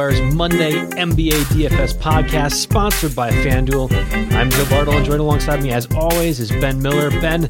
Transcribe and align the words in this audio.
Monday 0.00 0.72
NBA 0.72 1.42
DFS 1.52 1.94
podcast, 1.94 2.52
sponsored 2.52 3.14
by 3.14 3.30
FanDuel. 3.30 3.92
I'm 4.32 4.48
Joe 4.48 4.64
Bartle, 4.70 4.94
and 4.94 5.04
joined 5.04 5.20
alongside 5.20 5.62
me, 5.62 5.72
as 5.72 5.86
always, 5.94 6.40
is 6.40 6.50
Ben 6.52 6.80
Miller. 6.80 7.10
Ben, 7.10 7.42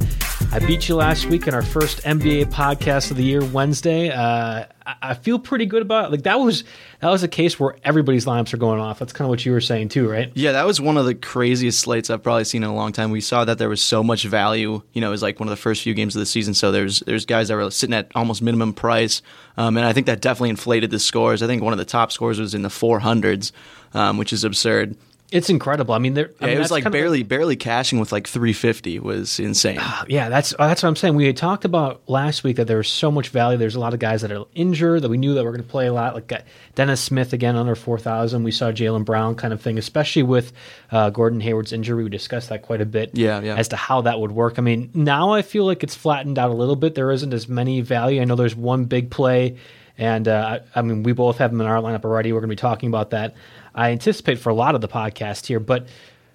I 0.52 0.58
beat 0.58 0.88
you 0.88 0.96
last 0.96 1.26
week 1.26 1.46
in 1.46 1.54
our 1.54 1.62
first 1.62 2.02
NBA 2.02 2.46
podcast 2.46 3.12
of 3.12 3.16
the 3.16 3.22
year, 3.22 3.44
Wednesday. 3.44 4.10
Uh, 4.10 4.64
I 5.00 5.14
feel 5.14 5.38
pretty 5.38 5.64
good 5.64 5.80
about 5.80 6.06
it. 6.06 6.10
Like 6.10 6.24
that 6.24 6.40
was 6.40 6.64
that 6.98 7.08
was 7.08 7.22
a 7.22 7.28
case 7.28 7.60
where 7.60 7.76
everybody's 7.84 8.24
lineups 8.26 8.52
are 8.52 8.56
going 8.56 8.80
off. 8.80 8.98
That's 8.98 9.12
kind 9.12 9.26
of 9.26 9.28
what 9.28 9.46
you 9.46 9.52
were 9.52 9.60
saying 9.60 9.90
too, 9.90 10.10
right? 10.10 10.32
Yeah, 10.34 10.50
that 10.52 10.66
was 10.66 10.80
one 10.80 10.96
of 10.96 11.06
the 11.06 11.14
craziest 11.14 11.78
slates 11.78 12.10
I've 12.10 12.24
probably 12.24 12.42
seen 12.42 12.64
in 12.64 12.68
a 12.68 12.74
long 12.74 12.90
time. 12.90 13.12
We 13.12 13.20
saw 13.20 13.44
that 13.44 13.58
there 13.58 13.68
was 13.68 13.80
so 13.80 14.02
much 14.02 14.24
value. 14.24 14.82
You 14.92 15.00
know, 15.00 15.06
it 15.06 15.12
was 15.12 15.22
like 15.22 15.38
one 15.38 15.46
of 15.48 15.50
the 15.50 15.62
first 15.62 15.82
few 15.82 15.94
games 15.94 16.16
of 16.16 16.20
the 16.20 16.26
season. 16.26 16.54
So 16.54 16.72
there's 16.72 16.98
there's 17.00 17.26
guys 17.26 17.46
that 17.46 17.54
were 17.54 17.70
sitting 17.70 17.94
at 17.94 18.10
almost 18.16 18.42
minimum 18.42 18.72
price, 18.72 19.22
um, 19.56 19.76
and 19.76 19.86
I 19.86 19.92
think 19.92 20.06
that 20.06 20.20
definitely 20.20 20.50
inflated 20.50 20.90
the 20.90 20.98
scores. 20.98 21.44
I 21.44 21.46
think 21.46 21.62
one 21.62 21.72
of 21.72 21.78
the 21.78 21.84
top 21.84 22.10
scores 22.10 22.40
was 22.40 22.54
in 22.54 22.62
the 22.62 22.68
400s, 22.68 23.52
um, 23.94 24.18
which 24.18 24.32
is 24.32 24.42
absurd. 24.42 24.96
It's 25.32 25.48
incredible. 25.48 25.94
I 25.94 25.98
mean, 25.98 26.14
there. 26.14 26.28
Yeah, 26.28 26.34
I 26.40 26.46
mean, 26.46 26.56
it 26.56 26.58
was 26.58 26.70
like 26.70 26.90
barely 26.90 27.22
barely 27.22 27.54
cashing 27.54 28.00
with 28.00 28.10
like 28.10 28.26
350 28.26 28.98
was 28.98 29.38
insane. 29.38 29.80
Yeah, 30.08 30.28
that's 30.28 30.54
that's 30.58 30.82
what 30.82 30.88
I'm 30.88 30.96
saying. 30.96 31.14
We 31.14 31.26
had 31.26 31.36
talked 31.36 31.64
about 31.64 32.02
last 32.08 32.42
week 32.42 32.56
that 32.56 32.66
there 32.66 32.78
was 32.78 32.88
so 32.88 33.10
much 33.10 33.28
value. 33.28 33.56
There's 33.56 33.76
a 33.76 33.80
lot 33.80 33.94
of 33.94 34.00
guys 34.00 34.22
that 34.22 34.32
are 34.32 34.44
injured 34.54 35.02
that 35.02 35.08
we 35.08 35.18
knew 35.18 35.34
that 35.34 35.44
were 35.44 35.52
going 35.52 35.62
to 35.62 35.68
play 35.68 35.86
a 35.86 35.92
lot. 35.92 36.14
Like 36.14 36.32
uh, 36.32 36.38
Dennis 36.74 37.00
Smith 37.00 37.32
again 37.32 37.56
under 37.56 37.74
4,000. 37.76 38.42
We 38.42 38.50
saw 38.50 38.72
Jaylen 38.72 39.04
Brown 39.04 39.36
kind 39.36 39.52
of 39.52 39.60
thing, 39.60 39.78
especially 39.78 40.24
with 40.24 40.52
uh, 40.90 41.10
Gordon 41.10 41.40
Hayward's 41.40 41.72
injury. 41.72 42.02
We 42.02 42.10
discussed 42.10 42.48
that 42.48 42.62
quite 42.62 42.80
a 42.80 42.86
bit. 42.86 43.10
Yeah, 43.14 43.40
yeah. 43.40 43.54
As 43.54 43.68
to 43.68 43.76
how 43.76 44.00
that 44.02 44.18
would 44.18 44.32
work. 44.32 44.58
I 44.58 44.62
mean, 44.62 44.90
now 44.94 45.32
I 45.32 45.42
feel 45.42 45.64
like 45.64 45.84
it's 45.84 45.94
flattened 45.94 46.38
out 46.38 46.50
a 46.50 46.54
little 46.54 46.76
bit. 46.76 46.94
There 46.94 47.10
isn't 47.12 47.32
as 47.32 47.48
many 47.48 47.82
value. 47.82 48.20
I 48.20 48.24
know 48.24 48.34
there's 48.36 48.56
one 48.56 48.86
big 48.86 49.10
play. 49.10 49.58
And 50.00 50.26
uh, 50.28 50.60
I 50.74 50.80
mean, 50.80 51.02
we 51.02 51.12
both 51.12 51.38
have 51.38 51.50
them 51.50 51.60
in 51.60 51.66
our 51.66 51.80
lineup 51.80 52.06
already. 52.06 52.32
We're 52.32 52.40
going 52.40 52.48
to 52.48 52.56
be 52.56 52.60
talking 52.60 52.88
about 52.88 53.10
that. 53.10 53.34
I 53.74 53.90
anticipate 53.90 54.38
for 54.38 54.50
a 54.50 54.54
lot 54.54 54.74
of 54.74 54.80
the 54.80 54.88
podcast 54.88 55.46
here, 55.46 55.60
but 55.60 55.86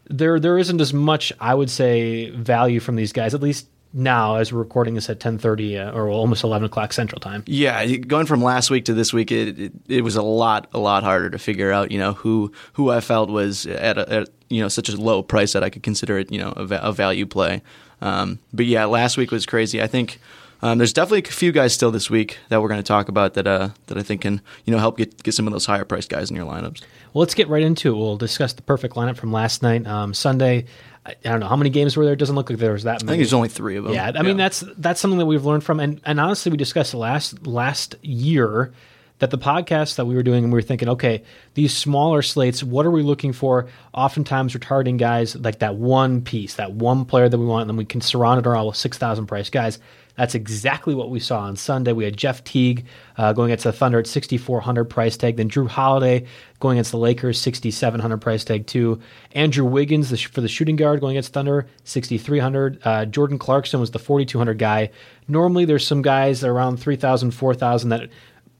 there 0.09 0.39
there 0.39 0.57
isn't 0.57 0.79
as 0.79 0.93
much 0.93 1.33
I 1.39 1.53
would 1.53 1.69
say 1.69 2.29
value 2.29 2.79
from 2.79 2.95
these 2.95 3.11
guys 3.11 3.33
at 3.33 3.41
least 3.41 3.67
now 3.95 4.35
as 4.35 4.51
we're 4.51 4.59
recording 4.59 4.93
this 4.93 5.09
at 5.09 5.19
10:30 5.19 5.87
uh, 5.87 5.91
or 5.91 6.09
almost 6.09 6.43
11 6.43 6.65
o'clock 6.65 6.93
Central 6.93 7.19
Time. 7.19 7.43
Yeah, 7.47 7.85
going 7.95 8.25
from 8.25 8.43
last 8.43 8.69
week 8.69 8.85
to 8.85 8.93
this 8.93 9.13
week, 9.13 9.31
it, 9.31 9.57
it, 9.57 9.71
it 9.87 10.01
was 10.01 10.15
a 10.15 10.21
lot 10.21 10.67
a 10.73 10.79
lot 10.79 11.03
harder 11.03 11.29
to 11.29 11.39
figure 11.39 11.71
out. 11.71 11.91
You 11.91 11.99
know 11.99 12.13
who 12.13 12.51
who 12.73 12.91
I 12.91 12.99
felt 12.99 13.29
was 13.29 13.65
at, 13.65 13.97
a, 13.97 14.11
at 14.11 14.29
you 14.49 14.61
know 14.61 14.67
such 14.67 14.89
a 14.89 14.97
low 14.97 15.23
price 15.23 15.53
that 15.53 15.63
I 15.63 15.69
could 15.69 15.81
consider 15.81 16.19
it 16.19 16.31
you 16.31 16.39
know 16.39 16.53
a, 16.55 16.63
a 16.63 16.91
value 16.91 17.25
play. 17.25 17.61
Um, 18.01 18.39
but 18.53 18.65
yeah, 18.65 18.85
last 18.85 19.17
week 19.17 19.31
was 19.31 19.45
crazy. 19.45 19.81
I 19.81 19.87
think. 19.87 20.19
Um, 20.61 20.77
there's 20.77 20.93
definitely 20.93 21.19
a 21.19 21.31
few 21.31 21.51
guys 21.51 21.73
still 21.73 21.91
this 21.91 22.09
week 22.09 22.39
that 22.49 22.61
we're 22.61 22.69
going 22.69 22.79
to 22.79 22.87
talk 22.87 23.07
about 23.09 23.33
that 23.35 23.45
uh, 23.45 23.69
that 23.87 23.97
I 23.97 24.03
think 24.03 24.21
can 24.21 24.41
you 24.63 24.71
know 24.71 24.79
help 24.79 24.97
get, 24.97 25.21
get 25.21 25.33
some 25.33 25.47
of 25.47 25.53
those 25.53 25.65
higher 25.65 25.85
priced 25.85 26.09
guys 26.09 26.29
in 26.29 26.35
your 26.35 26.45
lineups. 26.45 26.81
Well, 27.15 27.21
let's 27.21 27.33
get 27.33 27.47
right 27.47 27.63
into 27.63 27.95
it. 27.95 27.97
We'll 27.97 28.17
discuss 28.17 28.51
the 28.51 28.61
perfect 28.61 28.95
lineup 28.95 29.15
from 29.15 29.31
last 29.31 29.63
night, 29.63 29.87
um, 29.87 30.13
Sunday. 30.13 30.65
I, 31.05 31.11
I 31.11 31.29
don't 31.29 31.39
know 31.39 31.47
how 31.47 31.55
many 31.55 31.69
games 31.69 31.95
were 31.95 32.03
there. 32.03 32.11
It 32.11 32.19
doesn't 32.19 32.35
look 32.35 32.49
like 32.49 32.59
there 32.59 32.73
was 32.73 32.83
that 32.83 33.01
many. 33.01 33.05
I 33.05 33.11
think 33.13 33.19
there's 33.21 33.33
only 33.33 33.47
three 33.47 33.77
of 33.77 33.85
them. 33.85 33.93
Yeah, 33.93 34.11
I 34.13 34.21
mean 34.21 34.35
that's 34.35 34.65
that's 34.75 34.99
something 34.99 35.19
that 35.19 35.25
we've 35.25 35.45
learned 35.45 35.63
from, 35.63 35.79
and 35.79 36.01
and 36.03 36.19
honestly, 36.19 36.51
we 36.51 36.57
discussed 36.57 36.93
last 36.93 37.47
last 37.47 37.95
year 38.01 38.73
that 39.19 39.31
the 39.31 39.37
podcast 39.37 39.95
that 39.95 40.03
we 40.03 40.15
were 40.15 40.23
doing, 40.23 40.43
and 40.43 40.51
we 40.51 40.57
were 40.57 40.61
thinking, 40.61 40.89
okay, 40.89 41.23
these 41.53 41.73
smaller 41.73 42.21
slates, 42.21 42.61
what 42.61 42.85
are 42.85 42.91
we 42.91 43.01
looking 43.01 43.31
for? 43.31 43.67
Oftentimes, 43.93 44.53
we're 44.53 44.59
targeting 44.59 44.97
guys 44.97 45.37
like 45.37 45.59
that 45.59 45.75
one 45.75 46.21
piece, 46.21 46.55
that 46.55 46.73
one 46.73 47.05
player 47.05 47.29
that 47.29 47.37
we 47.37 47.45
want, 47.45 47.61
and 47.61 47.69
then 47.69 47.77
we 47.77 47.85
can 47.85 48.01
surround 48.01 48.39
it 48.41 48.45
around 48.45 48.67
with 48.67 48.75
six 48.75 48.97
thousand 48.97 49.27
price 49.27 49.49
guys. 49.49 49.79
That's 50.17 50.35
exactly 50.35 50.95
what 50.95 51.09
we 51.09 51.19
saw 51.19 51.41
on 51.41 51.55
Sunday. 51.55 51.91
We 51.91 52.05
had 52.05 52.15
Jeff 52.15 52.43
Teague 52.43 52.85
uh, 53.17 53.33
going 53.33 53.51
against 53.51 53.65
the 53.65 53.73
Thunder 53.73 53.99
at 53.99 54.07
6,400 54.07 54.85
price 54.85 55.17
tag. 55.17 55.35
Then 55.35 55.49
Jrue 55.49 55.67
Holiday 55.67 56.25
going 56.59 56.77
against 56.77 56.91
the 56.91 56.97
Lakers, 56.97 57.39
6,700 57.41 58.17
price 58.17 58.43
tag 58.43 58.65
too. 58.65 58.99
Andrew 59.33 59.65
Wiggins 59.65 60.09
the, 60.09 60.17
for 60.17 60.41
the 60.41 60.47
shooting 60.47 60.77
guard 60.77 61.01
going 61.01 61.15
against 61.15 61.33
Thunder, 61.33 61.67
6,300. 61.83 62.79
Uh, 62.83 63.05
Jordan 63.05 63.37
Clarkson 63.37 63.79
was 63.79 63.91
the 63.91 63.99
4,200 63.99 64.57
guy. 64.57 64.89
Normally, 65.27 65.65
there's 65.65 65.85
some 65.85 66.01
guys 66.01 66.43
around 66.43 66.77
3,000, 66.77 67.31
4,000 67.31 67.89
that 67.89 68.09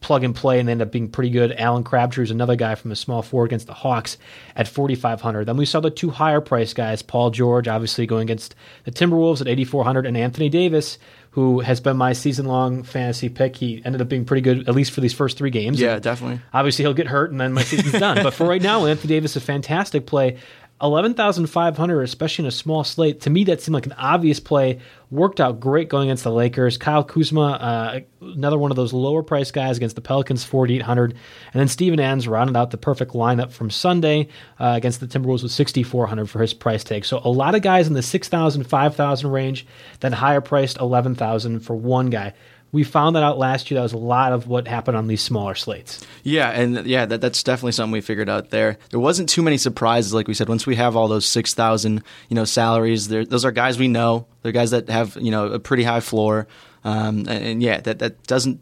plug 0.06 0.24
and 0.24 0.36
play 0.36 0.60
and 0.60 0.68
they 0.68 0.72
end 0.72 0.84
up 0.84 0.92
being 0.92 1.10
pretty 1.10 1.32
good. 1.32 1.52
Alan 1.54 1.84
Crabtree 1.84 2.24
is 2.24 2.30
another 2.30 2.56
guy 2.56 2.76
from 2.76 2.92
a 2.92 2.96
small 2.96 3.24
forward 3.24 3.48
against 3.48 3.66
the 3.66 3.74
Hawks 3.74 4.20
at 4.56 4.68
4,500. 4.68 5.46
Then 5.46 5.58
we 5.58 5.66
saw 5.66 5.80
the 5.80 5.90
two 5.90 6.12
higher 6.12 6.42
price 6.42 6.76
guys, 6.76 7.02
Paul 7.02 7.32
George, 7.32 7.68
obviously 7.68 8.06
going 8.06 8.24
against 8.24 8.54
the 8.84 8.92
Timberwolves 8.92 9.42
at 9.42 9.48
8,400, 9.48 10.06
and 10.06 10.16
Anthony 10.16 10.48
Davis, 10.48 11.00
who 11.36 11.60
has 11.60 11.82
been 11.82 11.98
my 11.98 12.14
season 12.14 12.46
long 12.46 12.82
fantasy 12.84 13.28
pick. 13.28 13.58
He 13.58 13.82
ended 13.84 14.02
up 14.02 14.08
being 14.08 14.24
pretty 14.24 14.42
good, 14.42 14.70
at 14.70 14.74
least 14.74 14.92
for 14.94 15.02
these 15.02 15.12
first 15.14 15.38
three 15.38 15.50
games. 15.50 15.82
Yeah, 15.82 15.96
And 15.96 16.02
definitely. 16.02 16.40
Obviously, 16.54 16.84
he'll 16.86 16.94
get 16.94 17.08
hurt 17.08 17.30
and 17.30 17.42
then 17.42 17.52
my 17.52 17.64
season's 17.64 17.92
done. 18.00 18.16
But 18.24 18.34
for 18.34 18.48
right 18.48 18.62
now, 18.62 18.86
Anthony 18.86 19.10
Davis, 19.10 19.36
a 19.36 19.42
fantastic 19.42 20.06
play. 20.06 20.38
11,500, 20.82 22.02
especially 22.02 22.44
in 22.44 22.48
a 22.48 22.52
small 22.52 22.84
slate. 22.84 23.22
To 23.22 23.30
me, 23.30 23.46
that 23.46 23.62
seemed 23.62 23.76
like 23.76 23.86
an 23.86 23.94
obvious 23.94 24.42
play. 24.42 24.80
Worked 25.10 25.40
out 25.40 25.62
great 25.62 25.88
going 25.88 26.10
against 26.10 26.26
the 26.26 26.32
Lakers. 26.32 26.78
Kyle 26.78 27.04
Kuzma, 27.04 27.42
uh, 27.42 28.00
another 28.20 28.58
one 28.58 28.72
of 28.72 28.76
those 28.76 28.92
lower 28.92 29.24
price 29.24 29.52
guys 29.52 29.78
against 29.78 29.96
the 29.96 30.02
Pelicans, 30.02 30.44
4,800. 30.44 31.12
And 31.12 31.60
then 31.60 31.70
Steven 31.70 32.02
Adams 32.02 32.28
rounded 32.28 32.58
out 32.58 32.72
the 32.72 32.78
perfect 32.78 33.14
lineup 33.14 33.54
from 33.54 33.70
Sunday 33.70 34.28
uh, 34.60 34.74
against 34.76 35.00
the 35.00 35.08
Timberwolves 35.08 35.44
with 35.44 35.54
6,400 35.54 36.30
for 36.30 36.42
his 36.42 36.54
price 36.54 36.84
tag. 36.84 37.06
So 37.06 37.22
a 37.24 37.30
lot 37.30 37.56
of 37.56 37.62
guys 37.62 37.88
in 37.88 37.94
the 37.94 38.02
6,000, 38.02 38.66
5,000 38.66 39.32
range, 39.32 39.66
then 40.02 40.12
higher 40.12 40.42
priced 40.42 40.78
11,000 40.80 41.62
for 41.62 41.76
one 41.76 42.10
guy. 42.10 42.34
We 42.76 42.84
found 42.84 43.16
that 43.16 43.24
out 43.24 43.38
last 43.38 43.72
year. 43.72 43.78
That 43.78 43.84
was 43.84 43.94
a 43.94 43.98
lot 43.98 44.34
of 44.34 44.48
what 44.48 44.68
happened 44.68 44.98
on 44.98 45.08
these 45.08 45.22
smaller 45.22 45.56
slates. 45.56 46.06
Yeah, 46.24 46.50
and 46.50 46.86
yeah, 46.86 47.06
that, 47.06 47.22
that's 47.22 47.42
definitely 47.42 47.72
something 47.72 47.94
we 47.94 48.02
figured 48.02 48.28
out 48.28 48.50
there. 48.50 48.78
There 48.90 49.00
wasn't 49.00 49.30
too 49.30 49.42
many 49.42 49.58
surprises, 49.58 50.14
like 50.14 50.28
we 50.28 50.34
said. 50.34 50.50
Once 50.50 50.68
we 50.68 50.76
have 50.76 50.98
all 50.98 51.08
those 51.08 51.26
six 51.26 51.54
thousand, 51.54 52.04
you 52.28 52.36
know, 52.36 52.44
salaries, 52.44 53.08
those 53.08 53.46
are 53.46 53.54
guys 53.54 53.80
we 53.80 53.88
know. 53.88 54.28
They're 54.42 54.52
guys 54.52 54.72
that 54.72 54.90
have 54.90 55.16
you 55.16 55.32
know 55.32 55.54
a 55.54 55.58
pretty 55.60 55.84
high 55.84 56.02
floor, 56.02 56.48
um, 56.84 57.20
and, 57.20 57.30
and, 57.30 57.64
yeah, 57.64 57.80
that 57.80 58.00
that 58.00 58.22
doesn't 58.24 58.60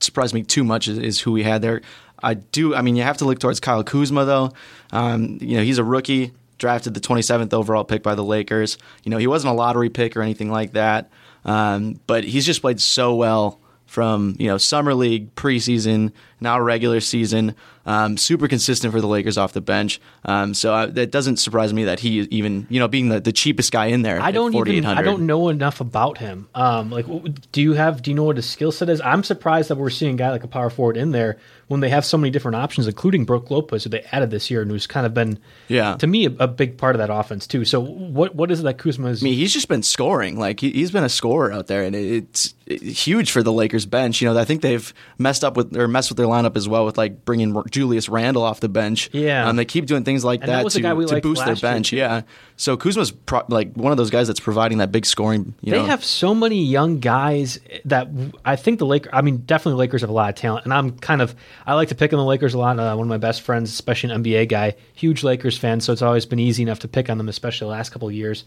surprise 0.00 0.32
me 0.32 0.42
too 0.42 0.64
much. 0.64 0.88
Is, 0.88 0.96
is, 0.96 1.20
who 1.20 1.32
we 1.32 1.42
had 1.42 1.60
there. 1.60 1.82
I 2.22 2.32
do. 2.32 2.74
I 2.74 2.80
mean, 2.80 2.96
you 2.96 3.02
have 3.02 3.18
to 3.18 3.26
look 3.26 3.40
towards 3.40 3.60
Kyle 3.60 3.84
Kuzma 3.84 4.24
though. 4.24 4.52
Um, 4.90 5.36
you 5.38 5.58
know, 5.58 5.62
he's 5.62 5.76
a 5.76 5.84
rookie, 5.84 6.32
drafted 6.56 6.94
the 6.94 7.00
27th 7.00 7.52
overall 7.52 7.84
pick 7.84 8.02
by 8.02 8.14
the 8.14 8.24
Lakers. 8.24 8.78
You 9.04 9.10
know, 9.10 9.18
he 9.18 9.26
wasn't 9.26 9.52
a 9.52 9.54
lottery 9.54 9.90
pick 9.90 10.16
or 10.16 10.22
anything 10.22 10.50
like 10.50 10.72
that. 10.72 11.10
Um, 11.44 12.00
but 12.06 12.24
he's 12.24 12.46
just 12.46 12.60
played 12.60 12.80
so 12.80 13.14
well 13.14 13.60
from 13.86 14.36
you 14.38 14.46
know 14.46 14.58
summer 14.58 14.94
league, 14.94 15.34
preseason, 15.34 16.12
now 16.40 16.60
regular 16.60 17.00
season. 17.00 17.54
Um, 17.86 18.18
super 18.18 18.46
consistent 18.46 18.92
for 18.92 19.00
the 19.00 19.06
Lakers 19.06 19.38
off 19.38 19.54
the 19.54 19.60
bench. 19.60 20.00
Um, 20.24 20.52
so 20.52 20.74
I, 20.74 20.86
that 20.86 21.10
doesn't 21.10 21.38
surprise 21.38 21.72
me 21.72 21.84
that 21.84 22.00
he 22.00 22.20
even 22.30 22.66
you 22.68 22.78
know 22.78 22.88
being 22.88 23.08
the, 23.08 23.20
the 23.20 23.32
cheapest 23.32 23.72
guy 23.72 23.86
in 23.86 24.02
there. 24.02 24.20
I 24.20 24.30
don't 24.30 24.54
even 24.54 24.84
I 24.84 25.02
don't 25.02 25.26
know 25.26 25.48
enough 25.48 25.80
about 25.80 26.18
him. 26.18 26.48
Um, 26.54 26.90
like, 26.90 27.06
do 27.52 27.62
you 27.62 27.72
have 27.72 28.02
do 28.02 28.10
you 28.10 28.14
know 28.14 28.24
what 28.24 28.36
his 28.36 28.48
skill 28.48 28.70
set 28.70 28.90
is? 28.90 29.00
I'm 29.00 29.24
surprised 29.24 29.70
that 29.70 29.76
we're 29.76 29.90
seeing 29.90 30.14
a 30.14 30.18
guy 30.18 30.30
like 30.30 30.44
a 30.44 30.48
power 30.48 30.70
forward 30.70 30.96
in 30.96 31.12
there 31.12 31.38
when 31.68 31.78
they 31.78 31.88
have 31.88 32.04
so 32.04 32.18
many 32.18 32.30
different 32.30 32.56
options, 32.56 32.88
including 32.88 33.24
Brook 33.24 33.48
Lopez, 33.48 33.84
who 33.84 33.90
they 33.90 34.02
added 34.10 34.30
this 34.32 34.50
year 34.50 34.60
and 34.60 34.70
who's 34.70 34.88
kind 34.88 35.06
of 35.06 35.14
been 35.14 35.38
yeah 35.68 35.96
to 35.96 36.06
me 36.06 36.26
a, 36.26 36.30
a 36.40 36.48
big 36.48 36.76
part 36.76 36.94
of 36.94 36.98
that 36.98 37.10
offense 37.10 37.46
too. 37.46 37.64
So 37.64 37.80
what 37.80 38.34
what 38.34 38.50
is 38.50 38.60
it 38.60 38.64
that 38.64 38.78
Kuzma 38.78 39.08
is? 39.08 39.22
I 39.22 39.24
mean, 39.24 39.34
he's 39.34 39.52
just 39.52 39.68
been 39.68 39.82
scoring. 39.82 40.38
Like 40.38 40.60
he, 40.60 40.80
has 40.80 40.90
been 40.90 41.04
a 41.04 41.08
scorer 41.08 41.52
out 41.52 41.68
there, 41.68 41.84
and 41.84 41.94
it's, 41.94 42.54
it's 42.66 43.06
huge 43.06 43.30
for 43.30 43.42
the 43.42 43.52
Lakers 43.52 43.86
bench. 43.86 44.20
You 44.20 44.28
know, 44.28 44.38
I 44.38 44.44
think 44.44 44.62
they've 44.62 44.92
messed 45.16 45.44
up 45.44 45.56
with 45.56 45.76
or 45.76 45.88
messed 45.88 46.10
with 46.10 46.18
their 46.18 46.26
lineup 46.30 46.56
as 46.56 46.68
well 46.68 46.86
with 46.86 46.96
like 46.96 47.24
bringing 47.24 47.62
Julius 47.70 48.08
Randle 48.08 48.42
off 48.42 48.60
the 48.60 48.68
bench. 48.68 49.10
Yeah, 49.12 49.48
um, 49.48 49.56
they 49.56 49.64
keep 49.64 49.86
doing 49.86 50.04
things 50.04 50.24
like 50.24 50.40
and 50.40 50.48
that, 50.48 50.64
that 50.64 50.70
to, 50.70 51.06
to 51.14 51.20
boost 51.20 51.44
their 51.44 51.56
bench. 51.56 51.92
Year. 51.92 52.04
Yeah, 52.04 52.22
so 52.56 52.76
Kuzma's 52.76 53.10
pro- 53.10 53.44
like 53.48 53.72
one 53.74 53.92
of 53.92 53.98
those 53.98 54.10
guys 54.10 54.26
that's 54.26 54.40
providing 54.40 54.78
that 54.78 54.92
big 54.92 55.06
scoring. 55.06 55.54
You 55.60 55.72
they 55.72 55.78
know. 55.78 55.86
have 55.86 56.04
so 56.04 56.34
many 56.34 56.62
young 56.62 57.00
guys 57.00 57.58
that 57.84 58.08
I 58.44 58.56
think 58.56 58.78
the 58.78 58.86
Lakers. 58.86 59.10
I 59.12 59.22
mean, 59.22 59.38
definitely 59.38 59.78
Lakers 59.78 60.00
have 60.02 60.10
a 60.10 60.14
lot 60.14 60.30
of 60.30 60.36
talent, 60.36 60.64
and 60.64 60.72
I'm 60.72 60.98
kind 60.98 61.22
of 61.22 61.34
I 61.66 61.74
like 61.74 61.88
to 61.88 61.94
pick 61.94 62.12
on 62.12 62.18
the 62.18 62.24
Lakers 62.24 62.54
a 62.54 62.58
lot. 62.58 62.78
Uh, 62.78 62.94
one 62.94 63.06
of 63.06 63.10
my 63.10 63.18
best 63.18 63.42
friends, 63.42 63.70
especially 63.70 64.12
an 64.12 64.22
NBA 64.22 64.48
guy, 64.48 64.76
huge 64.94 65.22
Lakers 65.22 65.58
fan, 65.58 65.80
so 65.80 65.92
it's 65.92 66.02
always 66.02 66.26
been 66.26 66.38
easy 66.38 66.62
enough 66.62 66.80
to 66.80 66.88
pick 66.88 67.10
on 67.10 67.18
them, 67.18 67.28
especially 67.28 67.66
the 67.66 67.72
last 67.72 67.90
couple 67.90 68.08
of 68.08 68.14
years. 68.14 68.44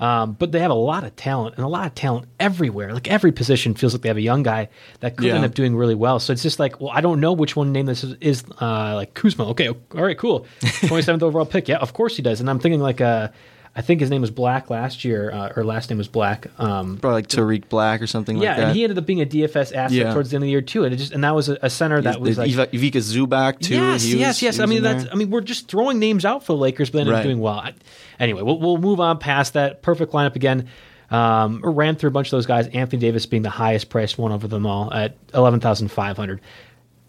Um, 0.00 0.32
but 0.32 0.52
they 0.52 0.58
have 0.60 0.70
a 0.70 0.74
lot 0.74 1.04
of 1.04 1.14
talent 1.16 1.56
and 1.56 1.64
a 1.64 1.68
lot 1.68 1.86
of 1.86 1.94
talent 1.94 2.26
everywhere. 2.40 2.92
Like 2.92 3.08
every 3.08 3.32
position 3.32 3.74
feels 3.74 3.92
like 3.94 4.02
they 4.02 4.08
have 4.08 4.16
a 4.16 4.22
young 4.22 4.42
guy 4.42 4.68
that 5.00 5.16
could 5.16 5.26
Yeah. 5.28 5.36
end 5.36 5.44
up 5.44 5.54
doing 5.54 5.76
really 5.76 5.94
well. 5.94 6.18
So 6.18 6.32
it's 6.32 6.42
just 6.42 6.58
like, 6.58 6.80
well, 6.80 6.90
I 6.90 7.00
don't 7.00 7.20
know 7.20 7.32
which 7.32 7.54
one 7.56 7.72
name 7.72 7.86
this 7.86 8.02
is, 8.04 8.16
is 8.20 8.44
uh, 8.60 8.94
like 8.96 9.14
Kuzma. 9.14 9.48
Okay, 9.50 9.68
all 9.68 9.76
right, 10.02 10.18
cool. 10.18 10.46
27th 10.60 11.22
overall 11.22 11.46
pick. 11.46 11.68
Yeah, 11.68 11.76
of 11.78 11.92
course 11.92 12.16
he 12.16 12.22
does. 12.22 12.40
And 12.40 12.50
I'm 12.50 12.58
thinking 12.58 12.80
like, 12.80 13.00
uh, 13.00 13.28
I 13.74 13.80
think 13.80 14.00
his 14.02 14.10
name 14.10 14.20
was 14.20 14.30
Black 14.30 14.68
last 14.68 15.02
year, 15.02 15.30
uh, 15.32 15.52
or 15.56 15.64
last 15.64 15.88
name 15.88 15.96
was 15.96 16.06
Black. 16.06 16.46
Um, 16.60 16.98
Probably 16.98 17.14
like 17.22 17.26
Tarik 17.28 17.70
Black 17.70 18.02
or 18.02 18.06
something 18.06 18.36
yeah, 18.36 18.48
like 18.50 18.56
that. 18.58 18.66
and 18.68 18.76
he 18.76 18.84
ended 18.84 18.98
up 18.98 19.06
being 19.06 19.22
a 19.22 19.24
DFS 19.24 19.74
asset 19.74 19.92
Yeah. 19.92 20.12
towards 20.12 20.28
the 20.30 20.36
end 20.36 20.42
of 20.42 20.46
the 20.46 20.50
year 20.50 20.60
too. 20.60 20.84
And 20.84 20.92
it 20.92 20.98
just 20.98 21.12
and 21.12 21.24
that 21.24 21.34
was 21.34 21.48
a, 21.48 21.56
a 21.62 21.70
center 21.70 22.02
that 22.02 22.20
was 22.20 22.36
like 22.36 22.50
Ivica 22.74 22.98
Zubac 22.98 23.60
too. 23.60 23.76
Yes, 23.76 23.92
was- 24.04 24.14
yes, 24.14 24.42
yes. 24.42 24.58
I 24.58 24.66
mean, 24.66 24.82
that's. 24.82 25.04
there. 25.04 25.12
I 25.12 25.16
mean, 25.16 25.30
we're 25.30 25.40
just 25.40 25.68
throwing 25.68 25.98
names 25.98 26.26
out 26.26 26.44
for 26.44 26.52
the 26.52 26.58
Lakers, 26.58 26.90
but 26.90 26.96
they 26.98 27.00
ended 27.02 27.14
up 27.14 27.22
doing 27.22 27.40
well. 27.40 27.60
I, 27.60 27.72
anyway, 28.18 28.42
we'll, 28.42 28.58
we'll 28.58 28.78
move 28.78 29.00
on 29.00 29.18
past 29.18 29.54
that. 29.54 29.82
Perfect 29.82 30.12
lineup 30.12 30.36
again. 30.36 30.68
Um, 31.10 31.60
ran 31.62 31.96
through 31.96 32.08
a 32.08 32.12
bunch 32.12 32.28
of 32.28 32.32
those 32.32 32.46
guys. 32.46 32.68
Anthony 32.68 33.00
Davis 33.00 33.26
being 33.26 33.42
the 33.42 33.50
highest 33.50 33.90
priced 33.90 34.16
one 34.16 34.32
over 34.32 34.48
them 34.48 34.64
all 34.64 34.92
at 34.92 35.16
eleven 35.34 35.60
thousand 35.60 35.88
five 35.88 36.16
hundred. 36.16 36.40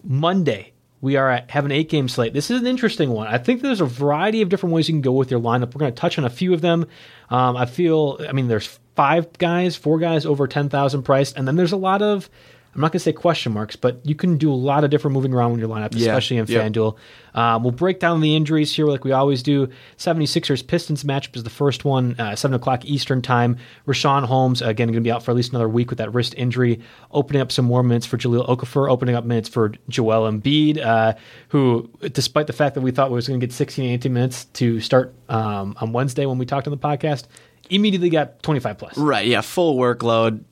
Monday, 0.04 0.74
we 1.00 1.16
are 1.16 1.30
at 1.30 1.50
have 1.52 1.64
an 1.64 1.72
eight 1.72 1.90
game 1.90 2.10
slate. 2.10 2.34
This 2.34 2.52
is 2.52 2.60
an 2.60 2.68
interesting 2.68 3.12
one. 3.12 3.28
I 3.28 3.38
think 3.38 3.62
there's 3.62 3.80
a 3.80 3.86
variety 3.86 4.42
of 4.42 4.50
different 4.50 4.76
ways 4.76 4.90
you 4.90 4.94
can 4.94 5.02
go 5.02 5.14
with 5.14 5.32
your 5.32 5.40
lineup. 5.40 5.74
We're 5.74 5.80
going 5.80 5.94
to 5.94 6.00
touch 6.00 6.18
on 6.18 6.26
a 6.26 6.30
few 6.30 6.54
of 6.54 6.60
them. 6.60 6.86
Um, 7.30 7.56
I 7.56 7.66
feel, 7.66 8.20
I 8.28 8.34
mean, 8.34 8.50
there's 8.50 8.80
five 8.96 9.32
guys, 9.38 9.78
four 9.78 10.00
guys 10.00 10.26
over 10.26 10.48
ten 10.48 10.68
thousand 10.68 11.04
priced, 11.04 11.38
and 11.38 11.48
then 11.48 11.56
there's 11.56 11.72
a 11.72 11.78
lot 11.78 12.02
of. 12.02 12.30
I'm 12.75 12.81
not 12.81 12.88
going 12.92 12.98
to 12.98 13.04
say 13.04 13.14
question 13.14 13.52
marks, 13.54 13.75
but 13.75 14.00
you 14.04 14.16
can 14.16 14.38
do 14.38 14.52
a 14.52 14.56
lot 14.56 14.84
of 14.84 14.90
different 14.90 15.14
moving 15.14 15.31
around 15.34 15.52
with 15.52 15.60
your 15.60 15.70
lineup, 15.70 15.90
Yeah. 15.94 16.08
especially 16.10 16.38
in 16.38 16.48
Yep. 16.48 16.74
FanDuel. 16.74 16.96
Um, 17.36 17.62
we'll 17.64 17.72
break 17.72 18.00
down 18.00 18.22
the 18.22 18.36
injuries 18.36 18.74
here 18.75 18.88
like 18.88 19.04
we 19.04 19.12
always 19.12 19.44
do. 19.44 19.68
76ers 19.98 20.66
Pistons 20.66 21.04
matchup 21.04 21.36
is 21.36 21.44
the 21.44 21.50
first 21.52 21.86
one, 21.86 22.16
uh, 22.20 22.36
7 22.36 22.56
o'clock 22.56 22.84
Eastern 22.86 23.22
time. 23.22 23.58
Richaun 23.88 24.24
Holmes, 24.25 24.62
again, 24.62 24.88
going 24.88 24.96
to 24.96 25.02
be 25.02 25.12
out 25.12 25.22
for 25.24 25.31
at 25.31 25.38
least 25.38 25.52
another 25.52 25.70
week 25.70 25.90
with 25.92 25.98
that 26.00 26.14
wrist 26.14 26.34
injury, 26.38 26.80
opening 27.12 27.42
up 27.42 27.52
some 27.52 27.66
more 27.66 27.84
minutes 27.84 28.06
for 28.08 28.18
Jahlil 28.18 28.48
Okafor, 28.48 28.90
opening 28.90 29.16
up 29.16 29.24
minutes 29.26 29.50
for 29.50 29.74
Joel 29.90 30.31
Embiid, 30.31 30.84
uh, 30.84 31.14
who, 31.50 31.90
despite 32.12 32.48
the 32.48 32.54
fact 32.54 32.74
that 32.76 32.81
we 32.81 32.90
thought 32.92 33.10
we 33.12 33.16
was 33.16 33.28
going 33.28 33.40
to 33.40 33.46
get 33.46 33.54
16, 33.54 33.86
18 33.92 34.12
minutes 34.14 34.46
to 34.46 34.80
start 34.80 35.14
um, 35.30 35.76
on 35.80 35.94
Wednesday 35.94 36.26
when 36.26 36.38
we 36.40 36.46
talked 36.48 36.68
on 36.68 36.72
the 36.72 36.78
podcast, 36.78 37.26
immediately 37.69 38.10
got 38.10 38.42
25 38.44 38.78
plus. 38.78 38.98
right. 38.98 39.26
Yeah, 39.28 39.42
full 39.42 39.78
workload. 39.78 40.44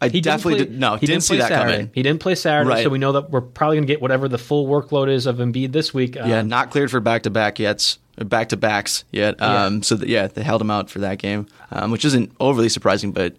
I 0.00 0.08
He 0.08 0.20
definitely 0.20 0.58
didn't 0.58 0.66
play, 0.68 0.72
did, 0.74 0.80
no 0.80 0.96
he 0.96 1.06
didn't, 1.06 1.22
see 1.22 1.34
play 1.34 1.38
that 1.38 1.48
Saturday. 1.48 1.72
coming. 1.76 1.90
He 1.94 2.02
didn't 2.02 2.20
play 2.20 2.34
Saturday, 2.34 2.68
Right. 2.68 2.82
so 2.84 2.90
we 2.90 2.98
know 2.98 3.12
that 3.12 3.30
we're 3.30 3.40
probably 3.40 3.76
going 3.78 3.86
to 3.86 3.92
get 3.92 4.02
whatever 4.02 4.28
the 4.28 4.36
full 4.38 4.66
workload 4.66 5.08
is 5.08 5.26
of 5.26 5.36
Embiid 5.38 5.72
this 5.72 5.94
week. 5.94 6.16
Yeah, 6.16 6.40
Um, 6.40 6.48
not 6.48 6.70
cleared 6.70 6.90
for 6.90 7.00
back 7.00 7.22
to 7.22 7.30
back 7.30 7.58
yet, 7.58 7.96
back 8.18 8.50
to 8.50 8.56
backs 8.58 9.04
yet. 9.10 9.40
Um, 9.40 9.82
So 9.82 9.96
that, 9.96 10.08
yeah, 10.08 10.26
they 10.26 10.42
held 10.42 10.60
him 10.60 10.70
out 10.70 10.90
for 10.90 10.98
that 10.98 11.18
game, 11.18 11.46
um, 11.72 11.90
which 11.90 12.04
isn't 12.04 12.30
overly 12.40 12.68
surprising, 12.68 13.12
but. 13.12 13.34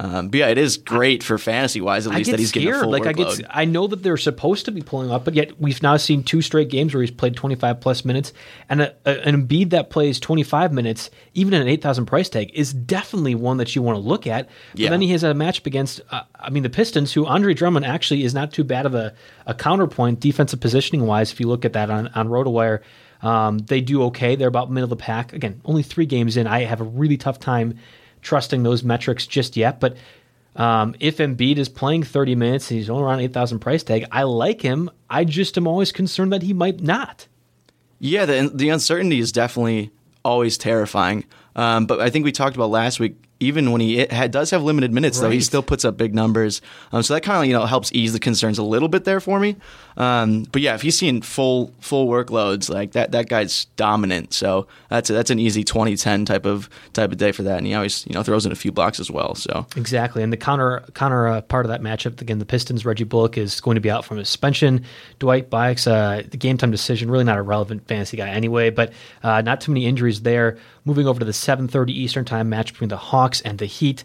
Um, 0.00 0.30
but 0.30 0.38
yeah, 0.40 0.48
it 0.48 0.58
is 0.58 0.78
great 0.78 1.22
for 1.22 1.38
fantasy 1.38 1.80
wise, 1.80 2.06
at 2.08 2.12
I 2.12 2.16
least 2.16 2.30
that 2.32 2.40
he's 2.40 2.48
scared. 2.48 2.64
getting 2.64 2.80
a 2.80 2.82
full 2.82 2.90
like 2.90 3.06
I 3.06 3.12
get, 3.12 3.40
I 3.50 3.66
know 3.66 3.86
that 3.86 4.02
they're 4.02 4.16
supposed 4.16 4.64
to 4.64 4.72
be 4.72 4.80
pulling 4.80 5.12
up, 5.12 5.24
but 5.24 5.34
yet 5.34 5.60
we've 5.60 5.80
now 5.80 5.96
seen 5.96 6.24
two 6.24 6.42
straight 6.42 6.70
games 6.70 6.92
where 6.92 7.02
he's 7.02 7.10
played 7.12 7.36
25 7.36 7.80
plus 7.80 8.04
minutes, 8.04 8.32
and 8.68 8.82
a, 8.82 8.94
a, 9.04 9.20
an 9.28 9.46
Embiid 9.46 9.70
that 9.70 9.90
plays 9.90 10.18
25 10.18 10.72
minutes, 10.72 11.10
even 11.34 11.54
at 11.54 11.60
an 11.62 11.68
8,000 11.68 12.06
price 12.06 12.28
tag, 12.28 12.50
is 12.52 12.72
definitely 12.72 13.34
one 13.36 13.58
that 13.58 13.76
you 13.76 13.82
want 13.82 13.94
to 13.96 14.00
look 14.00 14.26
at. 14.26 14.48
But 14.72 14.80
Yeah. 14.80 14.90
then 14.90 15.02
he 15.02 15.08
has 15.10 15.22
a 15.22 15.34
matchup 15.34 15.66
against, 15.66 16.00
uh, 16.10 16.22
I 16.34 16.50
mean, 16.50 16.64
the 16.64 16.70
Pistons, 16.70 17.12
who 17.12 17.24
Andre 17.26 17.54
Drummond 17.54 17.86
actually 17.86 18.24
is 18.24 18.34
not 18.34 18.52
too 18.52 18.64
bad 18.64 18.86
of 18.86 18.94
a, 18.94 19.14
a 19.46 19.54
counterpoint 19.54 20.18
defensive 20.18 20.58
positioning 20.58 21.06
wise. 21.06 21.30
If 21.32 21.38
you 21.38 21.46
look 21.46 21.64
at 21.64 21.74
that 21.74 21.90
on 21.90 22.08
on 22.08 22.28
RotoWire. 22.28 22.80
Um, 23.22 23.58
they 23.58 23.80
do 23.80 24.02
okay. 24.06 24.34
They're 24.34 24.48
about 24.48 24.68
middle 24.68 24.82
of 24.86 24.90
the 24.90 24.96
pack. 24.96 25.32
Again, 25.32 25.60
only 25.64 25.84
three 25.84 26.06
games 26.06 26.36
in. 26.36 26.48
I 26.48 26.64
have 26.64 26.80
a 26.80 26.84
really 26.84 27.16
tough 27.16 27.38
time 27.38 27.78
trusting 28.22 28.62
those 28.62 28.82
metrics 28.82 29.26
just 29.26 29.56
yet. 29.56 29.80
But 29.80 29.96
um, 30.56 30.94
if 31.00 31.18
Embiid 31.18 31.58
is 31.58 31.68
playing 31.68 32.04
30 32.04 32.34
minutes 32.34 32.70
and 32.70 32.78
he's 32.78 32.90
only 32.90 33.04
around 33.04 33.20
8,000 33.20 33.58
price 33.58 33.82
tag, 33.82 34.06
I 34.10 34.22
like 34.22 34.62
him. 34.62 34.90
I 35.10 35.24
just 35.24 35.56
am 35.58 35.66
always 35.66 35.92
concerned 35.92 36.32
that 36.32 36.42
he 36.42 36.52
might 36.52 36.80
not. 36.80 37.26
Yeah, 37.98 38.26
the 38.26 38.50
the 38.52 38.68
uncertainty 38.68 39.20
is 39.20 39.30
definitely 39.30 39.92
always 40.24 40.58
terrifying. 40.58 41.24
Um, 41.54 41.86
but 41.86 42.00
I 42.00 42.10
think 42.10 42.24
we 42.24 42.32
talked 42.32 42.56
about 42.56 42.70
last 42.70 42.98
week. 42.98 43.16
Even 43.38 43.72
when 43.72 43.80
he 43.80 44.04
does 44.06 44.50
have 44.50 44.62
limited 44.62 44.92
minutes, 44.92 45.18
though, 45.18 45.30
he 45.30 45.40
still 45.40 45.62
puts 45.64 45.84
up 45.84 45.96
big 45.96 46.14
numbers. 46.14 46.62
Um, 46.92 47.02
so 47.02 47.14
that 47.14 47.22
kind 47.22 47.38
of 47.38 47.46
you 47.46 47.52
know 47.52 47.66
helps 47.66 47.92
ease 47.92 48.12
the 48.12 48.20
concerns 48.20 48.58
a 48.58 48.62
little 48.62 48.88
bit 48.88 49.04
there 49.04 49.18
for 49.20 49.40
me. 49.40 49.56
Um, 49.96 50.44
but 50.52 50.62
yeah, 50.62 50.74
if 50.74 50.82
he's 50.82 50.98
seeing 50.98 51.22
full 51.22 51.72
full 51.80 52.08
workloads, 52.08 52.70
like 52.70 52.92
that 52.92 53.12
that 53.12 53.28
guy's 53.28 53.66
dominant. 53.76 54.32
So 54.32 54.66
that's 54.88 55.10
a, 55.10 55.12
that's 55.12 55.30
an 55.30 55.38
easy 55.38 55.64
2010 55.64 56.24
type 56.24 56.46
of 56.46 56.68
type 56.92 57.12
of 57.12 57.18
day 57.18 57.32
for 57.32 57.42
that. 57.42 57.58
And 57.58 57.66
he 57.66 57.74
always 57.74 58.06
you 58.06 58.14
know 58.14 58.22
throws 58.22 58.46
in 58.46 58.52
a 58.52 58.56
few 58.56 58.72
blocks 58.72 59.00
as 59.00 59.10
well. 59.10 59.34
So 59.34 59.66
Exactly, 59.76 60.22
and 60.22 60.32
the 60.32 60.36
counter 60.36 60.84
counter 60.94 61.26
uh, 61.28 61.40
part 61.42 61.66
of 61.66 61.70
that 61.70 61.82
matchup 61.82 62.20
again, 62.20 62.38
the 62.38 62.46
Pistons. 62.46 62.84
Reggie 62.84 63.04
Bullock 63.04 63.38
is 63.38 63.60
going 63.60 63.74
to 63.76 63.80
be 63.80 63.90
out 63.90 64.04
from 64.04 64.18
suspension. 64.18 64.84
Dwight 65.18 65.50
Buycks, 65.50 65.86
uh, 65.86 66.26
the 66.28 66.36
game 66.36 66.56
time 66.56 66.70
decision, 66.70 67.10
really 67.10 67.24
not 67.24 67.38
a 67.38 67.42
relevant 67.42 67.86
fantasy 67.86 68.16
guy 68.16 68.28
anyway, 68.28 68.70
but 68.70 68.92
uh, 69.22 69.42
not 69.42 69.60
too 69.60 69.72
many 69.72 69.86
injuries 69.86 70.22
there. 70.22 70.58
Moving 70.84 71.06
over 71.06 71.20
to 71.20 71.24
the 71.24 71.32
7:30 71.32 71.90
Eastern 71.90 72.24
time 72.24 72.48
match 72.48 72.72
between 72.72 72.88
the 72.88 72.96
Hawks 72.96 73.40
and 73.42 73.58
the 73.58 73.66
Heat. 73.66 74.04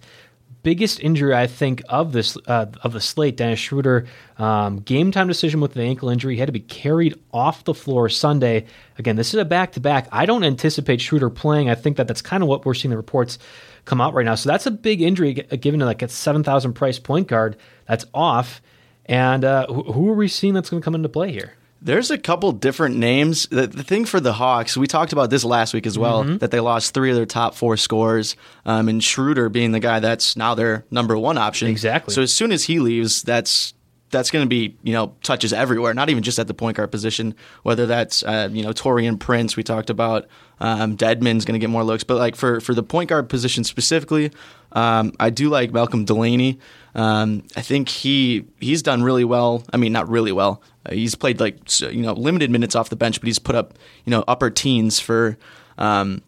Biggest 0.67 1.00
injury 1.00 1.33
I 1.33 1.47
think 1.47 1.81
of 1.88 2.12
this 2.12 2.36
uh, 2.45 2.65
of 2.83 2.91
the 2.91 3.00
slate. 3.00 3.38
Dennis 3.38 3.57
Schroeder, 3.57 4.05
um, 4.38 4.79
game 4.79 5.13
time 5.13 5.29
decision 5.29 5.62
with 5.62 5.74
the 5.74 5.81
ankle 5.81 6.09
injury. 6.09 6.33
He 6.33 6.39
had 6.41 6.47
to 6.47 6.51
be 6.51 6.59
carried 6.59 7.17
off 7.31 7.63
the 7.63 7.74
floor 7.74 8.09
Sunday. 8.09 8.65
Again, 8.97 9.15
this 9.15 9.33
is 9.33 9.39
a 9.39 9.45
back 9.45 9.71
to 9.71 9.79
back. 9.79 10.09
I 10.12 10.25
don't 10.25 10.43
anticipate 10.43 11.00
Schroeder 11.00 11.29
playing. 11.29 11.69
I 11.69 11.75
think 11.75 11.95
that 11.95 12.09
that's 12.09 12.21
kind 12.21 12.43
of 12.43 12.50
what 12.50 12.65
we're 12.65 12.74
seeing 12.74 12.89
the 12.89 12.97
reports 12.97 13.39
come 13.86 14.01
out 14.01 14.13
right 14.13 14.25
now. 14.25 14.36
So 14.36 14.50
that's 14.50 14.65
a 14.65 14.71
big 14.71 15.01
injury 15.01 15.36
given 15.36 15.79
to 15.79 15.86
like 15.86 16.01
a 16.01 16.09
seven 16.09 16.43
thousand 16.43 16.74
price 16.74 17.00
point 17.00 17.29
guard 17.29 17.55
that's 17.88 18.03
off. 18.13 18.62
And 19.05 19.45
uh, 19.45 19.67
who 19.67 20.09
are 20.09 20.15
we 20.15 20.27
seeing 20.27 20.53
that's 20.53 20.69
going 20.69 20.81
to 20.81 20.83
come 20.83 20.95
into 20.95 21.07
play 21.07 21.31
here? 21.31 21.53
There's 21.88 22.12
a 22.12 22.17
couple 22.17 22.51
different 22.51 22.98
names. 22.98 23.48
The, 23.48 23.65
the, 23.65 23.82
thing 23.82 24.03
for 24.03 24.20
the 24.20 24.34
Hawks, 24.34 24.75
we 24.75 24.88
talked 24.88 25.13
about 25.13 25.29
this 25.29 25.46
last 25.46 25.74
week 25.74 25.88
as 25.88 25.98
well, 25.98 26.25
mm-hmm. 26.25 26.38
that 26.39 26.51
they 26.51 26.60
lost 26.60 26.94
three 26.94 27.12
of 27.12 27.15
their 27.15 27.25
top 27.25 27.56
four 27.56 27.77
scores, 27.77 28.36
um, 28.65 28.89
and 28.89 29.01
Schroeder 29.01 29.48
being 29.48 29.72
the 29.72 29.79
guy 29.79 30.01
that's 30.01 30.36
now 30.36 30.53
their 30.53 30.84
number 30.91 31.17
one 31.17 31.38
option. 31.38 31.70
Exactly. 31.70 32.13
So 32.13 32.22
as 32.22 32.34
soon 32.34 32.51
as 32.51 32.65
he 32.65 32.79
leaves, 32.79 33.22
that's 33.22 33.74
that's 34.10 34.32
going 34.32 34.44
to 34.44 34.50
be 34.50 34.77
you 34.84 34.91
know 34.91 35.15
touches 35.24 35.53
everywhere, 35.53 35.94
not 35.94 36.10
even 36.10 36.24
just 36.24 36.39
at 36.39 36.48
the 36.48 36.53
point 36.53 36.75
guard 36.75 36.91
position. 36.91 37.36
Whether 37.63 37.86
that's 37.86 38.22
uh, 38.22 38.50
you 38.51 38.63
know 38.63 38.72
Taurean 38.72 39.17
Prince, 39.17 39.56
we 39.56 39.63
talked 39.63 39.89
about 39.89 40.27
um, 40.60 40.98
Dedmon's 40.98 41.46
going 41.46 41.53
to 41.53 41.60
get 41.60 41.70
more 41.70 41.86
looks, 41.86 42.03
but 42.03 42.17
like 42.17 42.36
for 42.36 42.60
for 42.60 42.74
the 42.74 42.84
point 42.84 43.10
guard 43.10 43.29
position 43.29 43.63
specifically, 43.63 44.32
um, 44.74 45.13
I 45.20 45.29
do 45.29 45.50
like 45.50 45.72
Malcolm 45.72 46.06
Delaney. 46.06 46.60
Um, 46.98 47.44
I 47.56 47.62
think 47.62 47.89
he 47.89 48.46
he's 48.60 48.82
done 48.82 49.04
really 49.04 49.24
well. 49.24 49.63
I 49.72 49.77
mean, 49.77 49.94
not 49.94 50.10
really 50.10 50.32
well. 50.32 50.63
Uh, 50.84 50.94
he's 50.94 51.13
played 51.13 51.39
like 51.39 51.80
you 51.80 52.01
know 52.01 52.13
limited 52.13 52.50
minutes 52.50 52.75
off 52.75 52.89
the 52.89 52.96
bench, 52.96 53.22
but 53.22 53.27
he's 53.27 53.39
put 53.39 53.56
up 53.56 53.75
you 54.04 54.12
know 54.12 54.24
upper 54.27 54.50
teens 54.50 55.00
for 55.00 55.38
um, 55.77 56.24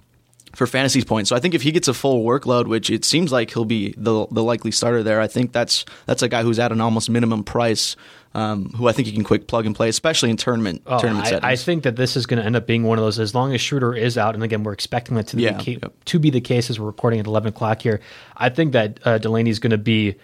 for 0.54 0.68
fantasy 0.68 1.02
points. 1.04 1.30
So 1.30 1.36
I 1.36 1.40
think 1.40 1.56
if 1.56 1.64
he 1.64 1.72
gets 1.72 1.88
a 1.88 1.94
full 1.94 2.24
workload, 2.24 2.68
which 2.68 2.92
it 2.92 3.04
seems 3.04 3.32
like 3.32 3.52
he'll 3.52 3.66
be 3.66 3.96
the 3.98 4.28
the 4.28 4.44
likely 4.44 4.70
starter 4.70 5.02
there, 5.02 5.20
I 5.20 5.28
think 5.28 5.54
that's 5.54 5.86
that's 6.06 6.22
a 6.22 6.30
guy 6.30 6.44
who's 6.44 6.60
at 6.60 6.72
an 6.72 6.82
almost 6.82 7.10
minimum 7.10 7.44
price. 7.44 7.96
Um, 8.36 8.66
who 8.78 8.88
I 8.88 8.92
think 8.92 9.08
you 9.08 9.14
can 9.16 9.24
quick 9.24 9.48
plug 9.48 9.66
and 9.66 9.76
play, 9.76 9.90
especially 9.90 10.30
in 10.30 10.38
tournament 10.38 10.84
oh, 10.86 11.00
tournament 11.00 11.26
I, 11.26 11.30
settings. 11.32 11.46
I 11.46 11.56
think 11.56 11.82
that 11.82 11.96
this 11.96 12.16
is 12.16 12.28
going 12.28 12.40
to 12.40 12.46
end 12.46 12.56
up 12.56 12.68
being 12.68 12.84
one 12.84 13.00
of 13.00 13.04
those. 13.04 13.18
As 13.18 13.34
long 13.34 13.56
as 13.56 13.60
Schroeder 13.60 13.96
is 13.96 14.20
out, 14.20 14.36
and 14.36 14.44
again, 14.44 14.62
we're 14.62 14.74
expecting 14.74 15.16
that 15.16 15.26
to, 15.30 15.40
yeah, 15.40 15.60
be, 15.60 15.80
yep. 15.82 15.94
to 16.06 16.20
be 16.20 16.30
the 16.30 16.40
case 16.40 16.70
as 16.70 16.80
we're 16.80 16.86
recording 16.86 17.20
at 17.20 17.26
eleven 17.26 17.50
o'clock 17.50 17.82
here. 17.82 18.02
I 18.38 18.50
think 18.50 18.74
that 18.74 19.00
uh, 19.04 19.18
Delaney 19.18 19.50
is 19.50 19.58
going 19.58 19.72
to 19.72 19.80
be 19.80 20.16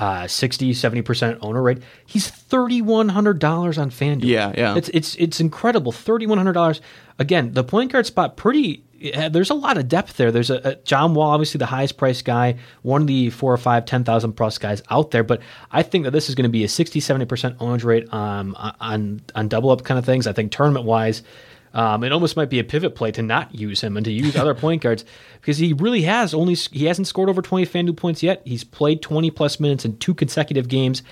uh, 0.00 0.26
60, 0.26 0.72
70% 0.72 1.38
owner 1.42 1.62
rate. 1.62 1.82
He's 2.06 2.30
$3,100 2.30 3.78
on 3.78 3.90
FanDuel. 3.90 4.24
Yeah, 4.24 4.52
yeah. 4.56 4.74
It's, 4.74 4.88
it's, 4.88 5.14
it's 5.16 5.40
incredible. 5.40 5.92
$3,100. 5.92 6.80
Again, 7.18 7.52
the 7.52 7.62
point 7.62 7.92
guard 7.92 8.06
spot, 8.06 8.38
pretty, 8.38 8.82
there's 9.30 9.50
a 9.50 9.54
lot 9.54 9.76
of 9.76 9.88
depth 9.88 10.16
there. 10.16 10.32
There's 10.32 10.48
a, 10.48 10.60
a, 10.64 10.74
John 10.76 11.12
Wall, 11.12 11.30
obviously 11.30 11.58
the 11.58 11.66
highest 11.66 11.98
priced 11.98 12.24
guy, 12.24 12.56
one 12.80 13.02
of 13.02 13.08
the 13.08 13.28
four 13.28 13.52
or 13.52 13.58
five, 13.58 13.84
10,000 13.84 14.32
plus 14.32 14.56
guys 14.56 14.82
out 14.88 15.10
there. 15.10 15.22
But 15.22 15.42
I 15.70 15.82
think 15.82 16.04
that 16.04 16.12
this 16.12 16.30
is 16.30 16.34
going 16.34 16.44
to 16.44 16.48
be 16.48 16.64
a 16.64 16.68
60, 16.68 16.98
70% 16.98 17.56
owner 17.60 17.86
rate 17.86 18.10
um, 18.12 18.56
on, 18.58 19.20
on 19.34 19.48
double 19.48 19.70
up 19.70 19.84
kind 19.84 19.98
of 19.98 20.06
things. 20.06 20.26
I 20.26 20.32
think 20.32 20.50
tournament 20.50 20.86
wise, 20.86 21.22
um, 21.72 22.02
it 22.02 22.12
almost 22.12 22.36
might 22.36 22.50
be 22.50 22.58
a 22.58 22.64
pivot 22.64 22.94
play 22.94 23.12
to 23.12 23.22
not 23.22 23.54
use 23.54 23.80
him 23.80 23.96
and 23.96 24.04
to 24.04 24.12
use 24.12 24.36
other 24.36 24.54
point 24.54 24.82
guards 24.82 25.04
because 25.40 25.58
he 25.58 25.72
really 25.72 26.02
has 26.02 26.34
only 26.34 26.54
he 26.54 26.86
hasn't 26.86 27.06
scored 27.06 27.28
over 27.28 27.42
20 27.42 27.66
FanDuel 27.66 27.96
points 27.96 28.22
yet. 28.22 28.42
He's 28.44 28.64
played 28.64 29.02
20 29.02 29.30
plus 29.30 29.60
minutes 29.60 29.84
in 29.84 29.96
two 29.98 30.14
consecutive 30.14 30.68
games. 30.68 31.02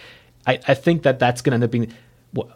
I, 0.46 0.58
I 0.66 0.74
think 0.74 1.02
that 1.02 1.18
that's 1.18 1.42
going 1.42 1.52
to 1.52 1.54
end 1.54 1.64
up 1.64 1.70
being. 1.70 1.92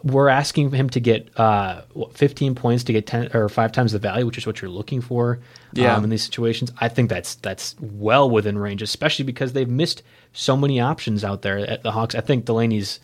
We're 0.03 0.29
asking 0.29 0.71
him 0.71 0.89
to 0.91 0.99
get 0.99 1.37
uh, 1.39 1.81
15 2.13 2.53
points 2.53 2.83
to 2.83 2.93
get 2.93 3.07
10 3.07 3.35
or 3.35 3.49
five 3.49 3.71
times 3.71 3.91
the 3.91 3.99
value, 3.99 4.25
which 4.25 4.37
is 4.37 4.45
what 4.45 4.61
you're 4.61 4.69
looking 4.69 5.01
for 5.01 5.39
yeah. 5.71 5.95
um, 5.95 6.03
in 6.03 6.11
these 6.11 6.23
situations. 6.23 6.71
I 6.79 6.89
think 6.89 7.09
that's 7.09 7.35
that's 7.35 7.75
well 7.79 8.29
within 8.29 8.57
range, 8.57 8.81
especially 8.83 9.25
because 9.25 9.53
they've 9.53 9.69
missed 9.69 10.03
so 10.31 10.55
many 10.55 10.79
options 10.79 11.23
out 11.23 11.41
there 11.41 11.57
at 11.57 11.81
the 11.81 11.91
Hawks. 11.91 12.13
I 12.13 12.21
think 12.21 12.45
Delaney's 12.45 12.99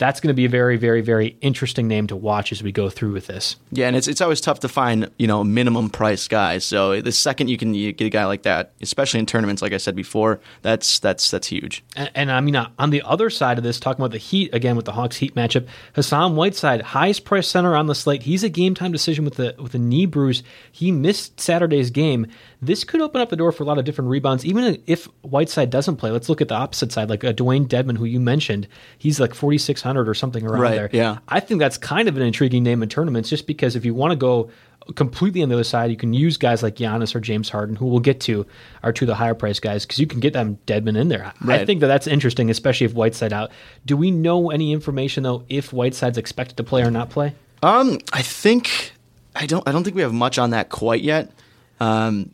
that's 0.00 0.18
going 0.18 0.28
to 0.28 0.34
be 0.34 0.46
a 0.46 0.48
very, 0.48 0.78
very, 0.78 1.02
very 1.02 1.36
interesting 1.42 1.86
name 1.86 2.06
to 2.06 2.16
watch 2.16 2.52
as 2.52 2.62
we 2.62 2.72
go 2.72 2.88
through 2.88 3.12
with 3.12 3.26
this. 3.26 3.56
Yeah, 3.70 3.86
and 3.86 3.94
it's 3.94 4.08
it's 4.08 4.22
always 4.22 4.40
tough 4.40 4.60
to 4.60 4.68
find 4.68 5.10
you 5.18 5.26
know 5.26 5.44
minimum 5.44 5.90
price 5.90 6.26
guys. 6.26 6.64
So 6.64 7.02
the 7.02 7.12
second 7.12 7.48
you 7.48 7.58
can 7.58 7.74
you 7.74 7.92
get 7.92 8.06
a 8.06 8.10
guy 8.10 8.24
like 8.24 8.42
that, 8.42 8.72
especially 8.80 9.20
in 9.20 9.26
tournaments, 9.26 9.60
like 9.60 9.74
I 9.74 9.76
said 9.76 9.94
before, 9.94 10.40
that's 10.62 10.98
that's 11.00 11.30
that's 11.30 11.46
huge. 11.48 11.84
And, 11.94 12.10
and 12.14 12.32
I 12.32 12.40
mean, 12.40 12.56
uh, 12.56 12.70
on 12.78 12.88
the 12.88 13.02
other 13.02 13.28
side 13.28 13.58
of 13.58 13.62
this, 13.62 13.78
talking 13.78 14.00
about 14.00 14.12
the 14.12 14.18
Heat 14.18 14.54
again 14.54 14.74
with 14.74 14.86
the 14.86 14.92
Hawks 14.92 15.18
Heat 15.18 15.34
matchup, 15.34 15.66
Hassan 15.94 16.34
Whiteside, 16.34 16.80
highest 16.80 17.26
price 17.26 17.46
center 17.46 17.76
on 17.76 17.86
the 17.86 17.94
slate. 17.94 18.22
He's 18.22 18.42
a 18.42 18.48
game 18.48 18.74
time 18.74 18.92
decision 18.92 19.26
with 19.26 19.34
the 19.34 19.54
with 19.58 19.74
a 19.74 19.78
knee 19.78 20.06
bruise. 20.06 20.42
He 20.72 20.90
missed 20.90 21.38
Saturday's 21.38 21.90
game. 21.90 22.26
This 22.62 22.84
could 22.84 23.00
open 23.00 23.20
up 23.20 23.30
the 23.30 23.36
door 23.36 23.52
for 23.52 23.62
a 23.62 23.66
lot 23.66 23.78
of 23.78 23.84
different 23.84 24.10
rebounds, 24.10 24.44
even 24.44 24.82
if 24.86 25.06
Whiteside 25.22 25.70
doesn't 25.70 25.96
play. 25.96 26.10
Let's 26.10 26.28
look 26.28 26.42
at 26.42 26.48
the 26.48 26.54
opposite 26.54 26.92
side, 26.92 27.08
like 27.08 27.24
uh, 27.24 27.32
Dewayne 27.32 27.66
Dedmon, 27.66 27.96
who 27.96 28.04
you 28.04 28.20
mentioned. 28.20 28.68
He's 28.98 29.18
like 29.18 29.32
4,600 29.32 30.08
or 30.08 30.14
something 30.14 30.46
around 30.46 30.60
right, 30.60 30.74
there. 30.74 30.90
Yeah. 30.92 31.18
I 31.28 31.40
think 31.40 31.58
that's 31.58 31.78
kind 31.78 32.06
of 32.06 32.16
an 32.16 32.22
intriguing 32.22 32.62
name 32.62 32.82
in 32.82 32.90
tournaments 32.90 33.30
just 33.30 33.46
because 33.46 33.76
if 33.76 33.84
you 33.86 33.94
want 33.94 34.12
to 34.12 34.16
go 34.16 34.50
completely 34.94 35.42
on 35.42 35.48
the 35.48 35.54
other 35.54 35.64
side, 35.64 35.90
you 35.90 35.96
can 35.96 36.12
use 36.12 36.36
guys 36.36 36.62
like 36.62 36.76
Giannis 36.76 37.14
or 37.14 37.20
James 37.20 37.48
Harden, 37.48 37.76
who 37.76 37.86
we'll 37.86 38.00
get 38.00 38.20
to, 38.22 38.46
are 38.82 38.92
two 38.92 39.04
of 39.04 39.08
the 39.08 39.14
higher 39.14 39.34
price 39.34 39.58
guys, 39.58 39.86
because 39.86 39.98
you 39.98 40.06
can 40.06 40.20
get 40.20 40.32
them 40.32 40.58
Dedmon 40.66 40.98
in 40.98 41.08
there. 41.08 41.32
Right. 41.40 41.60
I 41.60 41.64
think 41.64 41.80
that 41.80 41.86
that's 41.86 42.06
interesting, 42.06 42.50
especially 42.50 42.86
if 42.86 42.92
Whiteside 42.92 43.32
out. 43.32 43.52
Do 43.86 43.96
we 43.96 44.10
know 44.10 44.50
any 44.50 44.72
information, 44.72 45.22
though, 45.22 45.44
if 45.48 45.72
Whiteside's 45.72 46.18
expected 46.18 46.56
to 46.58 46.64
play 46.64 46.82
or 46.82 46.90
not 46.90 47.10
play? 47.10 47.34
Um, 47.62 47.98
I 48.12 48.22
think. 48.22 48.92
I 49.34 49.46
don't. 49.46 49.66
I 49.66 49.72
don't 49.72 49.84
think 49.84 49.96
we 49.96 50.02
have 50.02 50.12
much 50.12 50.38
on 50.38 50.50
that 50.50 50.70
quite 50.70 51.02
yet. 51.02 51.30
Um, 51.78 52.32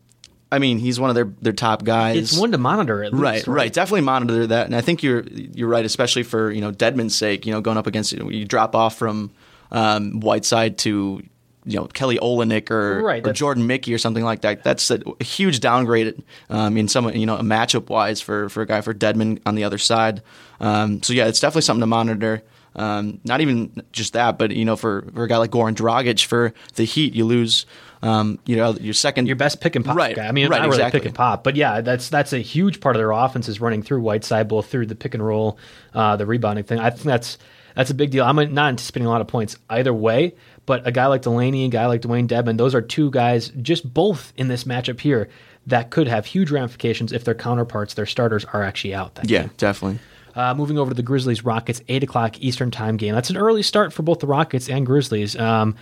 I 0.51 0.59
mean, 0.61 0.79
he's 0.79 1.01
one 1.01 1.11
of 1.11 1.17
their, 1.17 1.33
their 1.43 1.53
top 1.53 1.83
guys. 1.83 2.17
It's 2.17 2.39
one 2.39 2.53
to 2.53 2.59
monitor, 2.59 3.03
at 3.03 3.13
least, 3.13 3.23
right, 3.23 3.47
right? 3.47 3.55
Right, 3.55 3.73
definitely 3.73 4.03
monitor 4.03 4.47
that. 4.47 4.67
And 4.67 4.77
I 4.77 4.81
think 4.81 5.03
you're 5.03 5.23
you're 5.23 5.69
right, 5.69 5.85
especially 5.85 6.23
for 6.23 6.51
you 6.51 6.61
know 6.61 6.73
Dedmon's 6.73 7.17
sake. 7.17 7.47
You 7.47 7.53
know, 7.53 7.61
going 7.61 7.77
up 7.77 7.87
against 7.87 8.13
you 8.13 8.45
drop 8.45 8.77
off 8.77 8.97
from 8.97 9.33
um, 9.73 10.21
Whiteside 10.21 10.79
to 10.79 11.23
you 11.65 11.77
know 11.77 11.87
Kelly 11.87 12.19
Olynyk 12.19 12.71
or, 12.71 13.03
right, 13.03 13.27
or 13.27 13.33
Jordan 13.33 13.67
Mickey 13.67 13.93
or 13.93 13.99
something 13.99 14.25
like 14.25 14.43
that. 14.43 14.63
That's 14.63 14.91
a, 14.91 15.01
a 15.21 15.25
huge 15.25 15.59
downgrade 15.59 16.23
um, 16.49 16.77
in 16.77 16.87
some 16.87 17.13
you 17.13 17.27
know 17.27 17.37
a 17.37 17.43
matchup 17.43 17.89
wise 17.89 18.21
for 18.21 18.49
for 18.49 18.63
a 18.63 18.67
guy 18.67 18.81
for 18.83 18.95
Dedmon 18.95 19.41
on 19.45 19.57
the 19.57 19.65
other 19.65 19.79
side. 19.79 20.23
Um, 20.61 21.03
so 21.03 21.13
yeah, 21.13 21.27
it's 21.27 21.41
definitely 21.41 21.63
something 21.63 21.81
to 21.81 21.87
monitor. 21.87 22.43
Um, 22.77 23.21
not 23.25 23.41
even 23.41 23.83
just 23.91 24.13
that, 24.13 24.39
but 24.39 24.51
you 24.51 24.65
know, 24.65 24.77
for, 24.77 25.09
for 25.15 25.25
a 25.25 25.29
guy 25.29 25.39
like 25.39 25.51
Goran 25.51 25.75
Dragic 25.75 26.25
for 26.27 26.53
the 26.75 26.85
Heat, 26.85 27.15
you 27.15 27.25
lose 27.25 27.65
um, 28.03 28.39
you 28.47 28.57
know, 28.57 28.75
your 28.75 28.95
second, 28.95 29.27
your 29.27 29.37
best 29.37 29.61
pick 29.61 29.77
and 29.77 29.85
pop 29.85 29.97
right, 29.97 30.15
guy. 30.15 30.27
I 30.27 30.33
mean, 30.33 30.49
right, 30.49 30.59
not 30.59 30.67
exactly. 30.67 30.99
really 30.99 31.01
pick 31.01 31.07
and 31.07 31.15
pop, 31.15 31.45
but 31.45 31.57
yeah, 31.57 31.81
that's 31.81 32.09
that's 32.09 32.33
a 32.33 32.39
huge 32.39 32.81
part 32.81 32.97
of 32.97 33.01
their 33.01 33.13
offense 33.13 33.49
is 33.49 33.61
running 33.61 33.83
through 33.83 34.01
Whiteside, 34.01 34.49
both 34.49 34.69
through 34.69 34.87
the 34.87 34.95
pick 34.95 35.15
and 35.15 35.25
roll, 35.25 35.59
uh, 35.95 36.17
the 36.17 36.27
rebounding 36.27 36.65
thing. 36.65 36.79
I 36.79 36.91
think 36.91 37.05
that's 37.05 37.39
that's 37.75 37.91
a 37.91 37.95
big 37.95 38.11
deal. 38.11 38.25
I'm 38.25 38.37
not 38.55 38.69
anticipating 38.69 39.07
a 39.07 39.11
lot 39.11 39.21
of 39.21 39.29
points 39.29 39.57
either 39.69 39.93
way, 39.93 40.35
but 40.65 40.87
a 40.87 40.93
guy 40.93 41.07
like 41.07 41.23
Delaney, 41.23 41.67
a 41.67 41.69
guy 41.69 41.87
like 41.87 42.01
Dewayne 42.03 42.27
Dedmon, 42.27 42.57
those 42.57 42.75
are 42.75 42.83
two 42.83 43.11
guys, 43.11 43.51
just 43.61 43.93
both 43.93 44.33
in 44.37 44.49
this 44.49 44.65
matchup 44.65 45.01
here, 45.01 45.29
that 45.67 45.91
could 45.91 46.09
have 46.09 46.27
huge 46.27 46.51
ramifications 46.51 47.13
if 47.13 47.25
their 47.25 47.35
counterparts, 47.35 47.95
their 47.95 48.07
starters, 48.07 48.45
are 48.47 48.63
actually 48.63 48.95
out. 48.95 49.19
yeah, 49.25 49.43
game. 49.43 49.51
definitely. 49.59 49.99
Uh, 50.37 50.53
moving 50.53 50.79
over 50.79 50.91
to 50.91 50.95
the 50.95 51.03
Grizzlies 51.03 51.47
Rockets, 51.47 51.81
8 51.89 52.03
o'clock 52.03 52.39
Eastern 52.41 52.71
time 52.71 52.99
game. 52.99 53.15
That's 53.15 53.31
an 53.31 53.39
early 53.39 53.63
start 53.63 53.95
for 53.95 54.03
both 54.03 54.19
the 54.19 54.27
Rockets 54.27 54.69
and 54.69 54.85
Grizzlies. 54.85 55.35
Um, 55.35 55.77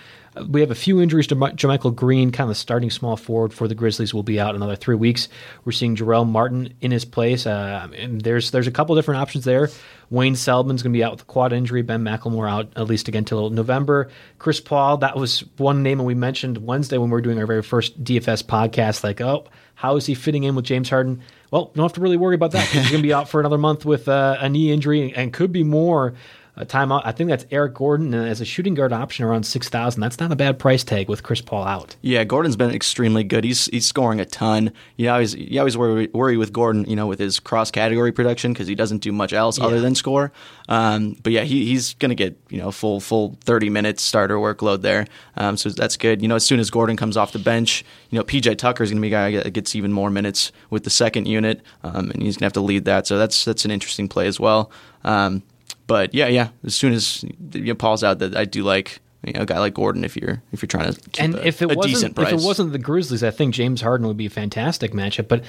we 0.49 0.61
have 0.61 0.71
a 0.71 0.77
few 0.77 1.01
injuries 1.01 1.27
to 1.29 1.37
JaMychal 1.37 1.95
Green, 1.95 2.31
kind 2.31 2.45
of 2.45 2.49
the 2.51 2.55
starting 2.55 2.91
small 2.91 3.17
forward 3.17 3.53
for 3.53 3.67
the 3.67 3.75
Grizzlies, 3.75 4.15
will 4.15 4.23
be 4.23 4.39
out 4.39 4.55
another 4.55 4.77
three 4.77 4.95
weeks. 4.95 5.29
We're 5.65 5.73
seeing 5.73 5.97
Jarell 5.97 6.29
Martin 6.29 6.73
in 6.81 6.93
his 6.93 7.05
place. 7.05 7.47
Uh, 7.47 7.89
and 7.97 8.21
there's 8.21 8.53
there's 8.53 8.67
a 8.67 8.73
couple 8.73 8.95
different 8.95 9.21
options 9.21 9.45
there. 9.45 9.71
Wayne 10.15 10.37
Selden's 10.37 10.83
going 10.83 10.93
to 10.93 10.97
be 10.97 11.03
out 11.03 11.13
with 11.13 11.23
a 11.23 11.25
quad 11.25 11.53
injury. 11.53 11.83
Ben 11.83 12.03
McLemore 12.05 12.49
out 12.49 12.73
at 12.77 12.87
least 12.87 13.09
again 13.09 13.25
till 13.25 13.51
November. 13.51 14.09
Chris 14.39 14.61
Paul, 14.61 14.99
that 14.99 15.17
was 15.17 15.41
one 15.57 15.83
name 15.83 16.03
we 16.05 16.15
mentioned 16.15 16.59
Wednesday 16.59 16.99
when 16.99 17.11
we 17.11 17.13
were 17.13 17.21
doing 17.21 17.39
our 17.39 17.47
very 17.47 17.63
first 17.63 18.03
DFS 18.03 18.45
podcast. 18.45 19.03
Like, 19.03 19.21
oh, 19.21 19.47
how 19.75 19.97
is 19.97 20.07
he 20.07 20.15
fitting 20.15 20.45
in 20.45 20.55
with 20.55 20.65
James 20.65 20.89
Harden? 20.89 21.21
Well, 21.51 21.73
don't 21.75 21.85
have 21.85 21.93
to 21.95 22.01
really 22.01 22.17
worry 22.17 22.37
about 22.37 22.53
that. 22.53 22.67
He's 22.69 22.91
going 22.91 23.03
to 23.03 23.07
be 23.07 23.13
out 23.13 23.29
for 23.29 23.41
another 23.41 23.59
month 23.59 23.85
with 23.85 24.09
uh, 24.09 24.37
a 24.39 24.49
knee 24.49 24.73
injury 24.73 25.13
and 25.15 25.33
could 25.33 25.53
be 25.53 25.65
more 25.65 26.15
a 26.57 26.65
timeout. 26.65 27.03
I 27.05 27.13
think 27.13 27.31
that's 27.31 27.45
Eric 27.51 27.75
Gordon 27.75 28.15
as 28.15 28.41
a 28.41 28.45
shooting 28.45 28.75
guard 28.75 28.93
option 28.93 29.25
around 29.25 29.45
six 29.45 29.69
thousand. 29.69 30.01
That's 30.01 30.21
not 30.21 30.31
a 30.31 30.37
bad 30.37 30.59
price 30.59 30.85
tag 30.85 31.09
with 31.09 31.23
Chris 31.23 31.41
Paul 31.41 31.65
out. 31.65 31.97
Yeah, 32.01 32.23
Gordon's 32.25 32.57
been 32.57 32.71
extremely 32.71 33.25
good. 33.25 33.43
He's 33.43 33.67
he's 33.67 33.87
scoring 33.87 34.21
a 34.21 34.25
ton. 34.25 34.73
You 34.97 35.11
always 35.11 35.35
you 35.35 35.59
always 35.59 35.77
worry, 35.77 36.09
worry 36.13 36.37
with 36.37 36.53
Gordon, 36.53 36.85
you 36.85 36.95
know, 36.95 37.07
with 37.07 37.19
his 37.19 37.41
cross 37.41 37.71
category 37.71 38.13
production 38.13 38.53
because 38.53 38.69
he 38.69 38.77
doesn't 38.77 38.99
do 38.99 39.11
much 39.11 39.33
else 39.33 39.59
yeah. 39.59 39.65
other 39.65 39.81
than 39.81 39.95
score. 39.95 40.33
Um, 40.69 41.17
but 41.23 41.33
yeah, 41.33 41.43
he, 41.43 41.67
he's 41.67 41.95
going 41.95 42.11
to 42.11 42.15
get 42.15 42.39
you 42.51 42.59
know 42.59 42.71
full 42.71 43.01
full 43.01 43.37
thirty 43.43 43.69
minutes 43.69 44.03
starter 44.03 44.37
workload 44.37 44.83
there. 44.83 45.07
Um, 45.37 45.57
so 45.57 45.71
that's 45.71 45.97
good. 45.97 46.23
You 46.23 46.29
know, 46.29 46.37
as 46.37 46.47
soon 46.47 46.61
as 46.61 46.71
Gordon 46.71 46.97
comes 46.97 47.17
off 47.17 47.33
the 47.33 47.41
bench, 47.41 47.85
you 48.11 48.19
know 48.19 48.25
PJ 48.25 48.59
Tucker 48.59 48.85
is 48.85 48.91
going 48.91 48.99
to 48.99 49.03
be 49.03 49.09
a 49.09 49.11
guy 49.11 49.43
that 49.43 49.51
gets 49.51 49.75
even 49.75 49.93
more 49.93 50.11
minutes 50.11 50.53
with 50.71 50.85
the 50.85 50.91
second 50.91 51.27
unit, 51.27 51.63
um, 51.83 52.13
and 52.13 52.23
he's 52.23 52.37
going 52.37 52.41
to 52.41 52.45
have 52.47 52.53
to 52.53 52.61
lead 52.61 52.85
that. 52.85 53.09
So 53.09 53.19
that's 53.19 53.45
that's 53.45 53.65
an 53.65 53.73
interesting 53.73 54.09
play 54.09 54.29
as 54.29 54.39
well. 54.39 54.71
Um, 55.03 55.43
but 55.87 56.15
yeah, 56.15 56.29
yeah. 56.29 56.49
As 56.65 56.75
soon 56.75 56.93
as 56.93 57.25
you 57.53 57.61
know, 57.65 57.75
Paul's 57.75 58.05
out, 58.05 58.19
that 58.21 58.37
I 58.37 58.45
do 58.45 58.63
like 58.63 59.01
you 59.25 59.33
know, 59.33 59.43
a 59.43 59.47
guy 59.47 59.59
like 59.59 59.75
Gordon 59.75 60.05
if 60.05 60.17
you're 60.17 60.43
if 60.53 60.61
you're 60.61 60.69
trying 60.69 60.93
to 60.93 61.01
keep 61.11 61.23
and 61.23 61.35
a, 61.35 61.47
if 61.47 61.63
it 61.63 61.73
a 61.73 61.75
wasn't 61.75 61.95
decent 61.95 62.15
price. 62.15 62.33
if 62.33 62.41
it 62.41 62.45
wasn't 62.45 62.73
the 62.73 62.79
Grizzlies, 62.79 63.23
I 63.23 63.31
think 63.31 63.55
James 63.55 63.81
Harden 63.81 64.07
would 64.07 64.17
be 64.17 64.27
a 64.27 64.31
fantastic 64.31 64.93
matchup. 64.93 65.29
But 65.29 65.45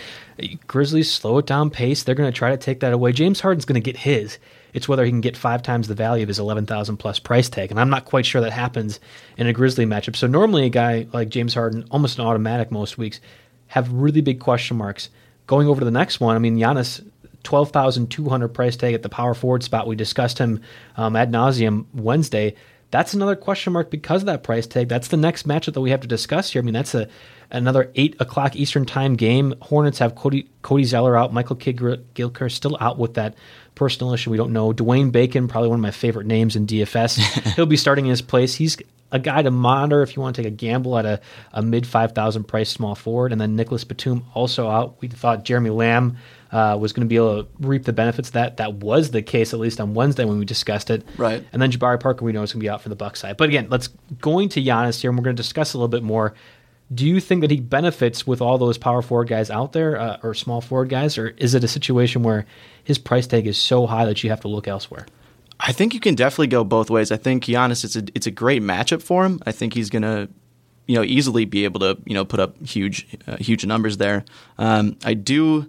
Grizzlies 0.68 1.12
slow 1.12 1.38
it 1.40 1.46
down 1.46 1.70
pace. 1.70 2.04
They're 2.04 2.16
going 2.16 2.32
to 2.32 2.38
try 2.38 2.52
to 2.52 2.58
take 2.58 2.80
that 2.80 2.94
away. 2.94 3.12
James 3.12 3.42
Harden's 3.42 3.66
going 3.66 3.82
to 3.82 3.92
get 3.92 3.98
his. 3.98 4.38
It's 4.74 4.88
whether 4.88 5.06
he 5.06 5.12
can 5.12 5.22
get 5.22 5.38
five 5.38 5.64
times 5.64 5.88
the 5.88 5.96
value 5.96 6.24
of 6.24 6.28
his 6.28 6.40
eleven 6.40 6.66
thousand 6.66 6.98
plus 6.98 7.20
price 7.20 7.50
tag, 7.50 7.72
and 7.72 7.80
I'm 7.80 7.90
not 7.90 8.06
quite 8.06 8.26
sure 8.26 8.42
that 8.42 8.52
happens 8.52 9.00
in 9.38 9.48
a 9.48 9.54
Grizzly 9.54 9.86
matchup. 9.86 10.16
So 10.16 10.28
normally 10.28 10.66
a 10.66 10.70
guy 10.70 11.08
like 11.14 11.30
James 11.30 11.54
Harden, 11.54 11.86
almost 11.92 12.20
an 12.20 12.26
automatic 12.26 12.72
most 12.72 12.98
weeks, 12.98 13.20
have 13.68 13.92
really 13.92 14.22
big 14.22 14.40
question 14.40 14.78
marks. 14.78 15.10
Going 15.48 15.68
over 15.68 15.80
to 15.80 15.86
the 15.86 15.92
next 15.92 16.20
one, 16.20 16.36
I 16.36 16.40
mean 16.40 16.58
Giannis. 16.58 17.06
12,200 17.46 18.50
price 18.50 18.76
tag 18.76 18.94
at 18.94 19.04
the 19.04 19.10
power 19.10 19.34
forward 19.34 19.64
spot. 19.64 19.88
We 19.88 19.96
discussed 19.96 20.40
him 20.40 20.62
um, 20.98 21.16
ad 21.16 21.32
nauseum 21.32 21.86
Wednesday. 21.94 22.56
That's 22.92 23.14
another 23.14 23.36
question 23.36 23.74
mark 23.74 23.90
because 23.90 24.22
of 24.22 24.26
that 24.28 24.44
price 24.44 24.68
tag. 24.68 24.90
That's 24.90 25.08
the 25.08 25.18
next 25.18 25.48
matchup 25.48 25.74
that 25.74 25.82
we 25.82 25.92
have 25.92 26.02
to 26.02 26.08
discuss 26.08 26.52
here. 26.52 26.62
I 26.62 26.66
mean, 26.66 26.74
that's 26.74 26.96
a 26.96 27.08
another 27.52 27.92
eight 27.96 28.16
o'clock 28.20 28.56
Eastern 28.56 28.86
time 28.86 29.16
game. 29.16 29.54
Hornets 29.62 30.00
have 30.00 30.16
Cody 30.16 30.50
Cody 30.62 30.84
Zeller 30.84 31.18
out. 31.18 31.34
Michael 31.34 31.56
Kidd 31.56 31.80
Gilchrist 32.14 32.56
still 32.56 32.78
out 32.80 32.98
with 32.98 33.16
that 33.16 33.36
personal 33.76 34.14
issue. 34.14 34.32
We 34.32 34.38
don't 34.38 34.54
know. 34.54 34.72
Dwayne 34.74 35.12
Bacon, 35.12 35.48
probably 35.48 35.70
one 35.70 35.80
of 35.80 35.84
my 35.84 35.92
favorite 35.92 36.26
names 36.26 36.56
in 36.56 36.66
DFS. 36.66 37.18
He'll 37.56 37.66
be 37.66 37.78
starting 37.78 38.06
in 38.06 38.10
his 38.10 38.22
place. 38.22 38.56
He's 38.56 38.78
a 39.12 39.20
guy 39.20 39.42
to 39.42 39.52
monitor 39.52 40.02
if 40.02 40.16
you 40.16 40.22
want 40.22 40.36
to 40.36 40.44
take 40.44 40.52
a 40.52 40.56
gamble 40.56 40.98
at 40.98 41.06
a, 41.06 41.22
a 41.54 41.62
mid 41.62 41.86
5,000 41.86 42.44
price 42.46 42.70
small 42.70 42.96
forward. 42.96 43.32
And 43.32 43.40
then 43.40 43.56
Nicolas 43.56 43.84
Batum 43.84 44.26
also 44.34 44.70
out. 44.70 45.00
We 45.02 45.08
thought 45.08 45.46
Jeremy 45.46 45.70
Lamb 45.70 46.18
uh, 46.52 46.78
was 46.80 46.94
going 46.94 47.06
to 47.06 47.10
be 47.10 47.16
able 47.16 47.44
to 47.44 47.50
reap 47.60 47.84
the 47.84 47.94
benefits 47.94 48.30
of 48.30 48.34
that. 48.34 48.58
That 48.58 48.76
was 48.76 49.12
the 49.12 49.22
case, 49.22 49.54
at 49.54 49.60
least 49.60 49.80
on 49.80 49.94
Wednesday 49.94 50.26
when 50.26 50.40
we 50.40 50.46
discussed 50.46 50.90
it. 50.90 51.06
Right. 51.18 51.46
And 51.54 51.62
then 51.62 51.72
Jabari 51.72 52.00
Parker, 52.00 52.26
we 52.26 52.32
know, 52.32 52.44
is 52.44 52.54
going 52.54 52.62
to 52.62 52.64
be 52.64 52.70
out 52.70 52.82
for 52.82 52.90
the 52.90 52.96
Buck 52.96 53.16
side. 53.16 53.38
But 53.38 53.50
again, 53.50 53.68
let's 53.70 53.90
going 54.20 54.50
to 54.50 54.62
Giannis 54.62 55.02
here, 55.02 55.12
and 55.12 55.18
we're 55.18 55.24
going 55.24 55.36
to 55.36 55.42
discuss 55.42 55.74
a 55.74 55.78
little 55.78 55.88
bit 55.88 56.04
more. 56.04 56.34
Do 56.94 57.06
you 57.06 57.20
think 57.20 57.42
that 57.42 57.50
he 57.50 57.60
benefits 57.60 58.28
with 58.28 58.42
all 58.42 58.58
those 58.58 58.78
power 58.78 59.02
forward 59.02 59.28
guys 59.28 59.50
out 59.50 59.74
there, 59.74 60.00
uh, 60.00 60.18
or 60.22 60.34
small 60.34 60.62
forward 60.62 60.90
guys, 60.90 61.18
or 61.18 61.30
is 61.38 61.56
it 61.56 61.64
a 61.64 61.68
situation 61.68 62.22
where 62.22 62.46
his 62.84 63.00
price 63.00 63.26
tag 63.26 63.48
is 63.48 63.58
so 63.58 63.88
high 63.88 64.06
that 64.06 64.24
you 64.24 64.30
have 64.30 64.42
to 64.42 64.48
look 64.48 64.68
elsewhere? 64.68 65.08
I 65.60 65.72
think 65.72 65.94
you 65.94 66.00
can 66.00 66.16
definitely 66.16 66.48
go 66.48 66.64
both 66.64 66.90
ways. 66.90 67.12
I 67.12 67.18
think 67.18 67.46
Giannis, 67.46 67.84
it's 67.84 67.96
a 67.96 68.04
it's 68.14 68.28
a 68.28 68.32
great 68.32 68.62
matchup 68.62 69.02
for 69.02 69.26
him. 69.26 69.40
I 69.46 69.52
think 69.52 69.74
he's 69.74 69.90
gonna, 69.90 70.28
you 70.86 70.96
know, 70.96 71.04
easily 71.04 71.46
be 71.46 71.64
able 71.64 71.80
to 71.80 71.98
you 72.06 72.14
know 72.14 72.26
put 72.26 72.40
up 72.40 72.62
huge 72.64 73.08
uh, 73.28 73.38
huge 73.38 73.66
numbers 73.66 73.98
there. 73.98 74.26
Um, 74.58 74.98
I 75.06 75.14
do 75.16 75.68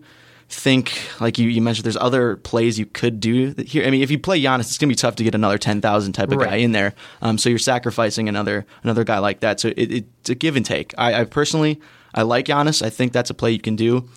think, 0.49 0.93
like 1.21 1.39
you, 1.39 1.49
you 1.49 1.61
mentioned, 1.61 1.85
there's 1.85 1.97
other 1.97 2.37
plays 2.37 2.79
you 2.79 2.87
could 2.87 3.19
do 3.21 3.53
here. 3.67 3.85
I 3.87 3.91
mean, 3.91 4.03
if 4.03 4.11
you 4.11 4.19
play 4.19 4.41
Giannis, 4.41 4.61
it's 4.61 4.79
gonna 4.79 4.91
be 4.91 4.95
tough 4.95 5.17
to 5.17 5.25
get 5.25 5.35
another 5.35 5.59
ten 5.59 5.81
thousand 5.81 6.13
type 6.13 6.31
of 6.31 6.39
Right. 6.39 6.51
guy 6.51 6.57
in 6.57 6.73
there. 6.73 6.95
Um, 7.23 7.37
so 7.39 7.49
you're 7.49 7.59
sacrificing 7.59 8.29
another 8.29 8.65
another 8.85 9.05
guy 9.05 9.19
like 9.19 9.41
that. 9.41 9.59
So 9.61 9.69
it, 9.77 9.93
it's 9.93 10.31
a 10.31 10.35
give 10.35 10.57
and 10.57 10.65
take. 10.65 10.95
I, 10.97 11.21
I 11.21 11.25
personally 11.25 11.81
I 12.15 12.23
like 12.23 12.47
Giannis. 12.47 12.81
I 12.85 12.91
think 12.91 13.13
that's 13.13 13.31
a 13.31 13.35
play 13.35 13.51
you 13.53 13.61
can 13.61 13.77
do, 13.77 14.09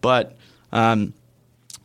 but. 0.00 0.36
Um, 0.72 1.14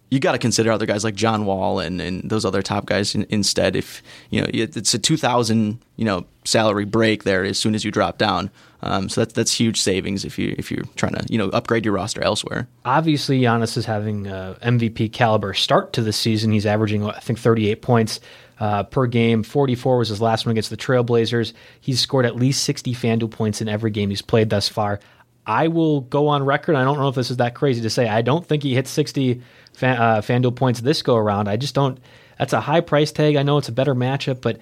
you 0.10 0.20
got 0.20 0.34
to 0.34 0.38
consider 0.38 0.72
other 0.72 0.86
guys 0.86 1.04
like 1.04 1.16
John 1.16 1.46
Wall 1.46 1.80
and, 1.80 2.00
and 2.00 2.30
those 2.30 2.46
other 2.46 2.62
top 2.62 2.86
guys 2.86 3.16
in, 3.16 3.26
instead. 3.30 3.76
If 3.76 4.04
you 4.30 4.42
know 4.42 4.48
it- 4.54 4.78
it's 4.78 4.94
a 4.94 5.00
two 5.00 5.18
thousand 5.18 5.80
you 5.96 6.06
know 6.06 6.26
salary 6.46 6.86
break 6.86 7.24
there 7.24 7.44
as 7.44 7.58
soon 7.58 7.74
as 7.74 7.84
you 7.84 7.90
drop 7.90 8.20
down, 8.20 8.52
um, 8.84 9.10
so 9.10 9.22
that's 9.22 9.34
that's 9.34 9.54
huge 9.54 9.82
savings 9.82 10.26
if 10.26 10.38
you 10.38 10.54
if 10.58 10.72
you're 10.72 10.86
trying 10.96 11.14
to 11.14 11.26
you 11.30 11.38
know 11.38 11.50
upgrade 11.50 11.86
your 11.86 11.94
roster 11.94 12.22
elsewhere. 12.22 12.68
obviously 12.86 13.42
Giannis 13.42 13.78
is 13.78 13.86
having 13.86 14.28
a 14.28 14.58
MVP 14.62 15.12
caliber 15.12 15.54
start 15.54 15.94
to 15.94 16.02
the 16.02 16.14
season. 16.14 16.52
He's 16.52 16.66
averaging, 16.66 17.06
I 17.06 17.20
think, 17.20 17.40
38 17.40 17.82
points 17.82 18.20
uh, 18.60 18.84
per 18.84 19.08
game. 19.08 19.44
44 19.44 19.98
was 19.98 20.10
his 20.10 20.22
last 20.22 20.46
one 20.46 20.52
against 20.52 20.70
the 20.70 20.78
Trailblazers. 20.78 21.54
He's 21.82 22.00
scored 22.00 22.26
at 22.26 22.36
least 22.36 22.64
60 22.64 22.94
FanDuel 22.94 23.32
points 23.32 23.62
in 23.62 23.68
every 23.68 23.92
game 23.92 24.10
he's 24.10 24.22
played 24.22 24.50
thus 24.50 24.70
far. 24.70 25.00
I 25.46 25.68
will 25.68 26.02
go 26.02 26.28
on 26.30 26.44
record. 26.44 26.76
I 26.76 26.84
don't 26.84 26.98
know 26.98 27.10
if 27.10 27.16
this 27.16 27.30
is 27.30 27.38
that 27.38 27.56
crazy 27.56 27.82
to 27.82 27.90
say. 27.90 28.08
I 28.08 28.22
don't 28.22 28.46
think 28.46 28.64
he 28.64 28.74
hit 28.74 28.88
60 28.88 29.42
fan, 29.74 29.98
uh, 29.98 30.22
FanDuel 30.22 30.56
points 30.56 30.80
this 30.80 31.02
go 31.02 31.16
around. 31.16 31.48
I 31.48 31.58
just 31.58 31.76
don't. 31.76 32.00
That's 32.40 32.54
a 32.54 32.62
high 32.62 32.82
price 32.82 33.12
tag. 33.12 33.36
I 33.36 33.44
know 33.44 33.58
it's 33.58 33.70
a 33.70 33.74
better 33.74 33.94
matchup, 33.94 34.42
but 34.42 34.60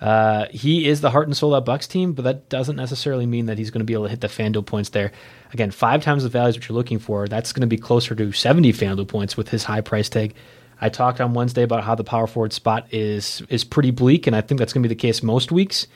uh, 0.00 0.46
he 0.50 0.88
is 0.88 1.00
the 1.00 1.10
heart 1.10 1.26
and 1.26 1.36
soul 1.36 1.54
of 1.54 1.64
that 1.64 1.70
Bucks 1.70 1.86
team, 1.86 2.12
but 2.12 2.22
that 2.22 2.48
doesn't 2.48 2.76
necessarily 2.76 3.26
mean 3.26 3.46
that 3.46 3.58
he's 3.58 3.70
going 3.70 3.80
to 3.80 3.84
be 3.84 3.92
able 3.92 4.04
to 4.04 4.10
hit 4.10 4.20
the 4.20 4.28
FanDuel 4.28 4.66
points 4.66 4.90
there. 4.90 5.12
Again, 5.52 5.70
five 5.70 6.02
times 6.02 6.24
the 6.24 6.28
value 6.28 6.50
is 6.50 6.56
what 6.56 6.68
you're 6.68 6.76
looking 6.76 6.98
for. 6.98 7.28
That's 7.28 7.52
going 7.52 7.62
to 7.62 7.66
be 7.66 7.78
closer 7.78 8.14
to 8.14 8.32
70 8.32 8.72
FanDuel 8.72 9.08
points 9.08 9.36
with 9.36 9.48
his 9.48 9.64
high 9.64 9.80
price 9.80 10.08
tag. 10.08 10.34
I 10.80 10.88
talked 10.88 11.20
on 11.20 11.34
Wednesday 11.34 11.62
about 11.62 11.84
how 11.84 11.94
the 11.94 12.04
power 12.04 12.26
forward 12.26 12.52
spot 12.52 12.92
is 12.92 13.42
is 13.48 13.64
pretty 13.64 13.90
bleak, 13.90 14.26
and 14.26 14.34
I 14.34 14.40
think 14.40 14.58
that's 14.58 14.72
going 14.72 14.82
to 14.82 14.88
be 14.88 14.94
the 14.94 15.00
case 15.00 15.22
most 15.22 15.52
weeks. 15.52 15.86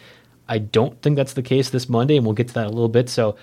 I 0.49 0.59
don't 0.59 1.01
think 1.03 1.17
that's 1.17 1.35
the 1.35 1.43
case 1.43 1.71
this 1.71 1.89
Monday, 1.89 2.17
and 2.17 2.25
we'll 2.25 2.35
get 2.35 2.49
to 2.49 2.55
that 2.55 2.67
a 2.67 2.71
little 2.71 2.89
bit. 2.89 3.11
So, 3.11 3.37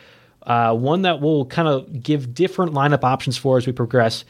uh, 0.44 0.74
one 0.74 1.03
that 1.03 1.22
we'll 1.22 1.46
kind 1.46 1.68
of 1.68 2.01
give 2.01 2.34
different 2.34 2.74
lineup 2.74 3.03
options 3.03 3.38
for 3.38 3.58
as 3.58 3.68
we 3.68 3.74
progress. 3.74 4.25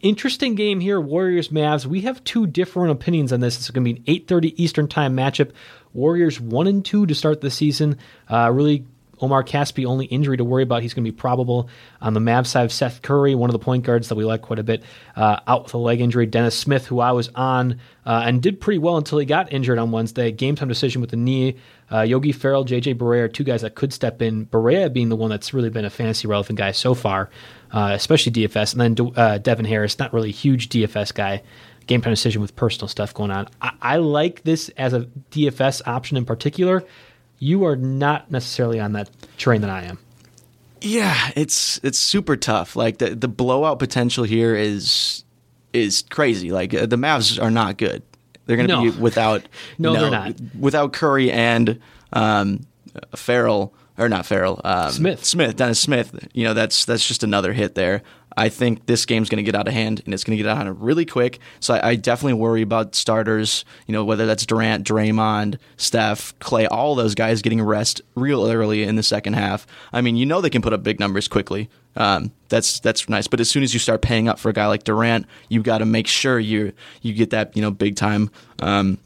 Interesting 0.00 0.54
game 0.54 0.78
here, 0.78 1.00
Warriors 1.00 1.48
Mavs. 1.48 1.84
We 1.84 2.02
have 2.02 2.22
two 2.22 2.46
different 2.46 2.92
opinions 2.92 3.32
on 3.32 3.40
this. 3.40 3.56
It's 3.56 3.70
going 3.70 3.84
to 3.84 3.92
be 3.94 3.98
an 3.98 4.22
8:30 4.22 4.54
Eastern 4.56 4.86
Time 4.86 5.16
matchup. 5.16 5.50
Warriors 5.92 6.40
one 6.40 6.68
and 6.68 6.84
two 6.84 7.04
to 7.06 7.14
start 7.16 7.40
the 7.40 7.50
season. 7.50 7.98
Uh, 8.28 8.50
really, 8.52 8.84
Omri 9.20 9.44
Casspi 9.44 9.84
only 9.84 10.06
injury 10.06 10.36
to 10.36 10.44
worry 10.44 10.62
about. 10.62 10.82
He's 10.82 10.94
going 10.94 11.04
to 11.04 11.10
be 11.10 11.16
probable 11.16 11.68
on 12.00 12.14
the 12.14 12.20
Mavs 12.20 12.46
side. 12.46 12.70
Seth 12.70 13.02
Curry, 13.02 13.34
one 13.34 13.50
of 13.50 13.52
the 13.52 13.58
point 13.58 13.84
guards 13.84 14.08
that 14.08 14.14
we 14.14 14.24
like 14.24 14.42
quite 14.42 14.58
a 14.58 14.62
bit, 14.62 14.82
uh, 15.16 15.40
out 15.46 15.64
with 15.64 15.74
a 15.74 15.78
leg 15.78 16.00
injury. 16.00 16.26
Dennis 16.26 16.56
Smith, 16.56 16.86
who 16.86 17.00
I 17.00 17.12
was 17.12 17.28
on 17.34 17.80
uh, 18.06 18.22
and 18.24 18.42
did 18.42 18.60
pretty 18.60 18.78
well 18.78 18.96
until 18.96 19.18
he 19.18 19.26
got 19.26 19.52
injured 19.52 19.78
on 19.78 19.90
Wednesday. 19.90 20.30
Game 20.30 20.54
time 20.54 20.68
decision 20.68 21.00
with 21.00 21.10
the 21.10 21.16
knee. 21.16 21.56
Uh, 21.90 22.02
Yogi 22.02 22.32
Ferrell, 22.32 22.64
JJ 22.64 22.96
Barea 22.96 23.22
are 23.22 23.28
two 23.28 23.44
guys 23.44 23.62
that 23.62 23.74
could 23.74 23.92
step 23.92 24.22
in. 24.22 24.46
Barea 24.46 24.92
being 24.92 25.08
the 25.08 25.16
one 25.16 25.30
that's 25.30 25.52
really 25.52 25.70
been 25.70 25.84
a 25.84 25.90
fantasy 25.90 26.28
relevant 26.28 26.58
guy 26.58 26.70
so 26.70 26.94
far, 26.94 27.30
uh, 27.72 27.90
especially 27.94 28.32
DFS. 28.32 28.72
And 28.78 28.96
then 28.96 29.12
uh, 29.16 29.38
Devin 29.38 29.64
Harris, 29.66 29.98
not 29.98 30.12
really 30.12 30.28
a 30.30 30.32
huge 30.32 30.68
DFS 30.68 31.12
guy. 31.14 31.42
Game 31.86 32.02
time 32.02 32.12
decision 32.12 32.42
with 32.42 32.54
personal 32.54 32.86
stuff 32.86 33.14
going 33.14 33.30
on. 33.30 33.48
I, 33.62 33.72
I 33.80 33.96
like 33.96 34.42
this 34.42 34.68
as 34.76 34.92
a 34.92 35.08
DFS 35.30 35.80
option 35.86 36.16
in 36.18 36.26
particular. 36.26 36.84
You 37.38 37.64
are 37.64 37.76
not 37.76 38.30
necessarily 38.30 38.78
on 38.78 38.92
that 38.92 39.08
train 39.38 39.62
that 39.62 39.70
I 39.70 39.84
am. 39.84 39.98
Yeah, 40.82 41.30
it's 41.34 41.80
it's 41.82 41.98
super 41.98 42.36
tough. 42.36 42.76
Like 42.76 42.98
the 42.98 43.14
the 43.14 43.26
blowout 43.28 43.78
potential 43.78 44.24
here 44.24 44.54
is 44.54 45.24
is 45.72 46.04
crazy. 46.10 46.50
Like 46.52 46.74
uh, 46.74 46.84
the 46.86 46.96
Mavs 46.96 47.42
are 47.42 47.50
not 47.50 47.78
good. 47.78 48.02
They're 48.46 48.56
going 48.56 48.68
to 48.68 48.74
No. 48.74 48.82
be 48.82 48.90
without 48.90 49.42
No, 49.78 49.92
you 49.94 49.98
they're 50.00 50.10
not. 50.10 50.34
without 50.58 50.92
Curry 50.92 51.30
and 51.32 51.80
um, 52.12 52.66
Ferrell 53.16 53.72
or 53.98 54.08
not 54.08 54.26
Ferrell 54.26 54.60
um, 54.64 54.90
Smith. 54.90 55.24
Smith 55.24 55.56
Dennis 55.56 55.80
Smith. 55.80 56.28
You 56.32 56.44
know 56.44 56.54
that's 56.54 56.84
that's 56.84 57.06
just 57.06 57.22
another 57.22 57.52
hit 57.52 57.74
there. 57.74 58.02
I 58.36 58.50
think 58.50 58.86
this 58.86 59.04
game's 59.04 59.28
going 59.28 59.38
to 59.38 59.42
get 59.42 59.56
out 59.58 59.66
of 59.66 59.74
hand 59.74 60.00
and 60.04 60.14
it's 60.14 60.22
going 60.22 60.38
to 60.38 60.42
get 60.42 60.48
out 60.48 60.58
of 60.58 60.66
hand 60.66 60.80
really 60.80 61.04
quick. 61.04 61.40
So 61.58 61.74
I, 61.74 61.88
I 61.88 61.94
definitely 61.96 62.34
worry 62.34 62.62
about 62.62 62.94
starters. 62.94 63.64
You 63.86 63.92
know 63.92 64.04
whether 64.04 64.26
that's 64.26 64.46
Durant, 64.46 64.86
Draymond, 64.86 65.58
Steph, 65.76 66.38
Clay, 66.38 66.66
all 66.66 66.94
those 66.94 67.14
guys 67.14 67.42
getting 67.42 67.60
rest 67.60 68.00
real 68.14 68.46
early 68.46 68.84
in 68.84 68.96
the 68.96 69.02
second 69.02 69.34
half. 69.34 69.66
I 69.92 70.00
mean, 70.00 70.16
you 70.16 70.24
know 70.24 70.40
they 70.40 70.50
can 70.50 70.62
put 70.62 70.72
up 70.72 70.82
big 70.82 71.00
numbers 71.00 71.26
quickly. 71.26 71.68
Um, 71.96 72.30
that's 72.48 72.78
that's 72.80 73.08
nice. 73.08 73.26
But 73.26 73.40
as 73.40 73.50
soon 73.50 73.64
as 73.64 73.74
you 73.74 73.80
start 73.80 74.02
paying 74.02 74.28
up 74.28 74.38
for 74.38 74.50
a 74.50 74.52
guy 74.52 74.66
like 74.66 74.84
Durant, 74.84 75.26
you 75.48 75.62
got 75.62 75.78
to 75.78 75.86
make 75.86 76.06
sure 76.06 76.38
you 76.38 76.72
you 77.02 77.12
get 77.14 77.30
that 77.30 77.56
you 77.56 77.62
know 77.62 77.72
big 77.72 77.96
time. 77.96 78.30
Um, 78.60 78.98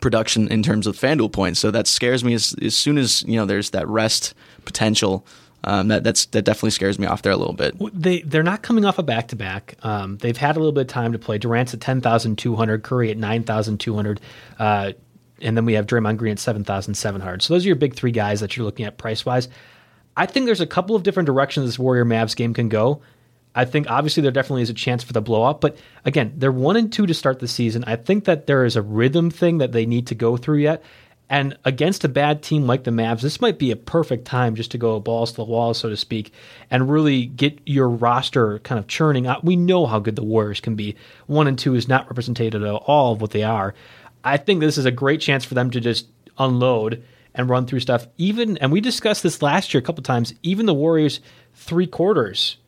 production 0.00 0.48
in 0.48 0.62
terms 0.62 0.86
of 0.86 0.96
FanDuel 0.96 1.32
points. 1.32 1.60
So 1.60 1.70
that 1.70 1.86
scares 1.86 2.24
me 2.24 2.34
as, 2.34 2.54
as 2.62 2.76
soon 2.76 2.98
as 2.98 3.22
you 3.24 3.36
know 3.36 3.46
there's 3.46 3.70
that 3.70 3.86
rest 3.88 4.34
potential. 4.64 5.26
Um, 5.64 5.88
that 5.88 6.02
that's 6.02 6.26
that 6.26 6.42
definitely 6.42 6.70
scares 6.70 6.98
me 6.98 7.06
off 7.06 7.22
there 7.22 7.32
a 7.32 7.36
little 7.36 7.54
bit. 7.54 7.76
They 7.94 8.22
they're 8.22 8.42
not 8.42 8.62
coming 8.62 8.84
off 8.84 8.98
a 8.98 9.02
back 9.04 9.28
to 9.28 9.36
back. 9.36 9.76
They've 10.18 10.36
had 10.36 10.56
a 10.56 10.58
little 10.58 10.72
bit 10.72 10.82
of 10.82 10.86
time 10.88 11.12
to 11.12 11.20
play. 11.20 11.38
Durant's 11.38 11.72
at 11.72 11.80
ten 11.80 12.00
thousand 12.00 12.38
two 12.38 12.56
hundred, 12.56 12.82
Curry 12.82 13.12
at 13.12 13.16
nine 13.16 13.44
thousand 13.44 13.78
two 13.78 13.94
hundred, 13.94 14.20
uh, 14.58 14.92
and 15.40 15.56
then 15.56 15.64
we 15.64 15.74
have 15.74 15.86
Draymond 15.86 16.16
Green 16.16 16.32
at 16.32 16.40
seven 16.40 16.64
thousand 16.64 16.94
seven 16.94 17.20
hundred. 17.20 17.42
So 17.42 17.54
those 17.54 17.64
are 17.64 17.68
your 17.68 17.76
big 17.76 17.94
three 17.94 18.10
guys 18.10 18.40
that 18.40 18.56
you're 18.56 18.66
looking 18.66 18.86
at 18.86 18.98
price 18.98 19.24
wise. 19.24 19.48
I 20.16 20.26
think 20.26 20.46
there's 20.46 20.60
a 20.60 20.66
couple 20.66 20.96
of 20.96 21.04
different 21.04 21.26
directions 21.26 21.66
this 21.66 21.78
Warrior 21.78 22.04
Mavs 22.04 22.34
game 22.34 22.54
can 22.54 22.68
go. 22.68 23.00
I 23.54 23.64
think 23.64 23.90
obviously 23.90 24.22
there 24.22 24.32
definitely 24.32 24.62
is 24.62 24.70
a 24.70 24.74
chance 24.74 25.02
for 25.02 25.12
the 25.12 25.20
blowout, 25.20 25.60
but 25.60 25.76
again, 26.04 26.32
they're 26.36 26.52
one 26.52 26.76
and 26.76 26.92
two 26.92 27.06
to 27.06 27.14
start 27.14 27.38
the 27.38 27.48
season. 27.48 27.84
I 27.86 27.96
think 27.96 28.24
that 28.24 28.46
there 28.46 28.64
is 28.64 28.76
a 28.76 28.82
rhythm 28.82 29.30
thing 29.30 29.58
that 29.58 29.72
they 29.72 29.86
need 29.86 30.06
to 30.08 30.14
go 30.14 30.36
through 30.36 30.58
yet. 30.58 30.82
And 31.28 31.56
against 31.64 32.04
a 32.04 32.08
bad 32.10 32.42
team 32.42 32.66
like 32.66 32.84
the 32.84 32.90
Mavs, 32.90 33.22
this 33.22 33.40
might 33.40 33.58
be 33.58 33.70
a 33.70 33.76
perfect 33.76 34.26
time 34.26 34.54
just 34.54 34.70
to 34.72 34.78
go 34.78 35.00
balls 35.00 35.30
to 35.30 35.36
the 35.36 35.44
wall, 35.44 35.72
so 35.72 35.88
to 35.88 35.96
speak, 35.96 36.30
and 36.70 36.90
really 36.90 37.24
get 37.24 37.58
your 37.64 37.88
roster 37.88 38.58
kind 38.58 38.78
of 38.78 38.86
churning 38.86 39.26
out. 39.26 39.42
We 39.42 39.56
know 39.56 39.86
how 39.86 39.98
good 39.98 40.16
the 40.16 40.24
Warriors 40.24 40.60
can 40.60 40.74
be. 40.74 40.94
One 41.26 41.48
and 41.48 41.58
two 41.58 41.74
is 41.74 41.88
not 41.88 42.06
representative 42.06 42.62
at 42.62 42.68
all 42.68 43.14
of 43.14 43.22
what 43.22 43.30
they 43.30 43.44
are. 43.44 43.74
I 44.22 44.36
think 44.36 44.60
this 44.60 44.76
is 44.76 44.84
a 44.84 44.90
great 44.90 45.22
chance 45.22 45.44
for 45.44 45.54
them 45.54 45.70
to 45.70 45.80
just 45.80 46.06
unload 46.38 47.02
and 47.34 47.48
run 47.48 47.66
through 47.66 47.80
stuff. 47.80 48.06
Even 48.18 48.58
and 48.58 48.70
we 48.70 48.82
discussed 48.82 49.22
this 49.22 49.40
last 49.40 49.72
year 49.72 49.80
a 49.80 49.84
couple 49.84 50.02
times. 50.02 50.34
Even 50.42 50.66
the 50.66 50.74
Warriors 50.74 51.20
three 51.54 51.86
quarters 51.86 52.58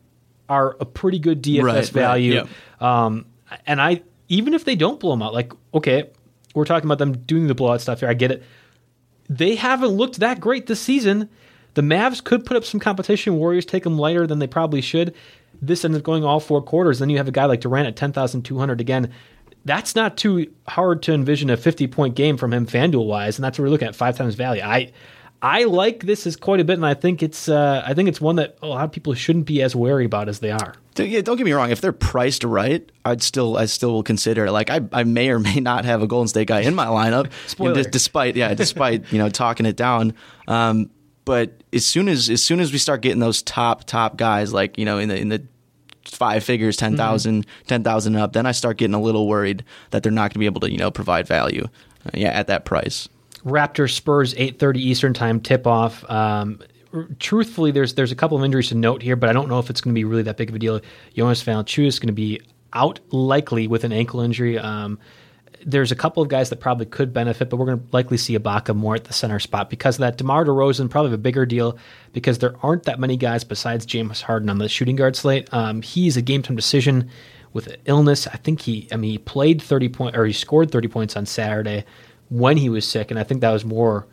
are 0.49 0.75
a 0.79 0.85
pretty 0.85 1.19
good 1.19 1.41
DFS 1.41 1.63
Right, 1.63 1.75
right, 1.75 1.89
value. 1.89 2.47
Um, 2.79 3.25
and 3.65 3.81
I 3.81 4.01
even 4.27 4.53
if 4.53 4.65
they 4.65 4.75
don't 4.75 4.99
blow 4.99 5.11
them 5.11 5.21
out, 5.21 5.33
like 5.33 5.53
okay, 5.73 6.09
we're 6.53 6.65
talking 6.65 6.87
about 6.87 6.97
them 6.99 7.13
doing 7.13 7.47
the 7.47 7.55
blowout 7.55 7.81
stuff 7.81 7.99
here. 7.99 8.09
I 8.09 8.13
get 8.13 8.31
it. 8.31 8.43
they 9.29 9.55
haven't 9.55 9.89
looked 9.89 10.19
that 10.19 10.39
great 10.39 10.67
this 10.67 10.81
season. 10.81 11.29
The 11.73 11.81
Mavs 11.81 12.23
could 12.23 12.45
put 12.45 12.55
up 12.55 12.63
some 12.63 12.79
competition. 12.79 13.35
Warriors 13.35 13.65
take 13.65 13.83
them 13.83 13.97
lighter 13.97 14.25
than 14.25 14.39
they 14.39 14.47
probably 14.47 14.81
should. 14.81 15.13
This 15.61 15.83
ends 15.83 15.97
up 15.97 16.03
going 16.03 16.23
all 16.23 16.39
four 16.39 16.61
quarters. 16.61 16.99
Then 16.99 17.09
you 17.09 17.17
have 17.17 17.27
a 17.27 17.31
guy 17.31 17.45
like 17.45 17.59
Durant 17.61 17.87
at 17.87 17.95
10,200 17.97 18.79
again. 18.79 19.11
That's 19.65 19.95
not 19.95 20.15
too 20.15 20.51
hard 20.67 21.01
to 21.03 21.13
envision 21.13 21.49
a 21.49 21.57
50 21.57 21.87
point 21.87 22.15
game 22.15 22.37
from 22.37 22.53
him 22.53 22.65
FanDuel 22.67 23.05
wise, 23.07 23.37
and 23.37 23.43
that's 23.43 23.57
what 23.59 23.63
we're 23.63 23.69
looking 23.71 23.87
at 23.87 23.95
five 23.95 24.15
times 24.15 24.35
value. 24.35 24.61
I 24.61 24.91
I 25.45 25.65
like 25.65 25.99
this 25.99 26.25
as 26.25 26.35
quite 26.35 26.59
a 26.59 26.63
bit, 26.63 26.73
and 26.73 26.85
I 26.85 26.95
think 26.95 27.21
it's 27.21 27.47
uh, 27.47 27.83
I 27.85 27.93
think 27.93 28.09
it's 28.09 28.19
one 28.19 28.37
that 28.37 28.57
a 28.63 28.67
lot 28.67 28.83
of 28.83 28.91
people 28.91 29.13
shouldn't 29.13 29.45
be 29.45 29.61
as 29.61 29.75
wary 29.75 30.05
about 30.05 30.27
as 30.27 30.39
they 30.39 30.49
are. 30.49 30.73
Yeah, 30.97 31.21
don't 31.21 31.37
get 31.37 31.45
me 31.45 31.51
wrong. 31.51 31.69
If 31.69 31.81
they're 31.81 31.91
priced 31.91 32.43
right, 32.43 32.91
I'd 33.05 33.21
still 33.21 33.55
I 33.55 33.65
still 33.65 33.91
will 33.91 34.01
consider. 34.01 34.47
It. 34.47 34.51
Like 34.51 34.71
I, 34.71 34.81
I 34.91 35.03
may 35.03 35.29
or 35.29 35.37
may 35.37 35.59
not 35.59 35.85
have 35.85 36.01
a 36.01 36.07
Golden 36.07 36.27
State 36.27 36.47
guy 36.47 36.61
in 36.61 36.73
my 36.73 36.87
lineup, 36.87 37.31
Spoiler. 37.47 37.83
d- 37.83 37.89
despite 37.91 38.35
yeah, 38.35 38.55
despite 38.55 39.13
you 39.13 39.19
know 39.19 39.29
talking 39.29 39.67
it 39.67 39.75
down. 39.75 40.15
Um, 40.47 40.89
but 41.25 41.61
as 41.71 41.85
soon 41.85 42.09
as 42.09 42.27
as 42.31 42.43
soon 42.43 42.59
as 42.59 42.71
we 42.71 42.79
start 42.79 43.01
getting 43.01 43.19
those 43.19 43.43
top 43.43 43.83
top 43.83 44.17
guys, 44.17 44.51
like 44.51 44.79
you 44.79 44.85
know 44.85 44.97
in 44.97 45.09
the 45.09 45.15
in 45.15 45.29
the 45.29 45.43
five 46.05 46.43
figures, 46.43 46.75
10,000 46.77 47.45
10,000 47.67 48.15
up, 48.15 48.33
then 48.33 48.47
I 48.47 48.51
start 48.51 48.77
getting 48.77 48.95
a 48.95 49.01
little 49.01 49.27
worried 49.27 49.63
that 49.91 50.01
they're 50.01 50.11
not 50.11 50.21
going 50.21 50.33
to 50.33 50.39
be 50.39 50.45
able 50.47 50.61
to 50.61 50.71
you 50.71 50.79
know 50.79 50.89
provide 50.89 51.27
value. 51.27 51.67
Uh, 52.03 52.11
yeah, 52.15 52.29
at 52.29 52.47
that 52.47 52.65
price. 52.65 53.09
Raptors 53.45 53.91
Spurs 53.91 54.33
8:30 54.33 54.77
Eastern 54.77 55.13
Time 55.13 55.39
tip 55.39 55.67
off. 55.67 56.09
Um, 56.09 56.59
truthfully, 57.19 57.71
there's 57.71 57.93
there's 57.93 58.11
a 58.11 58.15
couple 58.15 58.37
of 58.37 58.43
injuries 58.43 58.69
to 58.69 58.75
note 58.75 59.01
here, 59.01 59.15
but 59.15 59.29
I 59.29 59.33
don't 59.33 59.47
know 59.47 59.59
if 59.59 59.69
it's 59.69 59.81
going 59.81 59.93
to 59.93 59.99
be 59.99 60.03
really 60.03 60.23
that 60.23 60.37
big 60.37 60.49
of 60.49 60.55
a 60.55 60.59
deal. 60.59 60.81
Jonas 61.15 61.43
Valanciunas 61.43 61.87
is 61.87 61.99
going 61.99 62.07
to 62.07 62.13
be 62.13 62.41
out 62.73 62.99
likely 63.11 63.67
with 63.67 63.83
an 63.83 63.91
ankle 63.91 64.19
injury. 64.21 64.57
Um, 64.57 64.99
there's 65.65 65.91
a 65.91 65.95
couple 65.95 66.21
of 66.21 66.29
guys 66.29 66.49
that 66.49 66.59
probably 66.59 66.85
could 66.85 67.11
benefit, 67.13 67.49
but 67.49 67.57
we're 67.57 67.65
going 67.65 67.79
to 67.79 67.85
likely 67.91 68.17
see 68.17 68.37
Ibaka 68.37 68.75
more 68.75 68.95
at 68.95 69.05
the 69.05 69.13
center 69.13 69.39
spot 69.39 69.69
because 69.69 69.95
of 69.95 70.01
that. 70.01 70.17
DeMar 70.17 70.45
DeRozan 70.45 70.89
probably 70.89 71.13
a 71.13 71.17
bigger 71.17 71.45
deal 71.45 71.77
because 72.13 72.37
there 72.37 72.55
aren't 72.61 72.83
that 72.83 72.99
many 72.99 73.17
guys 73.17 73.43
besides 73.43 73.85
James 73.85 74.21
Harden 74.21 74.49
on 74.49 74.59
the 74.59 74.69
shooting 74.69 74.95
guard 74.95 75.15
slate. 75.15 75.51
Um, 75.51 75.81
he's 75.81 76.17
a 76.17 76.21
game 76.21 76.43
time 76.43 76.55
decision 76.55 77.09
with 77.53 77.75
illness. 77.85 78.27
I 78.27 78.37
think 78.37 78.61
he, 78.61 78.87
I 78.91 78.97
mean, 78.97 79.11
he 79.11 79.17
played 79.17 79.61
30 79.61 79.89
point 79.89 80.15
or 80.15 80.25
he 80.25 80.33
scored 80.33 80.69
30 80.71 80.87
points 80.87 81.15
on 81.15 81.25
Saturday 81.25 81.85
when 82.29 82.57
he 82.57 82.69
was 82.69 82.87
sick, 82.87 83.11
and 83.11 83.19
I 83.19 83.23
think 83.23 83.41
that 83.41 83.51
was 83.51 83.65
more 83.65 84.07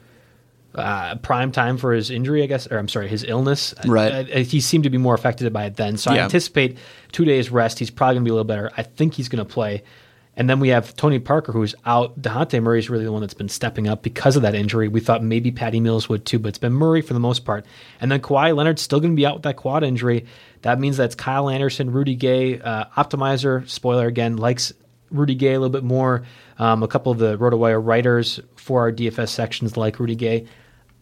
uh, 0.75 1.17
prime 1.17 1.53
time 1.53 1.77
for 1.77 1.93
his 1.93 2.11
injury, 2.11 2.43
I 2.43 2.47
guess, 2.47 2.67
or 2.71 2.79
I'm 2.79 2.89
sorry, 2.89 3.09
his 3.09 3.25
illness. 3.25 3.75
Right. 3.85 4.13
Uh, 4.13 4.41
uh, 4.41 4.45
he 4.45 4.61
seemed 4.61 4.85
to 4.85 4.91
be 4.91 4.99
more 4.99 5.15
affected 5.15 5.53
by 5.53 5.67
it 5.67 5.77
then. 5.77 5.97
So 5.97 6.11
I 6.11 6.19
anticipate 6.19 6.79
two 7.13 7.25
days 7.25 7.51
rest. 7.51 7.79
He's 7.79 7.91
probably 7.91 8.17
going 8.17 8.25
to 8.25 8.29
be 8.29 8.31
a 8.31 8.35
little 8.35 8.45
better. 8.45 8.71
I 8.77 8.83
think 8.83 9.15
he's 9.15 9.29
going 9.29 9.45
to 9.45 9.51
play. 9.51 9.83
And 10.35 10.49
then 10.49 10.61
we 10.61 10.71
have 10.71 10.97
Tony 10.97 11.19
Parker, 11.19 11.53
who's 11.53 11.75
out. 11.85 12.21
Dejounte 12.21 12.63
Murray 12.63 12.79
is 12.79 12.89
really 12.89 13.05
the 13.05 13.13
one 13.13 13.21
that's 13.21 13.35
been 13.35 13.51
stepping 13.51 13.87
up 13.87 14.03
because 14.03 14.35
of 14.35 14.43
that 14.43 14.55
injury. 14.55 14.89
We 14.89 15.01
thought 15.01 15.23
maybe 15.23 15.51
Patty 15.51 15.79
Mills 15.79 16.09
would 16.09 16.25
too, 16.25 16.39
but 16.39 16.49
it's 16.49 16.59
been 16.59 16.73
Murray 16.73 17.03
for 17.03 17.13
the 17.13 17.21
most 17.21 17.45
part. 17.45 17.67
And 18.01 18.11
then 18.11 18.21
Kawhi 18.21 18.57
Leonard's 18.57 18.81
still 18.81 18.99
going 18.99 19.13
to 19.13 19.17
be 19.17 19.27
out 19.27 19.35
with 19.35 19.43
that 19.43 19.57
quad 19.57 19.85
injury. 19.85 20.25
That 20.63 20.81
means 20.81 20.97
that's 20.97 21.15
Kyle 21.15 21.51
Anderson, 21.51 21.93
Rudy 21.93 22.15
Gay, 22.15 22.59
uh, 22.59 22.87
Optimizer, 22.97 23.69
spoiler 23.69 24.07
again, 24.07 24.39
likes 24.39 24.73
Rudy 25.13 25.35
Gay 25.35 25.55
a 25.55 25.61
little 25.61 25.71
bit 25.71 25.85
more. 25.85 26.25
Um, 26.59 26.83
a 26.83 26.89
couple 26.89 27.13
of 27.13 27.19
the 27.19 27.37
RotoWire 27.39 27.85
writers 27.85 28.41
for 28.57 28.81
our 28.81 28.93
DFS 28.93 29.29
sections 29.29 29.77
like 29.77 29.99
Rudy 29.99 30.15
Gay. 30.15 30.47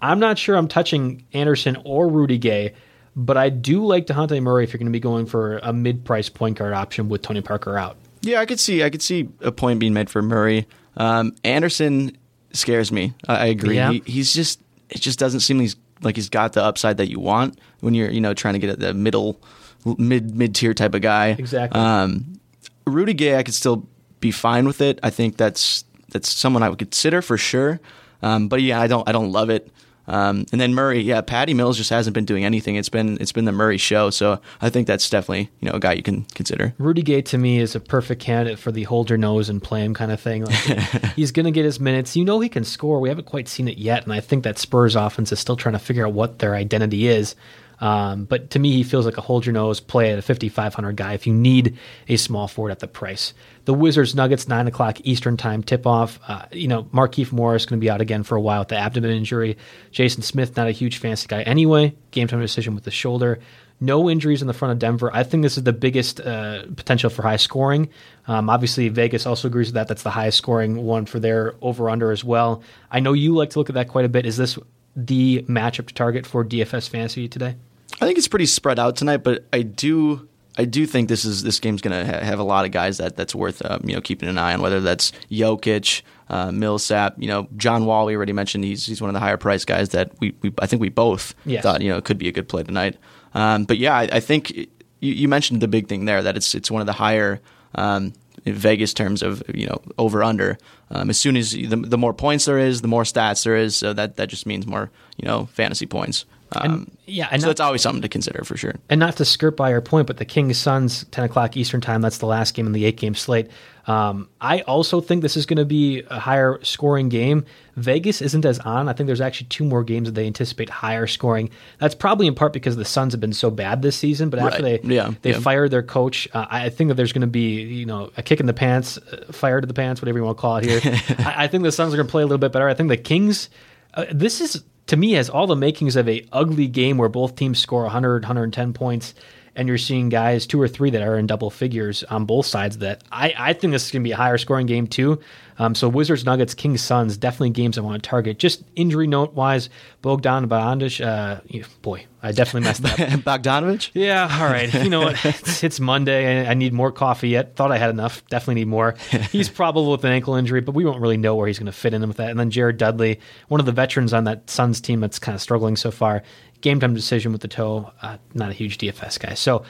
I'm 0.00 0.18
not 0.18 0.38
sure 0.38 0.56
I'm 0.56 0.68
touching 0.68 1.24
Anderson 1.32 1.76
or 1.84 2.08
Rudy 2.08 2.38
Gay, 2.38 2.74
but 3.16 3.36
I 3.36 3.50
do 3.50 3.84
like 3.84 4.06
Dejounte 4.06 4.42
Murray 4.42 4.64
if 4.64 4.72
you're 4.72 4.78
going 4.78 4.86
to 4.86 4.92
be 4.92 5.00
going 5.00 5.26
for 5.26 5.58
a 5.58 5.72
mid-price 5.72 6.28
point 6.28 6.58
guard 6.58 6.72
option 6.72 7.08
with 7.08 7.22
Tony 7.22 7.42
Parker 7.42 7.76
out. 7.76 7.96
Yeah, 8.22 8.40
I 8.40 8.46
could 8.46 8.60
see 8.60 8.82
I 8.82 8.90
could 8.90 9.02
see 9.02 9.28
a 9.40 9.52
point 9.52 9.80
being 9.80 9.94
made 9.94 10.10
for 10.10 10.22
Murray. 10.22 10.66
Um, 10.96 11.34
Anderson 11.44 12.16
scares 12.52 12.92
me. 12.92 13.14
I, 13.26 13.36
I 13.36 13.46
agree. 13.46 13.76
Yeah. 13.76 13.92
He, 13.92 14.02
he's 14.04 14.32
just 14.32 14.60
it 14.90 15.00
just 15.00 15.18
doesn't 15.18 15.40
seem 15.40 15.60
he's 15.60 15.76
like 16.02 16.16
he's 16.16 16.28
got 16.28 16.52
the 16.52 16.62
upside 16.62 16.98
that 16.98 17.08
you 17.08 17.18
want 17.20 17.58
when 17.80 17.94
you're 17.94 18.10
you 18.10 18.20
know 18.20 18.34
trying 18.34 18.54
to 18.54 18.60
get 18.60 18.70
at 18.70 18.78
the 18.78 18.92
middle 18.92 19.40
mid 19.84 20.34
mid 20.34 20.54
tier 20.54 20.74
type 20.74 20.94
of 20.94 21.00
guy. 21.02 21.28
Exactly. 21.28 21.80
Um, 21.80 22.40
Rudy 22.86 23.14
Gay, 23.14 23.36
I 23.36 23.42
could 23.42 23.54
still 23.54 23.88
be 24.20 24.30
fine 24.30 24.66
with 24.66 24.80
it. 24.80 24.98
I 25.02 25.10
think 25.10 25.36
that's 25.36 25.84
that's 26.10 26.28
someone 26.28 26.62
I 26.62 26.68
would 26.68 26.78
consider 26.78 27.22
for 27.22 27.38
sure. 27.38 27.80
Um, 28.22 28.48
but 28.48 28.62
yeah, 28.62 28.80
I 28.80 28.86
don't 28.86 29.08
I 29.08 29.12
don't 29.12 29.32
love 29.32 29.50
it. 29.50 29.70
Um, 30.10 30.44
and 30.50 30.60
then 30.60 30.74
Murray, 30.74 31.00
yeah, 31.02 31.20
Patty 31.20 31.54
Mills 31.54 31.76
just 31.76 31.90
hasn't 31.90 32.14
been 32.14 32.24
doing 32.24 32.44
anything. 32.44 32.74
It's 32.74 32.88
been 32.88 33.16
it's 33.20 33.30
been 33.30 33.44
the 33.44 33.52
Murray 33.52 33.76
show, 33.76 34.10
so 34.10 34.40
I 34.60 34.68
think 34.68 34.88
that's 34.88 35.08
definitely 35.08 35.50
you 35.60 35.68
know 35.68 35.76
a 35.76 35.80
guy 35.80 35.92
you 35.92 36.02
can 36.02 36.24
consider. 36.34 36.74
Rudy 36.78 37.02
Gay 37.02 37.22
to 37.22 37.38
me 37.38 37.60
is 37.60 37.76
a 37.76 37.80
perfect 37.80 38.20
candidate 38.20 38.58
for 38.58 38.72
the 38.72 38.82
hold 38.84 39.08
your 39.08 39.18
nose 39.18 39.48
and 39.48 39.62
play 39.62 39.84
him 39.84 39.94
kind 39.94 40.10
of 40.10 40.20
thing. 40.20 40.46
Like, 40.46 40.54
he's 41.16 41.30
going 41.30 41.46
to 41.46 41.52
get 41.52 41.64
his 41.64 41.78
minutes. 41.78 42.16
You 42.16 42.24
know 42.24 42.40
he 42.40 42.48
can 42.48 42.64
score. 42.64 42.98
We 42.98 43.08
haven't 43.08 43.26
quite 43.26 43.46
seen 43.46 43.68
it 43.68 43.78
yet, 43.78 44.02
and 44.02 44.12
I 44.12 44.18
think 44.18 44.42
that 44.44 44.58
Spurs 44.58 44.96
offense 44.96 45.30
is 45.30 45.38
still 45.38 45.56
trying 45.56 45.74
to 45.74 45.78
figure 45.78 46.04
out 46.04 46.12
what 46.12 46.40
their 46.40 46.56
identity 46.56 47.06
is. 47.06 47.36
Um, 47.80 48.24
but 48.24 48.50
to 48.50 48.58
me, 48.58 48.72
he 48.72 48.82
feels 48.82 49.06
like 49.06 49.16
a 49.16 49.22
hold 49.22 49.46
your 49.46 49.54
nose 49.54 49.80
play 49.80 50.12
at 50.12 50.18
a 50.18 50.22
5,500 50.22 50.96
guy 50.96 51.14
if 51.14 51.26
you 51.26 51.32
need 51.32 51.78
a 52.08 52.16
small 52.16 52.46
forward 52.46 52.72
at 52.72 52.80
the 52.80 52.88
price. 52.88 53.32
The 53.70 53.74
Wizards 53.74 54.16
Nuggets, 54.16 54.48
9 54.48 54.66
o'clock 54.66 54.98
Eastern 55.04 55.36
Time 55.36 55.62
tip 55.62 55.86
off. 55.86 56.18
Uh, 56.26 56.44
you 56.50 56.66
know, 56.66 56.82
Markieff 56.92 57.30
Morris 57.30 57.66
going 57.66 57.78
to 57.78 57.80
be 57.80 57.88
out 57.88 58.00
again 58.00 58.24
for 58.24 58.34
a 58.34 58.40
while 58.40 58.62
with 58.62 58.68
the 58.70 58.76
abdomen 58.76 59.12
injury. 59.12 59.58
Jason 59.92 60.22
Smith, 60.22 60.56
not 60.56 60.66
a 60.66 60.72
huge 60.72 60.98
fancy 60.98 61.28
guy 61.28 61.42
anyway. 61.42 61.94
Game 62.10 62.26
time 62.26 62.40
decision 62.40 62.74
with 62.74 62.82
the 62.82 62.90
shoulder. 62.90 63.38
No 63.78 64.10
injuries 64.10 64.42
in 64.42 64.48
the 64.48 64.54
front 64.54 64.72
of 64.72 64.80
Denver. 64.80 65.08
I 65.14 65.22
think 65.22 65.44
this 65.44 65.56
is 65.56 65.62
the 65.62 65.72
biggest 65.72 66.18
uh, 66.20 66.64
potential 66.74 67.10
for 67.10 67.22
high 67.22 67.36
scoring. 67.36 67.90
Um, 68.26 68.50
obviously, 68.50 68.88
Vegas 68.88 69.24
also 69.24 69.46
agrees 69.46 69.68
with 69.68 69.74
that. 69.74 69.86
That's 69.86 70.02
the 70.02 70.10
highest 70.10 70.38
scoring 70.38 70.82
one 70.84 71.06
for 71.06 71.20
their 71.20 71.54
over 71.62 71.88
under 71.88 72.10
as 72.10 72.24
well. 72.24 72.64
I 72.90 72.98
know 72.98 73.12
you 73.12 73.36
like 73.36 73.50
to 73.50 73.60
look 73.60 73.68
at 73.68 73.76
that 73.76 73.86
quite 73.86 74.04
a 74.04 74.08
bit. 74.08 74.26
Is 74.26 74.36
this 74.36 74.58
the 74.96 75.44
matchup 75.48 75.86
to 75.86 75.94
target 75.94 76.26
for 76.26 76.44
DFS 76.44 76.88
fantasy 76.88 77.28
today? 77.28 77.54
I 78.00 78.04
think 78.04 78.18
it's 78.18 78.26
pretty 78.26 78.46
spread 78.46 78.80
out 78.80 78.96
tonight, 78.96 79.18
but 79.18 79.44
I 79.52 79.62
do 79.62 80.28
I 80.58 80.64
do 80.64 80.84
think 80.86 81.08
this 81.08 81.24
is 81.24 81.42
this 81.42 81.60
game's 81.60 81.80
going 81.80 82.04
to 82.06 82.12
ha- 82.12 82.24
have 82.24 82.38
a 82.38 82.42
lot 82.42 82.64
of 82.64 82.72
guys 82.72 82.98
that 82.98 83.16
that's 83.16 83.34
worth 83.34 83.64
um, 83.64 83.82
you 83.84 83.94
know 83.94 84.00
keeping 84.00 84.28
an 84.28 84.36
eye 84.38 84.52
on. 84.54 84.60
Whether 84.60 84.80
that's 84.80 85.12
Jokic, 85.30 86.02
uh, 86.28 86.50
Millsap, 86.52 87.14
you 87.18 87.28
know 87.28 87.48
John 87.56 87.86
Wall. 87.86 88.06
We 88.06 88.16
already 88.16 88.32
mentioned 88.32 88.64
he's 88.64 88.86
he's 88.86 89.00
one 89.00 89.10
of 89.10 89.14
the 89.14 89.20
higher 89.20 89.36
priced 89.36 89.66
guys 89.66 89.90
that 89.90 90.12
we, 90.20 90.34
we 90.42 90.52
I 90.58 90.66
think 90.66 90.80
we 90.82 90.88
both 90.88 91.34
Yes. 91.44 91.62
thought 91.62 91.80
you 91.82 91.90
know 91.90 92.00
could 92.00 92.18
be 92.18 92.28
a 92.28 92.32
good 92.32 92.48
play 92.48 92.62
tonight. 92.62 92.96
Um, 93.34 93.64
but 93.64 93.78
yeah, 93.78 93.94
I, 93.96 94.08
I 94.12 94.20
think 94.20 94.50
you, 94.50 94.66
you 95.00 95.28
mentioned 95.28 95.60
the 95.60 95.68
big 95.68 95.88
thing 95.88 96.04
there 96.04 96.22
that 96.22 96.36
it's 96.36 96.54
it's 96.54 96.70
one 96.70 96.80
of 96.82 96.86
the 96.86 96.92
higher. 96.94 97.40
Um, 97.74 98.12
in 98.46 98.54
Vegas 98.54 98.94
terms 98.94 99.22
of 99.22 99.42
you 99.54 99.66
know 99.66 99.82
over 99.98 100.22
under. 100.24 100.56
Um, 100.90 101.10
as 101.10 101.20
soon 101.20 101.36
as 101.36 101.52
the, 101.52 101.66
the 101.76 101.98
more 101.98 102.14
points 102.14 102.46
there 102.46 102.58
is, 102.58 102.80
the 102.80 102.88
more 102.88 103.02
stats 103.02 103.44
there 103.44 103.54
is. 103.54 103.76
So 103.76 103.92
that 103.92 104.16
that 104.16 104.28
just 104.30 104.46
means 104.46 104.66
more 104.66 104.90
you 105.18 105.28
know 105.28 105.46
fantasy 105.52 105.84
points. 105.86 106.24
Um, 106.52 106.90
yeah, 107.06 107.28
and 107.30 107.40
so 107.40 107.46
not- 107.46 107.50
that's 107.50 107.60
always 107.60 107.80
something 107.82 108.02
to 108.02 108.08
consider 108.08 108.42
for 108.44 108.56
sure. 108.56 108.74
And 108.88 108.98
not 108.98 109.16
to 109.16 109.24
skirt 109.24 109.56
by 109.56 109.70
your 109.70 109.80
point, 109.80 110.06
but 110.06 110.16
the 110.16 110.24
Kings 110.24 110.58
Suns, 110.58 111.04
10 111.12 111.24
o'clock 111.24 111.56
Eastern 111.56 111.80
time, 111.80 112.00
that's 112.02 112.18
the 112.18 112.26
last 112.26 112.54
game 112.54 112.66
in 112.66 112.72
the 112.72 112.84
eight 112.84 112.96
game 112.96 113.14
slate. 113.14 113.48
Um, 113.86 114.28
I 114.40 114.60
also 114.62 115.00
think 115.00 115.22
this 115.22 115.36
is 115.36 115.46
going 115.46 115.56
to 115.56 115.64
be 115.64 116.02
a 116.10 116.18
higher 116.20 116.58
scoring 116.62 117.08
game. 117.08 117.44
Vegas 117.76 118.20
isn't 118.20 118.44
as 118.44 118.58
on. 118.60 118.88
I 118.88 118.92
think 118.92 119.06
there's 119.06 119.20
actually 119.22 119.46
two 119.48 119.64
more 119.64 119.82
games 119.82 120.06
that 120.06 120.12
they 120.14 120.26
anticipate 120.26 120.68
higher 120.68 121.06
scoring. 121.06 121.50
That's 121.78 121.94
probably 121.94 122.26
in 122.26 122.34
part 122.34 122.52
because 122.52 122.76
the 122.76 122.84
Suns 122.84 123.12
have 123.14 123.20
been 123.20 123.32
so 123.32 123.50
bad 123.50 123.82
this 123.82 123.96
season, 123.96 124.28
but 124.28 124.38
after 124.38 124.62
Right. 124.62 124.82
they, 124.82 124.94
Yeah, 124.94 125.12
they 125.22 125.30
yeah. 125.30 125.40
fired 125.40 125.70
their 125.70 125.82
coach, 125.82 126.28
uh, 126.34 126.46
I 126.50 126.66
I 126.66 126.68
think 126.70 126.88
that 126.88 126.94
there's 126.94 127.12
going 127.12 127.22
to 127.22 127.26
be, 127.26 127.62
you 127.62 127.86
know, 127.86 128.10
a 128.16 128.22
kick 128.22 128.38
in 128.38 128.46
the 128.46 128.52
pants, 128.52 128.98
uh, 128.98 129.32
fire 129.32 129.60
to 129.60 129.66
the 129.66 129.74
pants, 129.74 130.02
whatever 130.02 130.18
you 130.18 130.24
want 130.24 130.36
to 130.36 130.40
call 130.42 130.56
it 130.58 130.64
here. 130.66 130.80
I, 131.26 131.44
I 131.44 131.46
think 131.48 131.64
the 131.64 131.72
Suns 131.72 131.92
are 131.94 131.96
going 131.96 132.06
to 132.06 132.10
play 132.10 132.22
a 132.22 132.26
little 132.26 132.38
bit 132.38 132.52
better. 132.52 132.68
I 132.68 132.74
think 132.74 132.90
the 132.90 132.96
Kings, 132.98 133.48
uh, 133.94 134.04
this 134.12 134.40
is 134.40 134.62
to 134.90 134.96
me 134.96 135.12
has 135.12 135.30
all 135.30 135.46
the 135.46 135.54
makings 135.54 135.94
of 135.94 136.08
a 136.08 136.26
ugly 136.32 136.66
game 136.66 136.98
where 136.98 137.08
both 137.08 137.36
teams 137.36 137.60
score 137.60 137.82
100 137.82 138.24
110 138.24 138.72
points 138.72 139.14
and 139.56 139.68
you're 139.68 139.78
seeing 139.78 140.08
guys 140.08 140.46
two 140.46 140.60
or 140.60 140.68
three 140.68 140.90
that 140.90 141.02
are 141.02 141.18
in 141.18 141.26
double 141.26 141.50
figures 141.50 142.04
on 142.04 142.24
both 142.24 142.46
sides 142.46 142.76
of 142.76 142.80
that 142.80 143.02
i, 143.12 143.34
I 143.36 143.52
think 143.52 143.72
this 143.72 143.86
is 143.86 143.90
going 143.90 144.02
to 144.02 144.08
be 144.08 144.12
a 144.12 144.16
higher 144.16 144.38
scoring 144.38 144.66
game 144.66 144.86
too 144.86 145.20
um, 145.58 145.74
so 145.74 145.88
wizards 145.88 146.24
nuggets 146.24 146.54
kings 146.54 146.80
suns 146.82 147.16
definitely 147.16 147.50
games 147.50 147.78
i 147.78 147.80
want 147.80 148.02
to 148.02 148.08
target 148.08 148.38
just 148.38 148.62
injury 148.76 149.06
note 149.06 149.34
wise 149.34 149.68
bogdan 150.02 150.48
Bogdanovic, 150.48 151.04
uh 151.04 151.40
boy 151.82 152.06
i 152.22 152.32
definitely 152.32 152.66
messed 152.68 152.84
up 152.84 152.98
Bogdanovich. 153.20 153.90
yeah, 153.94 154.38
all 154.40 154.46
right. 154.46 154.72
You 154.74 154.90
know 154.90 155.00
what? 155.00 155.16
It's, 155.24 155.64
it's 155.64 155.80
Monday. 155.80 156.44
I 156.46 156.50
I 156.50 156.54
need 156.54 156.72
more 156.72 156.92
coffee 156.92 157.28
yet. 157.30 157.56
Thought 157.56 157.72
I 157.72 157.78
had 157.78 157.90
enough. 157.90 158.26
Definitely 158.28 158.56
need 158.56 158.68
more. 158.68 158.94
He's 159.30 159.48
probable 159.48 159.90
with 159.90 160.04
an 160.04 160.12
ankle 160.12 160.34
injury, 160.34 160.60
but 160.60 160.74
we 160.74 160.84
won't 160.84 161.00
really 161.00 161.16
know 161.16 161.34
where 161.34 161.46
he's 161.46 161.58
going 161.58 161.66
to 161.66 161.72
fit 161.72 161.94
in 161.94 162.06
with 162.06 162.16
that. 162.18 162.30
And 162.30 162.38
then 162.38 162.50
Jared 162.50 162.76
Dudley, 162.76 163.20
one 163.48 163.60
of 163.60 163.66
the 163.66 163.72
veterans 163.72 164.12
on 164.12 164.24
that 164.24 164.50
Suns 164.50 164.80
team 164.80 165.00
that's 165.00 165.18
kind 165.18 165.34
of 165.34 165.40
struggling 165.40 165.76
so 165.76 165.90
far. 165.90 166.22
Game 166.60 166.80
time 166.80 166.94
decision 166.94 167.32
with 167.32 167.40
the 167.40 167.48
toe. 167.48 167.92
Uh, 168.02 168.18
not 168.34 168.50
a 168.50 168.52
huge 168.52 168.78
DFS 168.78 169.18
guy. 169.18 169.34
So 169.34 169.64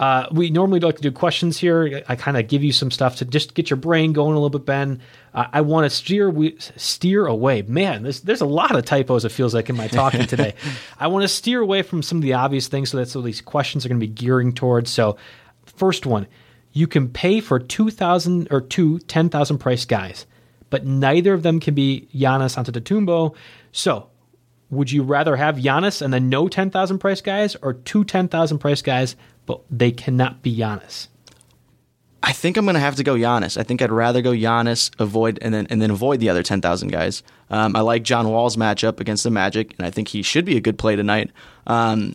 uh, 0.00 0.26
we 0.32 0.48
normally 0.48 0.80
like 0.80 0.96
to 0.96 1.02
do 1.02 1.12
questions 1.12 1.58
here. 1.58 2.02
I 2.08 2.16
kind 2.16 2.38
of 2.38 2.48
give 2.48 2.64
you 2.64 2.72
some 2.72 2.90
stuff 2.90 3.16
to 3.16 3.26
just 3.26 3.52
get 3.52 3.68
your 3.68 3.76
brain 3.76 4.14
going 4.14 4.32
a 4.34 4.40
little 4.40 4.58
bit, 4.58 4.64
Ben. 4.64 5.02
Uh, 5.34 5.48
I 5.52 5.60
want 5.60 5.84
to 5.84 5.90
steer 5.94 6.30
we, 6.30 6.56
steer 6.58 7.26
away. 7.26 7.60
Man, 7.60 8.02
there's 8.02 8.22
there's 8.22 8.40
a 8.40 8.46
lot 8.46 8.74
of 8.74 8.86
typos. 8.86 9.26
It 9.26 9.28
feels 9.28 9.54
like 9.54 9.68
in 9.68 9.76
my 9.76 9.88
talking 9.88 10.26
today. 10.26 10.54
I 10.98 11.08
want 11.08 11.24
to 11.24 11.28
steer 11.28 11.60
away 11.60 11.82
from 11.82 12.02
some 12.02 12.16
of 12.16 12.22
the 12.22 12.32
obvious 12.32 12.66
things, 12.66 12.88
so 12.88 12.96
that's 12.96 13.14
what 13.14 13.26
these 13.26 13.42
questions 13.42 13.84
are 13.84 13.90
going 13.90 14.00
to 14.00 14.06
be 14.06 14.12
gearing 14.12 14.54
towards. 14.54 14.90
So, 14.90 15.18
first 15.66 16.06
one, 16.06 16.26
you 16.72 16.86
can 16.86 17.10
pay 17.10 17.40
for 17.40 17.58
two 17.58 17.90
thousand 17.90 18.48
or 18.50 18.62
two 18.62 19.00
ten 19.00 19.28
thousand 19.28 19.58
price 19.58 19.84
guys, 19.84 20.24
but 20.70 20.86
neither 20.86 21.34
of 21.34 21.42
them 21.42 21.60
can 21.60 21.74
be 21.74 22.08
Giannis 22.14 22.56
Antetokounmpo. 22.56 23.34
So, 23.72 24.08
would 24.70 24.90
you 24.92 25.02
rather 25.02 25.36
have 25.36 25.56
Giannis 25.56 26.00
and 26.00 26.12
then 26.14 26.28
no 26.28 26.48
10,000 26.48 26.98
price 26.98 27.20
guys 27.20 27.56
or 27.56 27.74
two 27.74 28.04
10,000 28.04 28.58
price 28.58 28.82
guys, 28.82 29.16
but 29.46 29.60
they 29.70 29.90
cannot 29.90 30.42
be 30.42 30.56
Giannis? 30.56 31.08
I 32.22 32.32
think 32.32 32.56
I'm 32.58 32.66
going 32.66 32.74
to 32.74 32.80
have 32.80 32.96
to 32.96 33.02
go 33.02 33.14
Giannis. 33.14 33.58
I 33.58 33.62
think 33.62 33.80
I'd 33.80 33.90
rather 33.90 34.20
go 34.20 34.32
Giannis, 34.32 34.90
avoid 35.00 35.38
and 35.40 35.54
then 35.54 35.66
and 35.70 35.80
then 35.80 35.90
avoid 35.90 36.20
the 36.20 36.28
other 36.28 36.42
ten 36.42 36.60
thousand 36.60 36.88
guys. 36.88 37.22
Um, 37.48 37.74
I 37.74 37.80
like 37.80 38.02
John 38.02 38.28
Wall's 38.28 38.56
matchup 38.56 39.00
against 39.00 39.24
the 39.24 39.30
Magic, 39.30 39.74
and 39.78 39.86
I 39.86 39.90
think 39.90 40.08
he 40.08 40.20
should 40.22 40.44
be 40.44 40.56
a 40.58 40.60
good 40.60 40.76
play 40.78 40.96
tonight. 40.96 41.30
Um, 41.66 42.14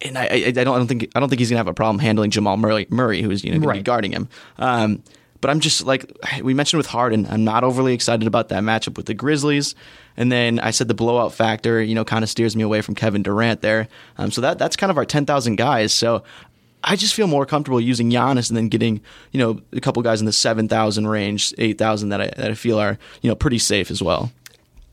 and 0.00 0.16
I, 0.16 0.22
I, 0.24 0.44
I, 0.46 0.50
don't, 0.52 0.68
I 0.74 0.78
don't 0.78 0.86
think 0.86 1.10
I 1.14 1.20
don't 1.20 1.28
think 1.28 1.38
he's 1.38 1.50
going 1.50 1.56
to 1.56 1.60
have 1.60 1.68
a 1.68 1.74
problem 1.74 1.98
handling 1.98 2.30
Jamal 2.30 2.56
Murray, 2.56 2.86
Murray 2.88 3.20
who's 3.20 3.44
you 3.44 3.50
know 3.50 3.56
going 3.58 3.62
to 3.62 3.66
be 3.74 3.78
Right. 3.78 3.84
guarding 3.84 4.12
him. 4.12 4.28
Um, 4.58 5.02
but 5.42 5.50
I'm 5.50 5.60
just 5.60 5.84
like 5.84 6.10
we 6.42 6.54
mentioned 6.54 6.78
with 6.78 6.86
Harden, 6.86 7.26
I'm 7.28 7.44
not 7.44 7.64
overly 7.64 7.92
excited 7.92 8.26
about 8.26 8.48
that 8.48 8.62
matchup 8.62 8.96
with 8.96 9.04
the 9.06 9.14
Grizzlies. 9.14 9.74
And 10.18 10.30
then 10.32 10.58
I 10.58 10.72
said 10.72 10.88
the 10.88 10.94
blowout 10.94 11.32
factor, 11.32 11.80
you 11.80 11.94
know, 11.94 12.04
kind 12.04 12.24
of 12.24 12.28
steers 12.28 12.56
me 12.56 12.64
away 12.64 12.82
from 12.82 12.96
Kevin 12.96 13.22
Durant 13.22 13.62
there. 13.62 13.88
Um, 14.18 14.32
so 14.32 14.40
that 14.40 14.58
that's 14.58 14.76
kind 14.76 14.90
of 14.90 14.98
our 14.98 15.04
10,000 15.04 15.56
guys. 15.56 15.92
So 15.92 16.24
I 16.82 16.96
just 16.96 17.14
feel 17.14 17.28
more 17.28 17.46
comfortable 17.46 17.80
using 17.80 18.10
Giannis 18.10 18.50
and 18.50 18.56
then 18.56 18.68
getting, 18.68 19.00
you 19.30 19.38
know, 19.38 19.60
a 19.72 19.80
couple 19.80 20.02
guys 20.02 20.18
in 20.18 20.26
the 20.26 20.32
7,000 20.32 21.06
range, 21.06 21.54
8,000 21.56 22.08
that 22.08 22.20
I, 22.20 22.26
that 22.36 22.50
I 22.50 22.54
feel 22.54 22.80
are, 22.80 22.98
you 23.22 23.30
know, 23.30 23.36
pretty 23.36 23.58
safe 23.58 23.92
as 23.92 24.02
well. 24.02 24.32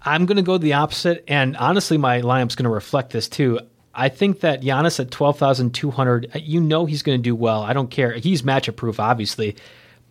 I'm 0.04 0.28
going 0.28 0.38
to 0.38 0.44
go 0.44 0.60
the 0.60 0.74
opposite, 0.74 1.24
and 1.28 1.58
honestly, 1.58 1.98
my 1.98 2.22
lineup's 2.22 2.56
going 2.56 2.66
to 2.66 2.70
reflect 2.70 3.12
this 3.12 3.28
too. 3.28 3.60
I 3.92 4.10
think 4.10 4.42
that 4.42 4.62
Giannis 4.62 5.00
at 5.00 5.10
12,200, 5.10 6.42
you 6.44 6.62
know 6.62 6.86
he's 6.86 7.02
going 7.02 7.18
to 7.18 7.24
do 7.24 7.34
well. 7.34 7.64
I 7.64 7.74
don't 7.74 7.90
care. 7.90 8.14
He's 8.14 8.44
matchup 8.44 8.76
proof, 8.76 9.00
obviously. 9.00 9.56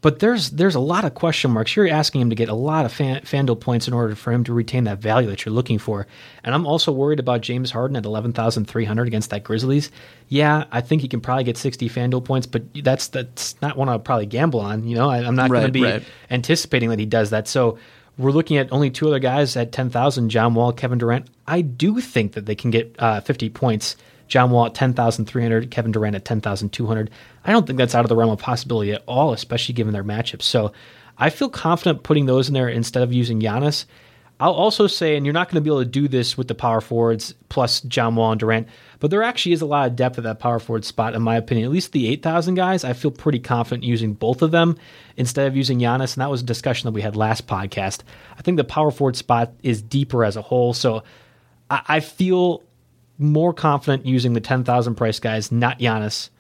But 0.05 0.19
there's 0.19 0.51
there's 0.51 0.75
a 0.75 0.81
lot 0.81 1.07
of 1.07 1.15
question 1.15 1.51
marks. 1.51 1.75
You're 1.75 1.89
asking 1.89 2.21
him 2.21 2.29
to 2.29 2.37
get 2.37 2.51
a 2.51 2.55
lot 2.55 2.85
of 2.85 2.93
fan, 2.93 3.23
Fanduel 3.23 3.59
points 3.59 3.89
in 3.89 3.95
order 3.95 4.15
for 4.15 4.33
him 4.33 4.45
to 4.45 4.53
retain 4.53 4.85
that 4.85 4.99
value 4.99 5.31
that 5.31 5.47
you're 5.47 5.55
looking 5.55 5.79
for. 5.79 6.07
And 6.45 6.55
I'm 6.55 6.67
also 6.67 6.93
worried 6.93 7.21
about 7.21 7.41
James 7.41 7.71
Harden 7.71 7.97
at 7.97 8.05
11,300 8.05 9.07
against 9.07 9.31
that 9.31 9.45
Grizzlies. 9.45 9.91
Yeah, 10.29 10.65
I 10.71 10.83
think 10.83 11.01
he 11.01 11.09
can 11.09 11.23
probably 11.23 11.45
get 11.45 11.57
60 11.57 11.89
Fanduel 11.89 12.23
points, 12.23 12.47
but 12.47 12.65
that's 12.85 13.09
that's 13.09 13.59
not 13.63 13.79
one 13.79 13.89
I'll 13.89 13.99
probably 13.99 14.27
gamble 14.27 14.61
on. 14.61 14.87
You 14.87 14.95
know, 14.95 15.09
I, 15.09 15.25
I'm 15.25 15.37
not 15.37 15.49
going 15.51 15.65
to 15.65 15.73
be 15.73 15.85
right. 15.85 16.03
anticipating 16.31 16.91
that 16.91 16.99
he 16.99 17.07
does 17.07 17.31
that. 17.31 17.49
So 17.49 17.79
we're 18.19 18.31
looking 18.31 18.59
at 18.59 18.71
only 18.73 18.91
two 18.91 19.07
other 19.07 19.21
guys 19.21 19.57
at 19.57 19.73
10,000, 19.73 20.29
John 20.29 20.53
Wall, 20.53 20.75
Kevin 20.75 20.99
Durant. 20.99 21.31
I 21.47 21.63
do 21.63 21.99
think 22.03 22.35
that 22.35 22.45
they 22.45 22.55
can 22.55 22.71
get 22.71 22.95
uh, 22.99 23.23
50 23.23 23.49
points. 23.49 23.97
John 24.29 24.51
Wall 24.51 24.67
at 24.67 24.75
10,300, 24.75 25.71
Kevin 25.71 25.93
Durant 25.93 26.17
at 26.17 26.25
10,200. 26.25 27.11
I 27.45 27.53
don't 27.53 27.67
think 27.67 27.77
that's 27.77 27.95
out 27.95 28.05
of 28.05 28.09
the 28.09 28.17
realm 28.17 28.31
of 28.31 28.39
possibility 28.39 28.93
at 28.93 29.03
all, 29.07 29.33
especially 29.33 29.75
given 29.75 29.93
their 29.93 30.05
matchups. 30.05 30.43
So 30.43 30.73
I 31.19 31.31
feel 31.31 31.49
confident 31.49 32.03
putting 32.03 32.27
those 32.27 32.49
in 32.49 32.55
there 32.55 32.69
instead 32.69 33.03
of 33.03 33.13
using 33.13 33.41
Giannis. 33.41 33.85
I'll 34.41 34.53
also 34.53 34.89
say, 34.89 35.17
and 35.17 35.25
you're 35.25 35.33
not 35.33 35.49
going 35.49 35.57
to 35.57 35.61
be 35.61 35.71
able 35.71 35.85
to 35.85 35.89
do 35.89 36.09
this 36.09 36.37
with 36.37 36.49
the 36.49 36.57
power 36.57 36.81
forwards 36.81 37.35
plus 37.49 37.81
John 37.83 38.17
Wall 38.17 38.33
and 38.33 38.41
Durant, 38.41 38.69
but 38.99 39.11
there 39.11 39.23
actually 39.23 39.53
is 39.53 39.63
a 39.63 39.67
lot 39.67 39.87
of 39.87 39.95
depth 39.95 40.19
at 40.19 40.25
that 40.25 40.41
power 40.41 40.59
forward 40.59 40.85
spot, 40.85 41.15
in 41.15 41.23
my 41.23 41.37
opinion. 41.37 41.67
At 41.67 41.73
least 41.73 41.93
the 41.93 42.09
8,000 42.09 42.57
guys, 42.57 42.83
I 42.83 42.95
feel 42.95 43.13
pretty 43.13 43.39
confident 43.39 43.85
using 43.85 44.13
both 44.13 44.43
of 44.43 44.51
them 44.51 44.77
instead 45.17 45.47
of 45.47 45.57
using 45.57 45.79
Giannis. 45.79 46.15
And 46.15 46.21
that 46.21 46.31
was 46.31 46.43
a 46.43 46.47
discussion 46.47 46.89
that 46.89 46.95
we 46.95 47.03
had 47.03 47.15
last 47.15 47.47
podcast. 47.47 48.01
I 48.37 48.43
think 48.43 48.57
the 48.57 48.65
power 48.65 48.91
forward 48.91 49.15
spot 49.15 49.53
is 49.63 49.83
deeper 49.83 50.25
as 50.25 50.37
a 50.37 50.43
whole. 50.43 50.75
So 50.75 51.05
I, 51.71 51.83
I 51.87 52.01
feel 52.01 52.65
more 53.19 53.53
confident 53.53 54.07
using 54.07 54.33
the 54.33 54.41
10,000 54.41 54.95
price 54.95 55.21
guys, 55.21 55.53
not 55.53 55.79
Giannis, 55.79 56.31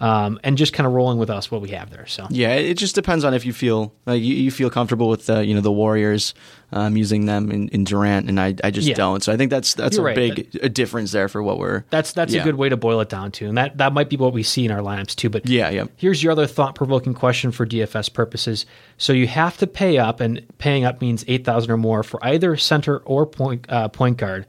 um, 0.00 0.40
and 0.42 0.58
just 0.58 0.72
kind 0.72 0.88
of 0.88 0.92
rolling 0.92 1.18
with 1.18 1.30
us 1.30 1.52
what 1.52 1.62
we 1.62 1.68
have 1.70 1.90
there. 1.90 2.04
So 2.06 2.26
Yeah, 2.28 2.54
it 2.54 2.74
just 2.74 2.96
depends 2.96 3.22
on 3.24 3.32
if 3.32 3.46
you 3.46 3.52
feel 3.52 3.94
uh, 4.08 4.12
you, 4.12 4.34
you 4.34 4.50
feel 4.50 4.68
comfortable 4.68 5.08
with 5.08 5.30
uh, 5.30 5.38
you 5.38 5.54
know 5.54 5.60
the 5.60 5.70
Warriors 5.70 6.34
um, 6.72 6.96
using 6.96 7.26
them 7.26 7.52
in, 7.52 7.68
in 7.68 7.84
Durant, 7.84 8.28
and 8.28 8.40
I, 8.40 8.56
I 8.64 8.72
just 8.72 8.88
Yeah. 8.88 8.96
don't. 8.96 9.22
So 9.22 9.32
I 9.32 9.36
think 9.36 9.52
that's 9.52 9.74
that's 9.74 9.96
You're 9.96 10.08
a 10.08 10.14
right. 10.16 10.34
big 10.34 10.58
a 10.60 10.68
difference 10.68 11.12
there 11.12 11.28
for 11.28 11.44
what 11.44 11.58
we're. 11.58 11.84
That's 11.90 12.12
that's 12.12 12.34
Yeah. 12.34 12.40
a 12.40 12.44
good 12.44 12.56
way 12.56 12.68
to 12.68 12.76
boil 12.76 13.00
it 13.02 13.08
down 13.08 13.30
to, 13.32 13.46
and 13.46 13.56
that 13.56 13.78
that 13.78 13.92
might 13.92 14.10
be 14.10 14.16
what 14.16 14.32
we 14.32 14.42
see 14.42 14.64
in 14.64 14.72
our 14.72 14.80
lineups 14.80 15.14
too. 15.14 15.30
But 15.30 15.48
Yeah, 15.48 15.70
yeah. 15.70 15.84
Here's 15.96 16.24
your 16.24 16.32
other 16.32 16.48
thought 16.48 16.74
provoking 16.74 17.14
question 17.14 17.52
for 17.52 17.64
DFS 17.64 18.12
purposes. 18.12 18.66
So 18.98 19.12
you 19.12 19.28
have 19.28 19.56
to 19.58 19.66
pay 19.68 19.98
up, 19.98 20.20
and 20.20 20.42
paying 20.58 20.84
up 20.84 21.00
means 21.00 21.24
eight 21.28 21.44
thousand 21.44 21.70
or 21.70 21.76
more 21.76 22.02
for 22.02 22.22
either 22.26 22.56
center 22.56 22.98
or 22.98 23.26
point 23.26 23.64
uh, 23.68 23.86
point 23.88 24.16
guard. 24.16 24.44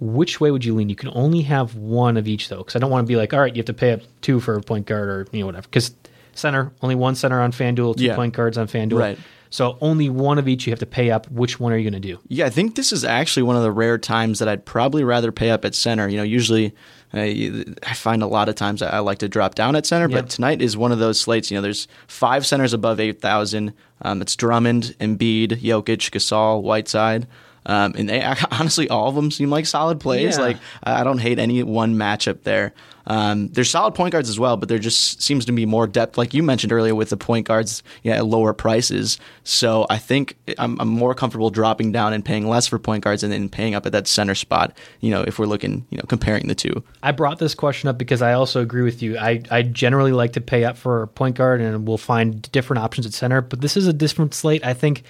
Which 0.00 0.40
way 0.40 0.50
would 0.50 0.64
you 0.64 0.74
lean? 0.74 0.88
You 0.88 0.96
can 0.96 1.10
only 1.14 1.42
have 1.42 1.74
one 1.76 2.16
of 2.16 2.28
each 2.28 2.48
though, 2.48 2.58
because 2.58 2.76
I 2.76 2.78
don't 2.80 2.90
want 2.90 3.06
to 3.06 3.08
be 3.08 3.16
like, 3.16 3.32
all 3.32 3.40
right, 3.40 3.54
you 3.54 3.60
have 3.60 3.66
to 3.66 3.74
pay 3.74 3.92
up 3.92 4.00
two 4.20 4.40
for 4.40 4.54
a 4.56 4.60
point 4.60 4.86
guard 4.86 5.08
or 5.08 5.26
you 5.32 5.40
know 5.40 5.46
whatever. 5.46 5.66
Because 5.68 5.94
center, 6.34 6.72
only 6.82 6.94
one 6.94 7.14
center 7.14 7.40
on 7.40 7.52
FanDuel, 7.52 7.96
two 7.96 8.04
Yeah. 8.04 8.14
point 8.16 8.34
guards 8.34 8.58
on 8.58 8.66
FanDuel. 8.66 8.98
Right. 8.98 9.18
So 9.48 9.78
only 9.80 10.10
one 10.10 10.38
of 10.38 10.48
each 10.48 10.66
you 10.66 10.72
have 10.72 10.80
to 10.80 10.86
pay 10.86 11.10
up. 11.10 11.30
Which 11.30 11.58
one 11.60 11.72
are 11.72 11.76
you 11.78 11.88
going 11.88 12.00
to 12.02 12.08
do? 12.08 12.18
Yeah, 12.28 12.46
I 12.46 12.50
think 12.50 12.74
this 12.74 12.92
is 12.92 13.04
actually 13.04 13.44
one 13.44 13.56
of 13.56 13.62
the 13.62 13.70
rare 13.70 13.96
times 13.96 14.40
that 14.40 14.48
I'd 14.48 14.64
probably 14.66 15.04
rather 15.04 15.30
pay 15.32 15.50
up 15.50 15.64
at 15.64 15.74
center. 15.74 16.08
You 16.08 16.16
know, 16.18 16.24
usually 16.24 16.74
uh, 17.14 17.20
I 17.20 17.94
find 17.94 18.22
a 18.22 18.26
lot 18.26 18.48
of 18.50 18.56
times 18.56 18.82
I 18.82 18.88
I 18.96 18.98
like 18.98 19.18
to 19.18 19.28
drop 19.28 19.54
down 19.54 19.76
at 19.76 19.86
center, 19.86 20.10
Yep. 20.10 20.20
but 20.24 20.30
tonight 20.30 20.60
is 20.60 20.76
one 20.76 20.90
of 20.92 20.98
those 20.98 21.18
slates. 21.20 21.50
You 21.50 21.56
know, 21.56 21.62
there's 21.62 21.86
five 22.08 22.44
centers 22.44 22.72
above 22.74 22.98
8,000. 23.00 23.72
Um, 24.02 24.20
it's 24.20 24.34
Drummond, 24.36 24.94
Embiid, 25.00 25.62
Jokic, 25.62 26.10
Gasol, 26.10 26.60
Whiteside. 26.62 27.26
Um, 27.66 27.94
and 27.96 28.08
they 28.08 28.22
honestly, 28.50 28.88
all 28.88 29.08
of 29.08 29.14
them 29.14 29.30
seem 29.30 29.50
like 29.50 29.66
solid 29.66 30.00
plays. 30.00 30.38
Yeah. 30.38 30.44
Like 30.44 30.56
I 30.82 31.04
don't 31.04 31.18
hate 31.18 31.38
any 31.38 31.62
one 31.62 31.96
matchup 31.96 32.42
there. 32.42 32.72
Um, 33.08 33.48
there's 33.48 33.70
solid 33.70 33.94
point 33.94 34.12
guards 34.12 34.28
as 34.28 34.38
well, 34.38 34.56
but 34.56 34.68
there 34.68 34.78
just 34.78 35.22
seems 35.22 35.44
to 35.44 35.52
be 35.52 35.64
more 35.64 35.86
depth, 35.86 36.18
like 36.18 36.34
you 36.34 36.42
mentioned 36.42 36.72
earlier, 36.72 36.94
with 36.94 37.10
the 37.10 37.16
point 37.16 37.46
guards 37.46 37.82
yeah, 38.02 38.16
at 38.16 38.26
lower 38.26 38.52
prices. 38.52 39.18
So 39.44 39.86
I 39.88 39.98
think 39.98 40.36
I'm, 40.58 40.80
I'm 40.80 40.88
more 40.88 41.14
comfortable 41.14 41.50
dropping 41.50 41.92
down 41.92 42.12
and 42.12 42.24
paying 42.24 42.48
less 42.48 42.66
for 42.66 42.78
point 42.78 43.04
guards 43.04 43.22
and 43.22 43.32
then 43.32 43.48
paying 43.48 43.74
up 43.74 43.86
at 43.86 43.92
that 43.92 44.08
center 44.08 44.34
spot. 44.34 44.76
You 45.00 45.10
know, 45.10 45.22
if 45.22 45.38
we're 45.38 45.46
looking, 45.46 45.86
you 45.90 45.98
know, 45.98 46.04
comparing 46.08 46.48
the 46.48 46.54
two. 46.54 46.82
I 47.02 47.12
brought 47.12 47.38
this 47.38 47.54
question 47.54 47.88
up 47.88 47.96
because 47.96 48.22
I 48.22 48.32
also 48.32 48.60
agree 48.60 48.82
with 48.82 49.02
you. 49.02 49.16
I, 49.18 49.42
I 49.50 49.62
generally 49.62 50.12
like 50.12 50.32
to 50.32 50.40
pay 50.40 50.64
up 50.64 50.76
for 50.76 51.02
a 51.02 51.08
point 51.08 51.36
guard, 51.36 51.60
and 51.60 51.86
we'll 51.86 51.98
find 51.98 52.42
different 52.50 52.82
options 52.82 53.06
at 53.06 53.12
center. 53.12 53.40
But 53.40 53.60
this 53.60 53.76
is 53.76 53.86
a 53.86 53.92
different 53.92 54.34
slate, 54.34 54.64
I 54.66 54.74
think. 54.74 55.04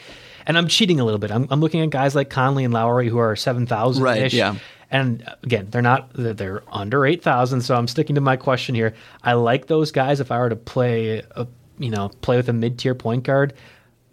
And 0.46 0.56
I'm 0.56 0.68
cheating 0.68 1.00
a 1.00 1.04
little 1.04 1.18
bit. 1.18 1.30
I'm, 1.30 1.46
I'm 1.50 1.60
looking 1.60 1.80
at 1.80 1.90
guys 1.90 2.14
like 2.14 2.30
Conley 2.30 2.64
and 2.64 2.72
Lowry 2.72 3.08
who 3.08 3.18
are 3.18 3.34
seven 3.36 3.66
thousand 3.66 4.02
Right, 4.04 4.32
yeah. 4.32 4.56
And 4.90 5.28
again, 5.42 5.66
they're 5.70 5.82
not 5.82 6.10
they're- 6.14 6.62
under 6.70 7.04
eight 7.04 7.22
thousand. 7.22 7.62
So 7.62 7.74
I'm 7.74 7.88
sticking 7.88 8.14
to 8.14 8.20
my 8.20 8.36
question 8.36 8.74
here. 8.74 8.94
I 9.22 9.32
like 9.32 9.66
those 9.66 9.90
guys. 9.90 10.20
If 10.20 10.30
I 10.30 10.38
were 10.38 10.48
to 10.48 10.56
play, 10.56 11.22
a, 11.32 11.46
you 11.78 11.90
know, 11.90 12.10
play 12.20 12.36
with 12.36 12.48
a 12.48 12.52
mid 12.52 12.78
tier 12.78 12.94
point 12.94 13.24
guard. 13.24 13.54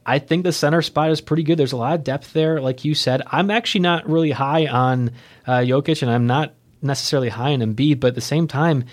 I 0.06 0.20
think 0.20 0.44
the 0.44 0.52
center 0.52 0.82
spot 0.82 1.12
is 1.12 1.22
pretty 1.22 1.44
good. 1.44 1.58
There's 1.58 1.72
a 1.72 1.78
lot 1.78 1.94
of 1.96 2.04
depth 2.04 2.34
there, 2.34 2.60
like 2.60 2.84
you 2.84 2.94
said. 2.94 3.22
I'm 3.28 3.50
actually 3.50 3.82
not 3.82 4.10
really 4.10 4.32
high 4.32 4.68
on 4.68 5.12
uh, 5.48 5.60
Jokic, 5.60 6.02
and 6.02 6.12
I'm 6.12 6.28
not 6.28 6.56
necessarily 6.82 7.30
high 7.30 7.54
on 7.54 7.60
Embiid, 7.60 8.02
but 8.02 8.08
at 8.08 8.16
the 8.16 8.20
same 8.22 8.48
time, 8.48 8.84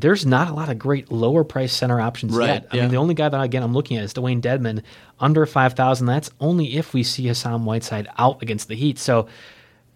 there's 0.00 0.26
not 0.26 0.48
a 0.48 0.52
lot 0.52 0.68
of 0.68 0.78
great 0.78 1.10
lower 1.10 1.42
price 1.44 1.72
center 1.72 2.00
options 2.00 2.36
Right, 2.36 2.48
yet. 2.48 2.66
I 2.70 2.76
yeah. 2.76 2.82
mean, 2.82 2.90
the 2.90 2.96
only 2.98 3.14
guy 3.14 3.28
that 3.28 3.40
again 3.40 3.62
I'm 3.62 3.72
looking 3.72 3.96
at 3.96 4.04
is 4.04 4.12
Dewayne 4.14 4.40
Dedmon, 4.40 4.82
under 5.18 5.46
five 5.46 5.72
thousand. 5.72 6.06
That's 6.06 6.30
only 6.40 6.76
if 6.76 6.92
we 6.94 7.02
see 7.02 7.26
Hassan 7.26 7.64
Whiteside 7.64 8.08
out 8.18 8.42
against 8.42 8.68
the 8.68 8.74
Heat. 8.74 8.98
So 8.98 9.28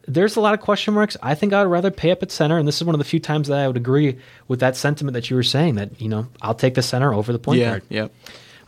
there's 0.09 0.37
a 0.37 0.41
lot 0.41 0.55
of 0.55 0.61
question 0.61 0.95
marks. 0.95 1.17
I 1.23 1.35
think 1.35 1.53
I'd 1.53 1.65
rather 1.65 1.91
pay 1.91 2.11
up 2.11 2.23
at 2.23 2.31
center, 2.31 2.59
and 2.59 2.67
this 2.67 2.77
is 2.77 2.85
one 2.85 2.95
of 2.95 2.99
the 2.99 3.05
few 3.05 3.21
times 3.21 3.49
that 3.49 3.59
I 3.59 3.67
would 3.67 3.77
agree 3.77 4.19
with 4.49 4.61
that 4.61 4.77
sentiment 4.77 5.15
that 5.15 5.29
you 5.31 5.37
were 5.37 5.43
saying 5.43 5.75
that 5.77 6.01
you 6.01 6.09
know 6.09 6.27
I'll 6.41 6.55
take 6.55 6.75
the 6.75 6.83
center 6.83 7.13
over 7.13 7.33
the 7.33 7.39
point 7.39 7.61
yeah, 7.61 7.71
guard. 7.71 7.83
yeah. 7.89 8.09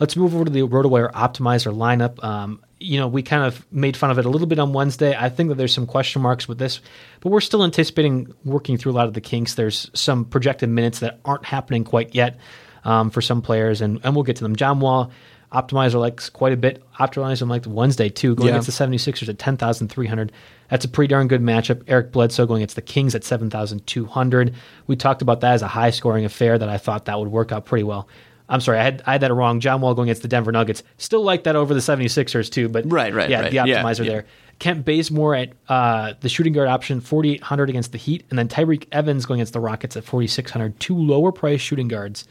Let's 0.00 0.16
move 0.16 0.34
over 0.34 0.44
to 0.44 0.50
the 0.50 0.62
RotoWire 0.62 1.12
Optimizer 1.12 1.72
lineup. 1.72 2.22
Um, 2.24 2.60
you 2.82 2.98
know, 2.98 3.08
we 3.08 3.22
kind 3.22 3.44
of 3.44 3.64
made 3.72 3.96
fun 3.96 4.10
of 4.10 4.18
it 4.18 4.26
a 4.26 4.28
little 4.28 4.46
bit 4.46 4.58
on 4.58 4.72
Wednesday. 4.72 5.16
I 5.18 5.28
think 5.28 5.48
that 5.48 5.56
there's 5.56 5.72
some 5.72 5.86
question 5.86 6.22
marks 6.22 6.46
with 6.48 6.58
this, 6.58 6.80
but 7.20 7.30
we're 7.30 7.40
still 7.40 7.64
anticipating 7.64 8.32
working 8.44 8.76
through 8.76 8.92
a 8.92 8.94
lot 8.94 9.06
of 9.08 9.14
the 9.14 9.20
kinks. 9.20 9.54
There's 9.54 9.90
some 9.94 10.24
projected 10.24 10.68
minutes 10.68 10.98
that 11.00 11.20
aren't 11.24 11.44
happening 11.44 11.84
quite 11.84 12.14
yet 12.14 12.38
um, 12.84 13.10
for 13.10 13.20
some 13.20 13.42
players, 13.42 13.80
and, 13.80 14.00
and 14.04 14.14
we'll 14.14 14.24
get 14.24 14.36
to 14.36 14.42
them. 14.44 14.56
John 14.56 14.80
Wall, 14.80 15.10
Optimizer 15.52 16.00
likes 16.00 16.30
quite 16.30 16.52
a 16.54 16.56
bit. 16.56 16.82
Optimizer 16.98 17.46
liked 17.46 17.66
Wednesday 17.66 18.08
too, 18.08 18.34
going 18.34 18.48
Yeah. 18.48 18.54
against 18.54 18.66
the 18.78 18.84
76ers 18.86 19.28
at 19.28 19.38
10,300. 19.38 20.32
That's 20.70 20.84
a 20.86 20.88
pretty 20.88 21.08
darn 21.08 21.28
good 21.28 21.42
matchup. 21.42 21.82
Eric 21.86 22.10
Bledsoe 22.10 22.46
going 22.46 22.62
against 22.62 22.76
the 22.76 22.82
Kings 22.82 23.14
at 23.14 23.22
7,200. 23.24 24.54
We 24.86 24.96
talked 24.96 25.20
about 25.22 25.40
that 25.42 25.52
as 25.52 25.62
a 25.62 25.68
high 25.68 25.90
scoring 25.90 26.24
affair 26.24 26.56
that 26.58 26.68
I 26.68 26.78
thought 26.78 27.04
that 27.04 27.18
would 27.18 27.28
work 27.28 27.52
out 27.52 27.66
pretty 27.66 27.84
well. 27.84 28.08
I'm 28.52 28.60
sorry, 28.60 28.78
I 28.78 28.84
had, 28.84 29.02
I 29.06 29.12
had 29.12 29.22
that 29.22 29.32
wrong. 29.32 29.60
John 29.60 29.80
Wall 29.80 29.94
going 29.94 30.08
against 30.08 30.22
the 30.22 30.28
Denver 30.28 30.52
Nuggets. 30.52 30.82
Still 30.98 31.22
like 31.22 31.44
that 31.44 31.56
over 31.56 31.72
the 31.74 31.80
76ers 31.80 32.50
too, 32.50 32.68
but 32.68 32.84
Right, 32.90 33.12
right, 33.12 33.28
yeah, 33.30 33.40
right. 33.40 33.50
the 33.50 33.56
Yeah, 33.56 33.82
optimizer 33.82 34.04
yeah. 34.04 34.10
there. 34.12 34.26
Kent 34.58 34.84
Bazemore 34.84 35.34
at 35.34 35.52
uh, 35.68 36.12
the 36.20 36.28
shooting 36.28 36.52
guard 36.52 36.68
option, 36.68 37.00
4,800 37.00 37.70
against 37.70 37.90
the 37.92 37.98
Heat, 37.98 38.24
and 38.30 38.38
then 38.38 38.46
Tyreke 38.48 38.86
Evans 38.92 39.26
going 39.26 39.40
against 39.40 39.54
the 39.54 39.60
Rockets 39.60 39.96
at 39.96 40.04
4,600. 40.04 40.78
Two 40.78 40.96
lower 40.96 41.32
price 41.32 41.60
shooting 41.60 41.88
guards. 41.88 42.28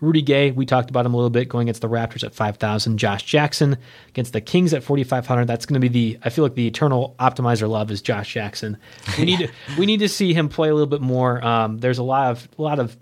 Rudy 0.00 0.20
Gay, 0.20 0.50
we 0.50 0.66
talked 0.66 0.90
about 0.90 1.06
him 1.06 1.14
a 1.14 1.16
little 1.16 1.30
bit, 1.30 1.48
going 1.48 1.68
against 1.68 1.80
the 1.80 1.88
Raptors 1.88 2.24
at 2.24 2.34
5,000. 2.34 2.98
Josh 2.98 3.22
Jackson 3.22 3.78
against 4.08 4.32
the 4.32 4.40
Kings 4.40 4.74
at 4.74 4.82
4,500. 4.82 5.46
That's 5.46 5.64
going 5.64 5.80
to 5.80 5.88
be 5.88 5.88
the, 5.88 6.18
I 6.24 6.28
feel 6.30 6.44
like 6.44 6.54
the 6.56 6.66
eternal 6.66 7.14
optimizer 7.20 7.68
love 7.68 7.90
is 7.90 8.02
Josh 8.02 8.34
Jackson. 8.34 8.76
We 9.16 9.24
need 9.24 9.38
to, 9.38 9.48
we 9.78 9.86
need 9.86 10.00
to 10.00 10.08
see 10.08 10.34
him 10.34 10.48
play 10.48 10.68
a 10.68 10.74
little 10.74 10.88
bit 10.88 11.00
more. 11.02 11.42
Um, 11.44 11.78
there's 11.78 11.98
a 11.98 12.02
lot 12.02 12.32
of, 12.32 12.48
a 12.58 12.62
lot 12.62 12.78
of, 12.80 12.96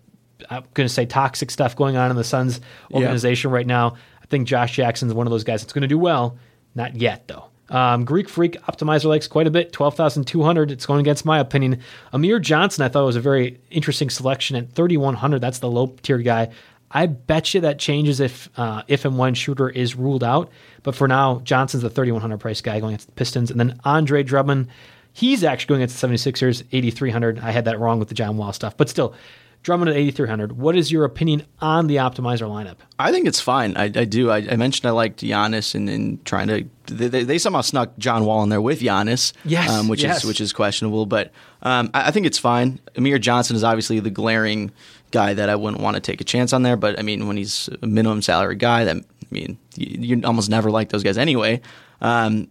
I'm 0.50 0.64
going 0.74 0.88
to 0.88 0.92
say 0.92 1.06
toxic 1.06 1.50
stuff 1.50 1.76
going 1.76 1.96
on 1.96 2.10
in 2.10 2.16
the 2.16 2.24
Suns 2.24 2.60
organization 2.92 3.50
right 3.50 3.66
now. 3.66 3.96
I 4.22 4.26
think 4.26 4.48
Josh 4.48 4.74
Jackson's 4.74 5.14
one 5.14 5.26
of 5.26 5.30
those 5.30 5.44
guys 5.44 5.62
that's 5.62 5.72
going 5.72 5.82
to 5.82 5.88
do 5.88 5.98
well. 5.98 6.36
Not 6.74 6.96
yet, 6.96 7.28
though. 7.28 7.44
Um, 7.68 8.04
Greek 8.04 8.28
Freak 8.28 8.60
Optimizer 8.62 9.04
likes 9.04 9.28
quite 9.28 9.46
a 9.46 9.50
bit, 9.50 9.72
12,200. 9.72 10.72
It's 10.72 10.86
going 10.86 11.00
against 11.00 11.24
my 11.24 11.38
opinion. 11.38 11.80
Amir 12.12 12.40
Johnson, 12.40 12.84
I 12.84 12.88
thought 12.88 13.02
it 13.02 13.06
was 13.06 13.16
a 13.16 13.20
very 13.20 13.60
interesting 13.70 14.10
selection 14.10 14.56
at 14.56 14.72
3,100. 14.72 15.40
That's 15.40 15.60
the 15.60 15.70
low 15.70 15.94
tier 16.02 16.18
guy. 16.18 16.50
I 16.90 17.06
bet 17.06 17.54
you 17.54 17.60
that 17.60 17.78
changes 17.78 18.18
if 18.18 18.50
uh, 18.56 18.82
if 18.88 19.04
and 19.04 19.16
when 19.16 19.34
Schroeder 19.34 19.68
is 19.68 19.94
ruled 19.94 20.24
out. 20.24 20.50
But 20.82 20.96
for 20.96 21.06
now, 21.06 21.40
Johnson's 21.44 21.84
the 21.84 21.90
3,100 21.90 22.38
price 22.38 22.60
guy 22.60 22.80
going 22.80 22.94
against 22.94 23.06
the 23.06 23.12
Pistons. 23.12 23.50
And 23.52 23.60
then 23.60 23.78
Andre 23.84 24.24
Drummond, 24.24 24.66
he's 25.12 25.44
actually 25.44 25.68
going 25.68 25.82
against 25.82 26.00
the 26.00 26.08
76ers, 26.08 26.64
8,300. 26.72 27.38
I 27.38 27.52
had 27.52 27.66
that 27.66 27.78
wrong 27.78 28.00
with 28.00 28.08
the 28.08 28.14
John 28.14 28.36
Wall 28.36 28.52
stuff. 28.52 28.76
But 28.76 28.88
still, 28.88 29.14
Drummond 29.62 29.90
at 29.90 29.96
8,300. 29.96 30.52
What 30.52 30.74
is 30.74 30.90
your 30.90 31.04
opinion 31.04 31.46
on 31.60 31.86
the 31.86 31.96
optimizer 31.96 32.48
lineup? 32.48 32.76
I 32.98 33.12
think 33.12 33.26
it's 33.26 33.40
fine. 33.40 33.76
I, 33.76 33.84
I 33.84 34.04
do. 34.06 34.30
I, 34.30 34.38
I, 34.38 34.56
mentioned 34.56 34.86
I 34.86 34.92
liked 34.92 35.20
Giannis 35.20 35.74
and, 35.74 35.88
and 35.90 36.24
trying 36.24 36.48
to. 36.48 36.64
They, 36.86 37.24
they, 37.24 37.38
somehow 37.38 37.60
snuck 37.60 37.96
John 37.98 38.24
Wall 38.24 38.42
in 38.42 38.48
there 38.48 38.62
with 38.62 38.80
Giannis, 38.80 39.34
yes, 39.44 39.70
um, 39.70 39.88
which 39.88 40.02
yes. 40.02 40.18
is 40.18 40.24
which 40.24 40.40
is 40.40 40.54
questionable. 40.54 41.04
But 41.04 41.30
um, 41.62 41.90
I, 41.92 42.08
I, 42.08 42.10
think 42.10 42.26
it's 42.26 42.38
fine. 42.38 42.80
Amir 42.96 43.18
Johnson 43.18 43.54
is 43.54 43.62
obviously 43.62 44.00
the 44.00 44.10
glaring 44.10 44.72
guy 45.10 45.34
that 45.34 45.50
I 45.50 45.56
wouldn't 45.56 45.82
want 45.82 45.94
to 45.96 46.00
take 46.00 46.20
a 46.22 46.24
chance 46.24 46.52
on 46.54 46.62
there. 46.62 46.76
But 46.76 46.98
I 46.98 47.02
mean, 47.02 47.28
when 47.28 47.36
he's 47.36 47.68
a 47.82 47.86
minimum 47.86 48.22
salary 48.22 48.56
guy, 48.56 48.84
that 48.84 48.96
I 48.96 49.26
mean, 49.30 49.58
you, 49.76 50.16
you 50.16 50.22
almost 50.24 50.48
never 50.48 50.70
like 50.70 50.88
those 50.88 51.02
guys 51.02 51.18
anyway. 51.18 51.60
Um, 52.00 52.48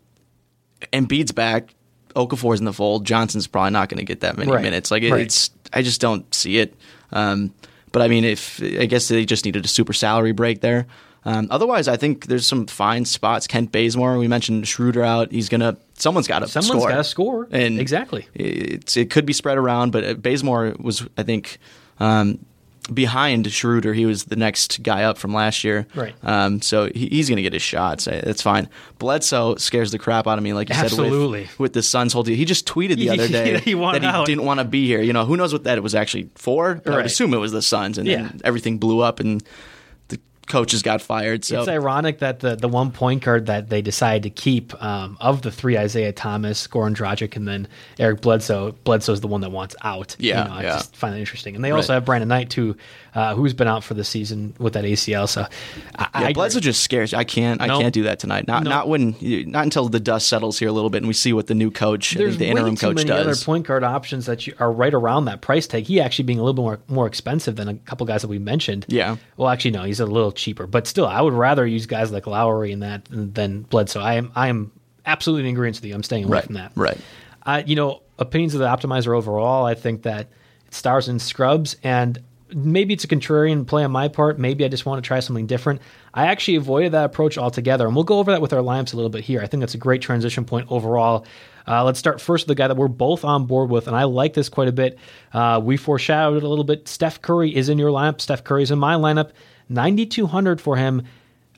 Embiid's 0.94 1.32
back. 1.32 1.74
Okafor's 2.16 2.60
in 2.60 2.66
the 2.66 2.74
fold. 2.74 3.06
Johnson's 3.06 3.48
probably 3.48 3.72
not 3.72 3.90
going 3.90 4.00
to 4.00 4.06
get 4.06 4.22
that 4.22 4.38
many 4.38 4.52
right. 4.52 4.62
minutes. 4.62 4.92
Like 4.92 5.04
it, 5.04 5.12
right. 5.12 5.22
it's, 5.22 5.52
I 5.74 5.82
just 5.82 6.02
don't 6.02 6.34
see 6.34 6.60
it. 6.60 6.76
Um, 7.12 7.54
but 7.92 8.02
I 8.02 8.08
mean, 8.08 8.24
if 8.24 8.62
I 8.62 8.86
guess 8.86 9.08
they 9.08 9.26
just 9.26 9.46
needed 9.46 9.66
a 9.66 9.68
super 9.68 9.94
salary 9.94 10.32
break 10.32 10.62
there. 10.62 10.88
Um, 11.26 11.48
otherwise, 11.52 11.88
I 11.88 11.98
think 11.98 12.28
there's 12.28 12.46
some 12.46 12.66
fine 12.66 13.04
spots. 13.06 13.46
Kent 13.46 13.72
Bazemore, 13.72 14.18
we 14.18 14.28
mentioned 14.28 14.68
Schroeder 14.68 15.04
out. 15.04 15.32
He's 15.32 15.50
gonna. 15.50 15.78
Someone's 15.96 16.28
got 16.28 16.40
to 16.40 16.48
score. 16.48 16.62
Someone's 16.62 16.86
got 16.86 16.98
to 16.98 17.04
score. 17.04 17.48
And 17.52 17.80
exactly. 17.80 18.28
It's, 18.34 18.96
it 18.96 19.10
could 19.10 19.26
be 19.26 19.34
spread 19.34 19.58
around, 19.58 19.92
but 19.92 20.22
Bazemore 20.22 20.76
was, 20.80 21.06
I 21.18 21.24
think, 21.24 21.58
um, 22.00 22.46
behind 22.94 23.52
Schroeder. 23.52 23.94
He 23.94 24.06
was 24.06 24.26
the 24.26 24.36
next 24.36 24.84
guy 24.84 25.04
up 25.04 25.18
from 25.18 25.34
last 25.34 25.64
year. 25.64 25.88
Right. 25.96 26.14
Um, 26.24 26.62
so 26.62 26.90
he, 26.94 27.08
he's 27.08 27.30
going 27.30 27.38
to 27.38 27.42
get 27.42 27.54
his 27.54 27.62
shots. 27.62 28.06
That's 28.06 28.42
fine. 28.42 28.70
Bledsoe 28.98 29.56
scares 29.56 29.92
the 29.92 30.00
crap 30.00 30.28
out 30.28 30.38
of 30.38 30.44
me, 30.44 30.54
like 30.54 30.70
you 30.70 30.76
Absolutely. 30.76 31.46
said, 31.46 31.50
with, 31.52 31.60
with 31.60 31.74
the 31.74 31.84
Suns 31.84 32.14
whole 32.14 32.24
team. 32.24 32.36
He 32.36 32.46
just 32.46 32.68
tweeted 32.68 32.98
the 32.98 33.10
other 33.12 33.28
day 33.28 33.60
he 33.60 33.74
that 33.74 34.02
he 34.02 34.08
out. 34.08 34.26
didn't 34.26 34.46
want 34.46 34.60
to 34.60 34.66
be 34.66 34.86
here. 34.88 35.02
You 35.02 35.14
know, 35.14 35.26
who 35.26 35.38
knows 35.38 35.54
what 35.54 35.64
that 35.64 35.78
it 35.78 35.82
was 35.82 35.96
actually 35.96 36.30
for? 36.36 36.82
I 36.86 36.90
would 36.90 37.06
assume 37.06 37.34
it 37.34 37.38
was 37.38 37.52
the 37.52 37.62
Suns, 37.62 37.98
and 37.98 38.08
Yeah. 38.08 38.32
everything 38.44 38.78
blew 38.78 39.00
up 39.02 39.20
and 39.20 39.44
coaches 40.50 40.82
got 40.82 41.02
fired. 41.02 41.46
So 41.46 41.60
It's 41.60 41.70
ironic 41.70 42.20
that 42.20 42.42
the, 42.42 42.56
the 42.56 42.68
one 42.68 42.92
point 42.92 43.24
guard 43.24 43.46
that 43.46 43.70
they 43.70 43.82
decided 43.82 44.24
to 44.24 44.30
keep 44.30 44.74
um, 44.84 45.18
of 45.22 45.42
the 45.44 45.52
three 45.52 45.78
Isaiah 45.78 46.12
Thomas, 46.12 46.68
Goran 46.68 46.94
Dragic, 46.96 47.36
and 47.38 47.48
then 47.48 47.68
Eric 47.98 48.22
Bledsoe. 48.22 48.72
Bledsoe's 48.84 49.22
the 49.22 49.28
one 49.28 49.42
that 49.42 49.52
wants 49.52 49.76
out. 49.84 50.16
Yeah, 50.20 50.44
you 50.44 50.50
know, 50.50 50.56
I 50.56 50.62
yeah. 50.64 50.70
just 50.78 50.96
find 50.96 51.14
that 51.14 51.20
interesting. 51.20 51.56
And 51.56 51.64
they 51.64 51.72
also 51.72 51.94
Right. 51.94 51.96
have 51.96 52.06
Brandon 52.06 52.28
Knight 52.28 52.50
too, 52.50 52.76
uh, 53.16 53.34
who's 53.36 53.54
been 53.54 53.68
out 53.68 53.84
for 53.84 53.94
the 53.94 54.04
season 54.04 54.54
with 54.60 54.74
that 54.74 54.84
ACL. 54.86 55.28
So 55.28 55.48
I, 55.96 56.22
Yeah, 56.22 56.28
I 56.28 56.34
Bledsoe 56.34 56.60
just 56.60 56.82
scares. 56.84 57.14
I 57.14 57.24
can't. 57.24 57.62
I 57.62 57.68
can't 57.68 57.94
do 57.94 58.04
that 58.04 58.20
tonight. 58.20 58.48
Not 58.48 58.64
No. 58.64 58.70
not 58.70 58.88
when. 58.88 59.16
Not 59.22 59.64
until 59.64 59.90
the 59.90 60.00
dust 60.00 60.28
settles 60.28 60.60
here 60.60 60.70
a 60.70 60.72
little 60.72 60.90
bit 60.90 61.00
and 61.00 61.08
we 61.08 61.14
see 61.14 61.34
what 61.34 61.48
the 61.48 61.56
new 61.56 61.72
coach, 61.72 62.14
There's 62.16 62.38
the 62.38 62.48
interim 62.48 62.76
coach, 62.76 62.96
many 62.98 63.08
does. 63.08 63.26
other 63.28 63.46
point 63.46 63.66
guard 63.68 63.84
options 63.84 64.26
that 64.28 64.48
are 64.62 64.72
right 64.72 64.94
around 64.94 65.26
that 65.26 65.42
price 65.42 65.68
tag. 65.68 65.86
He 65.86 66.00
actually 66.02 66.26
being 66.26 66.40
a 66.40 66.44
little 66.44 66.54
bit 66.54 66.62
more 66.62 66.80
more 66.88 67.08
expensive 67.08 67.56
than 67.56 67.68
a 67.68 67.76
couple 67.76 68.06
guys 68.06 68.22
that 68.22 68.28
we 68.28 68.40
mentioned. 68.40 68.86
Yeah. 68.90 69.18
Well, 69.38 69.50
actually, 69.50 69.72
no, 69.72 69.84
he's 69.84 70.00
a 70.00 70.06
little 70.06 70.32
cheaper, 70.32 70.68
but 70.68 70.88
still, 70.88 71.08
I 71.08 71.22
would 71.22 71.34
rather 71.34 71.66
use 71.66 71.86
guys 71.86 72.12
like 72.12 72.28
Lowry 72.28 72.72
and 72.72 72.84
that 72.84 73.06
than 73.10 73.62
Bledsoe. 73.64 74.02
I 74.02 74.16
am 74.16 74.32
I 74.36 74.48
am 74.50 74.72
absolutely 75.06 75.50
in 75.50 75.56
agreement 75.56 75.78
with 75.78 75.86
you. 75.86 75.96
I'm 75.96 76.04
staying 76.04 76.26
away 76.26 76.36
Right, 76.38 76.46
from 76.46 76.54
that. 76.56 76.72
right. 76.76 76.98
Uh, 77.46 77.64
you 77.66 77.76
know, 77.76 78.02
opinions 78.20 78.54
of 78.54 78.60
the 78.60 78.68
optimizer 78.68 79.16
overall. 79.18 79.66
I 79.66 79.74
think 79.74 80.04
that 80.04 80.28
it 80.68 80.74
stars 80.74 81.08
in 81.10 81.20
scrubs 81.20 81.76
and. 81.84 82.20
Maybe 82.54 82.94
it's 82.94 83.04
a 83.04 83.08
contrarian 83.08 83.66
play 83.66 83.84
on 83.84 83.92
my 83.92 84.08
part. 84.08 84.40
Maybe 84.40 84.66
I 84.66 84.68
just 84.68 84.86
want 84.86 85.04
to 85.04 85.08
try 85.08 85.20
something 85.20 85.48
different. 85.48 85.82
I 86.14 86.28
actually 86.28 86.56
avoided 86.56 86.94
that 86.94 87.06
approach 87.06 87.38
altogether, 87.38 87.86
and 87.86 87.96
we'll 87.96 88.04
go 88.04 88.20
over 88.20 88.32
that 88.32 88.42
with 88.42 88.54
our 88.54 88.62
lineups 88.62 88.94
a 88.94 88.96
little 88.96 89.10
bit 89.10 89.24
here. 89.24 89.42
I 89.42 89.48
think 89.48 89.62
that's 89.62 89.76
a 89.76 89.80
great 89.80 90.02
transition 90.02 90.46
point 90.46 90.68
overall. 90.72 91.26
Uh, 91.68 91.84
let's 91.84 92.00
start 92.00 92.20
first 92.20 92.46
with 92.46 92.50
the 92.50 92.62
guy 92.62 92.68
that 92.68 92.78
we're 92.78 92.88
both 92.88 93.24
on 93.24 93.46
board 93.46 93.70
with, 93.70 93.88
and 93.88 93.96
I 93.96 94.06
like 94.06 94.34
this 94.34 94.50
quite 94.50 94.68
a 94.68 94.72
bit. 94.72 94.98
Uh, 95.32 95.62
we 95.64 95.78
foreshadowed 95.78 96.38
it 96.38 96.44
a 96.44 96.48
little 96.48 96.64
bit. 96.64 96.88
Steph 96.88 97.22
Curry 97.22 97.56
is 97.56 97.70
in 97.70 97.78
your 97.78 97.92
lineup. 97.92 98.20
Steph 98.22 98.44
Curry 98.44 98.64
is 98.64 98.72
in 98.72 98.80
my 98.80 98.96
lineup. 98.96 99.32
9,200 99.70 100.60
for 100.60 100.76
him. 100.76 101.04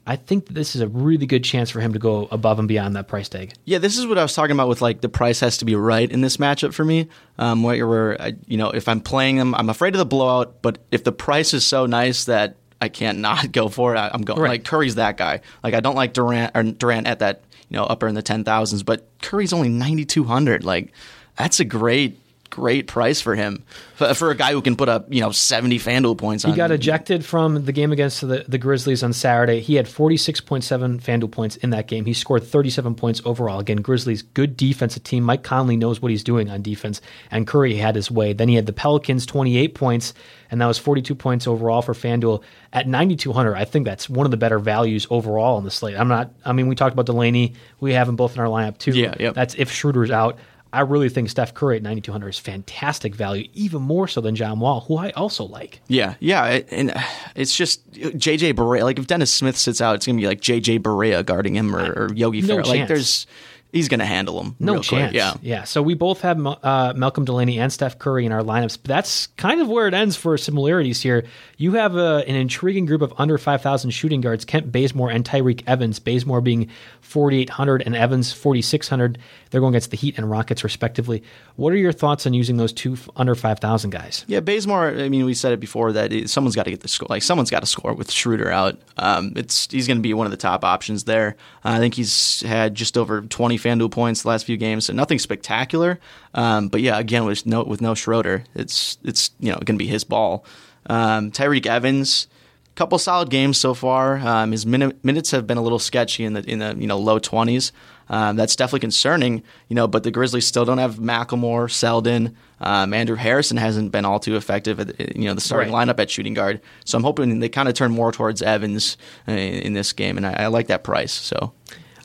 I 0.05 0.15
think 0.15 0.47
this 0.47 0.75
is 0.75 0.81
a 0.81 0.87
really 0.87 1.27
good 1.27 1.43
chance 1.43 1.69
for 1.69 1.79
him 1.79 1.93
to 1.93 1.99
go 1.99 2.27
above 2.31 2.57
and 2.57 2.67
beyond 2.67 2.95
that 2.95 3.07
price 3.07 3.29
tag. 3.29 3.53
Yeah, 3.65 3.77
this 3.77 3.97
is 3.97 4.07
what 4.07 4.17
I 4.17 4.23
was 4.23 4.33
talking 4.33 4.53
about 4.53 4.67
with 4.67 4.81
like 4.81 5.01
the 5.01 5.09
price 5.09 5.39
has 5.41 5.57
to 5.57 5.65
be 5.65 5.75
right 5.75 6.09
in 6.09 6.21
this 6.21 6.37
matchup 6.37 6.73
for 6.73 6.83
me. 6.83 7.07
Um, 7.37 7.61
where, 7.61 7.87
where 7.87 8.21
I, 8.21 8.33
you 8.47 8.57
know, 8.57 8.71
if 8.71 8.87
I'm 8.87 8.99
playing 8.99 9.37
them, 9.37 9.53
I'm 9.53 9.69
afraid 9.69 9.93
of 9.93 9.99
the 9.99 10.05
blowout. 10.05 10.61
But 10.63 10.79
if 10.91 11.03
the 11.03 11.11
price 11.11 11.53
is 11.53 11.65
so 11.65 11.85
nice 11.85 12.25
that 12.25 12.55
I 12.81 12.89
can't 12.89 13.19
not 13.19 13.51
go 13.51 13.67
for 13.69 13.95
it, 13.95 13.99
I, 13.99 14.09
I'm 14.11 14.21
going. 14.21 14.41
Right. 14.41 14.49
Like 14.49 14.63
Curry's 14.65 14.95
that 14.95 15.17
guy. 15.17 15.41
Like 15.63 15.75
I 15.75 15.79
don't 15.79 15.95
like 15.95 16.13
Durant 16.13 16.51
or 16.55 16.63
Durant 16.63 17.05
at 17.05 17.19
that 17.19 17.43
you 17.69 17.77
know 17.77 17.83
upper 17.83 18.07
in 18.07 18.15
the 18.15 18.23
ten 18.23 18.43
thousands, 18.43 18.81
but 18.83 19.07
Curry's 19.21 19.53
only 19.53 19.69
ninety 19.69 20.05
two 20.05 20.23
hundred. 20.23 20.63
Like 20.63 20.91
that's 21.37 21.59
a 21.59 21.65
great 21.65 22.17
great 22.51 22.85
price 22.85 23.19
for 23.19 23.33
him 23.33 23.63
for, 23.95 24.13
for 24.13 24.29
a 24.29 24.35
guy 24.35 24.51
who 24.51 24.61
can 24.61 24.75
put 24.75 24.89
up 24.89 25.11
you 25.11 25.21
know 25.21 25.31
seventy 25.31 25.79
Fanduel 25.79 26.15
points. 26.15 26.43
He 26.43 26.51
got 26.51 26.69
ejected 26.69 27.25
from 27.25 27.65
the 27.65 27.71
game 27.71 27.91
against 27.91 28.21
the, 28.21 28.45
the 28.47 28.59
Grizzlies 28.59 29.01
on 29.01 29.13
Saturday. 29.13 29.61
He 29.61 29.75
had 29.75 29.87
46.7 29.87 31.01
FanDuel 31.01 31.31
points 31.31 31.55
in 31.55 31.71
that 31.71 31.87
game. 31.87 32.05
He 32.05 32.13
scored 32.13 32.43
37 32.43 32.93
points 32.93 33.21
overall. 33.25 33.59
Again, 33.59 33.77
Grizzlies, 33.77 34.21
good 34.21 34.55
defensive 34.55 35.03
team. 35.03 35.23
Mike 35.23 35.43
Conley 35.43 35.77
knows 35.77 36.01
what 36.01 36.11
he's 36.11 36.23
doing 36.23 36.49
on 36.49 36.61
defense, 36.61 37.01
and 37.31 37.47
Curry 37.47 37.75
had 37.75 37.95
his 37.95 38.11
way. 38.11 38.33
Then 38.33 38.49
he 38.49 38.55
had 38.55 38.67
the 38.67 38.73
Pelicans, 38.73 39.25
28 39.25 39.73
points, 39.73 40.13
and 40.51 40.61
that 40.61 40.67
was 40.67 40.77
42 40.77 41.15
points 41.15 41.47
overall 41.47 41.81
for 41.81 41.93
FanDuel 41.93 42.43
at 42.73 42.87
9,200. 42.87 43.55
I 43.55 43.65
think 43.65 43.85
that's 43.85 44.09
one 44.09 44.25
of 44.25 44.31
the 44.31 44.37
better 44.37 44.59
values 44.59 45.07
overall 45.09 45.57
on 45.57 45.63
the 45.63 45.71
slate. 45.71 45.97
I'm 45.97 46.09
not, 46.09 46.31
I 46.45 46.51
mean, 46.51 46.67
we 46.67 46.75
talked 46.75 46.93
about 46.93 47.05
Delaney. 47.05 47.53
We 47.79 47.93
have 47.93 48.07
them 48.07 48.17
both 48.17 48.35
in 48.35 48.41
our 48.41 48.47
lineup 48.47 48.77
too. 48.77 48.91
Yeah, 48.91 49.15
yep. 49.19 49.33
That's 49.33 49.55
if 49.55 49.71
Schroeder's 49.71 50.11
out. 50.11 50.37
I 50.73 50.81
really 50.81 51.10
think 51.10 51.29
Steph 51.29 51.53
Curry 51.53 51.77
at 51.77 51.84
9,200 51.84 52.29
is 52.29 52.39
fantastic 52.39 53.13
value, 53.13 53.49
even 53.53 53.81
more 53.81 54.07
so 54.07 54.21
than 54.21 54.36
John 54.36 54.60
Wall, 54.60 54.81
who 54.81 54.97
I 54.97 55.12
also 55.12 55.43
like. 55.43 55.81
Yeah, 55.88 56.15
yeah, 56.19 56.62
and 56.71 56.91
uh, 56.91 57.01
it's 57.36 57.55
just 57.55 57.89
JJ 57.91 58.53
Barea. 58.53 58.84
Like 58.84 58.97
if 58.97 59.07
Dennis 59.07 59.34
Smith 59.34 59.57
sits 59.57 59.81
out, 59.81 59.95
it's 59.95 60.05
gonna 60.05 60.19
be 60.19 60.27
like 60.27 60.39
JJ 60.39 60.79
Barea 60.79 61.25
guarding 61.25 61.55
him 61.55 61.75
or, 61.75 61.91
or 61.91 62.13
Yogi 62.13 62.41
No 62.41 62.47
Ferrell. 62.47 62.67
Like 62.67 62.77
chance. 62.79 62.88
there's, 62.88 63.27
he's 63.71 63.88
gonna 63.88 64.05
handle 64.05 64.41
them. 64.41 64.55
No 64.60 64.75
chance. 64.75 65.12
Quick. 65.12 65.13
Yeah, 65.13 65.34
yeah. 65.41 65.63
So 65.63 65.81
we 65.81 65.93
both 65.93 66.21
have 66.21 66.45
uh, 66.45 66.93
Malcolm 66.95 67.25
Delaney 67.25 67.60
and 67.60 67.71
Steph 67.71 67.99
Curry 67.99 68.25
in 68.25 68.31
our 68.31 68.41
lineups. 68.41 68.77
But 68.81 68.89
that's 68.89 69.27
kind 69.38 69.62
of 69.62 69.67
where 69.67 69.88
it 69.88 69.93
ends 69.93 70.15
for 70.15 70.38
similarities 70.38 71.01
here. 71.01 71.25
You 71.57 71.73
have 71.73 71.95
uh, 71.95 72.23
an 72.27 72.36
intriguing 72.36 72.86
group 72.86 73.01
of 73.01 73.13
under 73.17 73.38
5,000 73.38 73.91
shooting 73.91 74.21
guards: 74.21 74.45
Kent 74.45 74.71
Bazemore 74.71 75.10
and 75.10 75.25
Tyreke 75.25 75.63
Evans. 75.67 75.99
Bazemore 75.99 76.41
being 76.41 76.69
4,800 77.01 77.84
and 77.86 77.95
Evans 77.95 78.31
4,600. 78.31 79.17
They're 79.49 79.62
going 79.62 79.73
against 79.73 79.91
the 79.91 79.97
Heat 79.97 80.17
and 80.17 80.29
Rockets 80.29 80.63
respectively. 80.63 81.23
What 81.57 81.73
are 81.73 81.77
your 81.77 81.91
thoughts 81.91 82.25
on 82.25 82.34
using 82.34 82.57
those 82.57 82.71
two 82.71 82.97
under 83.15 83.36
5,000 83.36 83.89
guys? 83.89 84.23
Yeah, 84.27 84.39
Bazemore. 84.39 84.88
I 84.88 85.10
mean, 85.10 85.25
we 85.25 85.34
said 85.34 85.51
it 85.51 85.60
before 85.60 85.91
that 85.91 86.13
it, 86.13 86.29
someone's 86.29 86.55
got 86.55 86.63
to 86.63 86.71
get 86.71 86.79
the 86.79 86.88
score. 86.88 87.07
Like 87.10 87.23
someone's 87.23 87.49
got 87.49 87.60
to 87.60 87.65
score 87.65 87.93
with 87.93 88.12
Schroeder 88.12 88.49
out. 88.49 88.79
Um, 88.97 89.34
it's 89.36 89.67
he's 89.69 89.88
going 89.88 89.97
to 89.97 90.01
be 90.01 90.13
one 90.13 90.25
of 90.25 90.31
the 90.31 90.38
top 90.38 90.63
options 90.63 91.03
there. 91.03 91.36
Uh, 91.65 91.69
I 91.71 91.79
think 91.79 91.95
he's 91.95 92.41
had 92.41 92.75
just 92.75 92.97
over 92.97 93.21
20 93.21 93.57
FanDuel 93.62 93.91
points 93.91 94.24
the 94.24 94.30
last 94.30 94.45
few 94.45 94.58
games, 94.58 94.86
so 94.86 94.93
nothing 94.93 95.19
spectacular. 95.19 96.00
Um, 96.34 96.67
but 96.67 96.82
yeah, 96.82 96.97
again 97.00 97.26
with 97.26 97.45
no 97.45 97.63
with 97.63 97.82
no 97.82 97.93
Schroeder, 97.93 98.43
it's 98.56 98.97
it's 99.04 99.32
you 99.39 99.52
know 99.52 99.56
going 99.58 99.78
to 99.78 99.84
be 99.84 99.88
his 99.88 100.04
ball. 100.04 100.45
Um, 100.88 101.32
Tyreke 101.32 101.67
Evans. 101.67 102.28
Couple 102.76 102.97
solid 102.97 103.30
games 103.30 103.58
so 103.58 103.74
far. 103.74 104.17
Um, 104.19 104.54
his 104.54 104.65
minute, 104.65 105.04
minutes 105.04 105.32
have 105.32 105.45
been 105.45 105.58
a 105.58 105.62
little 105.62 105.78
sketchy 105.78 106.24
in 106.24 106.34
the 106.34 106.50
in 106.50 106.60
the 106.60 106.74
you 106.78 106.88
know 106.88 106.97
low 106.97 107.19
twenties. 107.19 107.74
Um, 108.10 108.38
that's 108.38 108.56
definitely 108.56 108.80
concerning, 108.80 109.43
you 109.67 109.76
know. 109.76 109.88
But 109.88 110.04
the 110.04 110.10
Grizzlies 110.10 110.47
still 110.47 110.63
don't 110.63 110.78
have 110.78 110.95
McLemore, 110.95 111.69
Selden, 111.69 112.36
um, 112.62 112.93
Andrew 112.93 113.17
Harrison 113.17 113.58
hasn't 113.58 113.91
been 113.91 114.06
all 114.06 114.19
too 114.21 114.38
effective 114.38 114.80
at 114.80 115.17
you 115.17 115.26
know 115.26 115.34
the 115.34 115.41
starting 115.41 115.74
Right. 115.74 115.86
lineup 115.89 116.00
at 116.00 116.10
shooting 116.10 116.34
guard. 116.34 116.62
So 116.86 116.97
I'm 116.97 117.04
hoping 117.04 117.39
they 117.39 117.50
kind 117.50 117.67
of 117.67 117.76
turn 117.76 117.91
more 117.91 118.13
towards 118.13 118.41
Evans 118.41 118.95
uh, 119.28 119.34
in 119.34 119.74
this 119.74 119.91
game, 119.91 120.15
and 120.15 120.26
I, 120.26 120.43
I 120.43 120.47
like 120.47 120.67
that 120.67 120.86
price. 120.86 121.12
So 121.12 121.52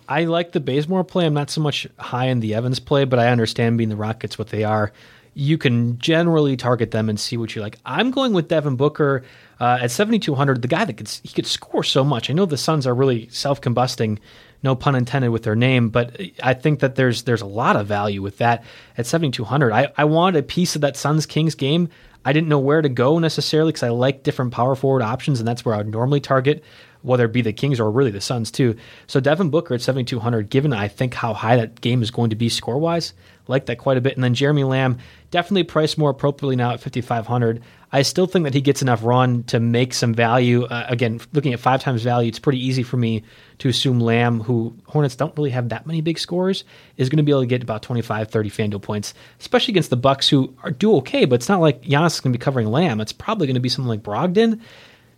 I 0.09 0.25
like 0.25 0.53
the 0.53 0.61
Bazemore 0.61 1.05
play. 1.05 1.27
I'm 1.27 1.35
not 1.35 1.51
so 1.51 1.61
much 1.61 1.87
high 1.99 2.27
in 2.27 2.41
the 2.41 2.55
Evans 2.55 2.79
play, 2.79 3.05
but 3.05 3.19
I 3.19 3.29
understand 3.29 3.79
being 3.79 3.91
the 3.91 3.97
Rockets 3.97 4.39
what 4.39 4.49
they 4.49 4.65
are. 4.65 4.93
You 5.35 5.59
can 5.59 5.99
generally 5.99 6.57
target 6.57 6.93
them 6.93 7.09
and 7.11 7.21
see 7.21 7.37
what 7.37 7.55
you 7.55 7.61
like. 7.61 7.79
I'm 7.85 8.11
going 8.11 8.33
with 8.33 8.49
Devin 8.49 8.77
Booker 8.77 9.23
uh, 9.61 9.79
at 9.83 9.91
7,200. 9.91 10.63
The 10.63 10.69
guy 10.69 10.85
that 10.85 10.97
could 10.97 11.09
he 11.09 11.29
could 11.29 11.47
score 11.47 11.85
so 11.85 12.05
much. 12.05 12.31
I 12.31 12.33
know 12.33 12.47
the 12.47 12.57
Suns 12.57 12.87
are 12.87 12.95
really 12.95 13.29
self-combusting, 13.29 14.19
no 14.63 14.75
pun 14.75 14.95
intended 14.95 15.31
with 15.31 15.43
their 15.43 15.57
name, 15.57 15.91
but 15.91 16.19
I 16.43 16.55
think 16.55 16.81
that 16.81 16.95
there's 16.95 17.25
there's 17.25 17.43
a 17.43 17.47
lot 17.47 17.77
of 17.77 17.87
value 17.87 18.23
with 18.23 18.39
that 18.39 18.65
at 18.97 19.07
7,200. 19.07 19.73
I, 19.73 19.93
I 19.97 20.05
wanted 20.05 20.39
a 20.39 20.43
piece 20.43 20.75
of 20.75 20.81
that 20.81 20.97
Suns 20.97 21.27
Kings 21.27 21.55
game. 21.55 21.91
I 22.25 22.33
didn't 22.33 22.49
know 22.49 22.59
where 22.59 22.83
to 22.83 22.89
go 22.89 23.19
necessarily 23.19 23.71
because 23.71 23.85
I 23.85 23.91
like 23.91 24.25
different 24.25 24.53
power 24.53 24.75
forward 24.75 25.03
options, 25.03 25.39
and 25.39 25.47
that's 25.47 25.65
where 25.65 25.75
I 25.75 25.79
would 25.79 25.89
normally 25.89 26.21
target. 26.21 26.65
Whether 27.03 27.25
it 27.25 27.33
be 27.33 27.43
the 27.43 27.53
Kings 27.53 27.81
or 27.81 27.91
really 27.91 28.11
the 28.11 28.21
Suns 28.21 28.51
too. 28.51 28.77
So 29.07 29.21
Devin 29.21 29.51
Booker 29.51 29.75
at 29.75 29.83
7,200, 29.83 30.51
given 30.51 30.73
I 30.73 30.89
think 30.89 31.15
how 31.15 31.35
high 31.35 31.57
that 31.57 31.81
game 31.81 32.03
is 32.03 32.11
going 32.11 32.31
to 32.31 32.37
be 32.37 32.49
score 32.49 32.79
wise, 32.79 33.13
like 33.49 33.67
that 33.67 33.79
quite 33.79 33.97
a 33.97 34.01
bit. 34.01 34.15
And 34.15 34.25
then 34.25 34.35
Jeremy 34.35 34.65
Lamb, 34.65 34.99
definitely 35.31 35.65
priced 35.65 35.99
more 35.99 36.11
appropriately 36.11 36.57
now 36.57 36.73
at 36.73 36.81
5,500. 36.81 37.63
I 37.93 38.03
still 38.03 38.27
think 38.27 38.45
that 38.45 38.55
he 38.55 38.61
gets 38.61 38.83
enough 38.83 39.05
run 39.05 39.45
to 39.45 39.61
make 39.61 39.95
some 39.95 40.13
value. 40.13 40.65
Uh, 40.65 40.87
again, 40.89 41.21
looking 41.33 41.53
at 41.53 41.61
five 41.61 41.81
times 41.81 42.03
value, 42.03 42.29
it's 42.29 42.39
pretty 42.39 42.65
easy 42.65 42.83
for 42.83 42.97
me 42.97 43.23
to 43.59 43.69
assume 43.69 44.01
Lamb, 44.01 44.41
who 44.41 44.77
Hornets 44.87 45.17
don't 45.17 45.37
really 45.37 45.51
have 45.51 45.69
that 45.69 45.87
many 45.87 46.01
big 46.01 46.19
scores, 46.19 46.65
is 46.97 47.09
going 47.09 47.19
to 47.19 47.23
be 47.23 47.33
able 47.33 47.43
to 47.43 47.47
get 47.47 47.63
about 47.63 47.83
25, 47.83 48.29
30 48.29 48.51
FanDuel 48.51 48.83
points, 48.83 49.15
especially 49.41 49.73
against 49.73 49.91
the 49.91 49.97
Bucks, 49.97 50.29
who 50.29 50.55
are 50.63 50.71
do 50.71 50.97
okay, 50.97 51.25
but 51.25 51.37
it's 51.37 51.49
not 51.49 51.61
like 51.61 51.83
Giannis 51.83 52.15
is 52.15 52.21
going 52.21 52.33
to 52.33 52.39
be 52.39 52.43
covering 52.43 52.67
Lamb. 52.67 53.01
It's 53.01 53.13
probably 53.13 53.47
going 53.47 53.55
to 53.55 53.61
be 53.61 53.69
something 53.69 53.89
like 53.89 54.03
Brogdon 54.03 54.61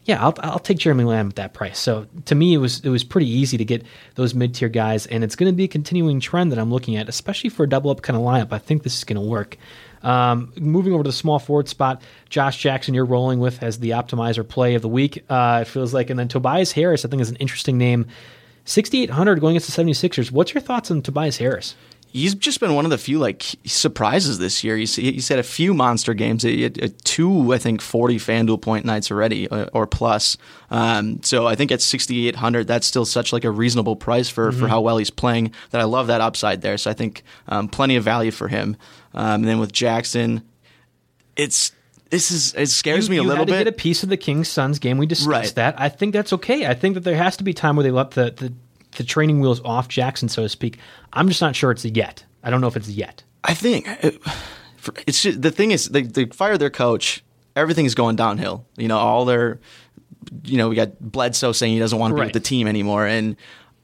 yeah, 0.08 0.24
I'll, 0.24 0.34
I'll 0.38 0.58
take 0.58 0.78
Jeremy 0.78 1.04
Lamb 1.04 1.28
at 1.28 1.36
that 1.36 1.52
price. 1.52 1.78
So 1.78 2.06
to 2.24 2.34
me, 2.34 2.54
it 2.54 2.56
was 2.56 2.80
it 2.80 2.88
was 2.88 3.04
pretty 3.04 3.28
easy 3.28 3.58
to 3.58 3.64
get 3.64 3.84
those 4.14 4.34
mid 4.34 4.54
tier 4.54 4.70
guys, 4.70 5.04
and 5.06 5.22
it's 5.22 5.36
going 5.36 5.52
to 5.52 5.54
be 5.54 5.64
a 5.64 5.68
continuing 5.68 6.18
trend 6.18 6.50
that 6.50 6.58
I'm 6.58 6.72
looking 6.72 6.96
at, 6.96 7.10
especially 7.10 7.50
for 7.50 7.64
a 7.64 7.68
double 7.68 7.90
up 7.90 8.00
kind 8.00 8.16
of 8.16 8.22
lineup. 8.22 8.50
I 8.50 8.58
think 8.58 8.84
this 8.84 8.96
is 8.96 9.04
going 9.04 9.20
to 9.20 9.28
work. 9.28 9.58
Um, 10.02 10.50
moving 10.56 10.94
over 10.94 11.02
to 11.02 11.08
the 11.10 11.12
small 11.12 11.38
forward 11.38 11.68
spot, 11.68 12.00
Josh 12.30 12.56
Jackson, 12.56 12.94
you're 12.94 13.04
rolling 13.04 13.38
with 13.38 13.62
as 13.62 13.80
the 13.80 13.90
optimizer 13.90 14.48
play 14.48 14.76
of 14.76 14.80
the 14.80 14.88
week. 14.88 15.24
Uh, 15.28 15.58
it 15.62 15.66
feels 15.66 15.92
like, 15.92 16.08
and 16.08 16.18
then 16.18 16.28
Tobias 16.28 16.72
Harris, 16.72 17.04
I 17.04 17.08
think, 17.08 17.20
is 17.20 17.28
an 17.28 17.36
interesting 17.36 17.76
name. 17.76 18.06
6,800 18.64 19.40
going 19.40 19.56
against 19.56 19.76
the 19.76 19.82
76ers. 19.82 20.30
What's 20.30 20.54
your 20.54 20.62
thoughts 20.62 20.90
on 20.90 21.02
Tobias 21.02 21.36
Harris? 21.36 21.74
He's 22.10 22.34
just 22.34 22.60
been 22.60 22.74
one 22.74 22.84
of 22.84 22.90
the 22.90 22.98
few 22.98 23.18
like 23.18 23.44
surprises 23.64 24.38
this 24.38 24.64
year. 24.64 24.76
He's 24.76 24.96
he's 24.96 25.28
had 25.28 25.38
a 25.38 25.44
few 25.44 25.74
monster 25.74 26.14
games, 26.14 26.42
he 26.42 26.62
had 26.62 27.04
two 27.04 27.52
I 27.52 27.58
think 27.58 27.80
forty 27.80 28.18
FanDuel 28.18 28.60
point 28.60 28.84
nights 28.84 29.10
already 29.10 29.48
uh, 29.48 29.66
or 29.72 29.86
plus. 29.86 30.36
Um, 30.70 31.22
so 31.22 31.46
I 31.46 31.54
think 31.54 31.70
at 31.72 31.80
sixty 31.80 32.28
eight 32.28 32.36
hundred, 32.36 32.66
that's 32.66 32.86
still 32.86 33.04
such 33.04 33.32
like 33.32 33.44
a 33.44 33.50
reasonable 33.50 33.96
price 33.96 34.28
for 34.28 34.50
mm-hmm. 34.50 34.60
for 34.60 34.68
how 34.68 34.80
well 34.80 34.98
he's 34.98 35.10
playing. 35.10 35.52
That 35.70 35.80
I 35.80 35.84
love 35.84 36.06
that 36.08 36.20
upside 36.20 36.62
there. 36.62 36.78
So 36.78 36.90
I 36.90 36.94
think 36.94 37.22
um, 37.48 37.68
plenty 37.68 37.96
of 37.96 38.04
value 38.04 38.30
for 38.30 38.48
him. 38.48 38.76
Um, 39.14 39.40
and 39.40 39.48
then 39.48 39.58
with 39.58 39.72
Jackson, 39.72 40.42
it's 41.36 41.72
this 42.10 42.30
is 42.30 42.54
it 42.54 42.68
scares 42.68 43.08
you, 43.08 43.12
me 43.12 43.16
a 43.18 43.22
you 43.22 43.28
little 43.28 43.44
bit. 43.44 43.58
Get 43.58 43.66
a 43.66 43.72
piece 43.72 44.02
of 44.02 44.08
the 44.08 44.16
Kings 44.16 44.48
Suns 44.48 44.78
game. 44.78 44.98
We 44.98 45.06
discussed 45.06 45.28
right. 45.28 45.54
that. 45.56 45.80
I 45.80 45.88
think 45.88 46.12
that's 46.12 46.32
okay. 46.34 46.66
I 46.66 46.74
think 46.74 46.94
that 46.94 47.04
there 47.04 47.16
has 47.16 47.36
to 47.38 47.44
be 47.44 47.52
time 47.52 47.76
where 47.76 47.82
they 47.82 47.90
let 47.90 48.12
the, 48.12 48.30
the 48.30 48.52
the 48.96 49.04
training 49.04 49.40
wheels 49.40 49.60
off 49.64 49.88
Jackson, 49.88 50.28
so 50.28 50.42
to 50.42 50.48
speak. 50.48 50.78
I'm 51.12 51.28
just 51.28 51.40
not 51.40 51.54
sure 51.56 51.70
it's 51.70 51.84
yet. 51.84 52.24
I 52.42 52.50
don't 52.50 52.60
know 52.60 52.66
if 52.68 52.76
it's 52.76 52.88
yet. 52.88 53.22
I 53.44 53.54
think 53.54 53.86
it's 55.06 55.22
just, 55.22 55.42
the 55.42 55.50
thing 55.50 55.70
is 55.70 55.86
they, 55.86 56.02
they 56.02 56.26
fired 56.26 56.58
their 56.60 56.70
coach. 56.70 57.24
Everything 57.56 57.84
is 57.86 57.94
going 57.94 58.16
downhill. 58.16 58.66
You 58.76 58.88
know, 58.88 58.98
all 58.98 59.24
their, 59.24 59.58
you 60.44 60.56
know, 60.56 60.68
we 60.68 60.76
got 60.76 60.98
Bledsoe 61.00 61.52
saying 61.52 61.72
he 61.72 61.78
doesn't 61.78 61.98
want 61.98 62.12
to 62.12 62.14
be 62.14 62.20
Right. 62.20 62.26
with 62.26 62.34
the 62.34 62.40
team 62.48 62.66
anymore, 62.66 63.06
and 63.06 63.36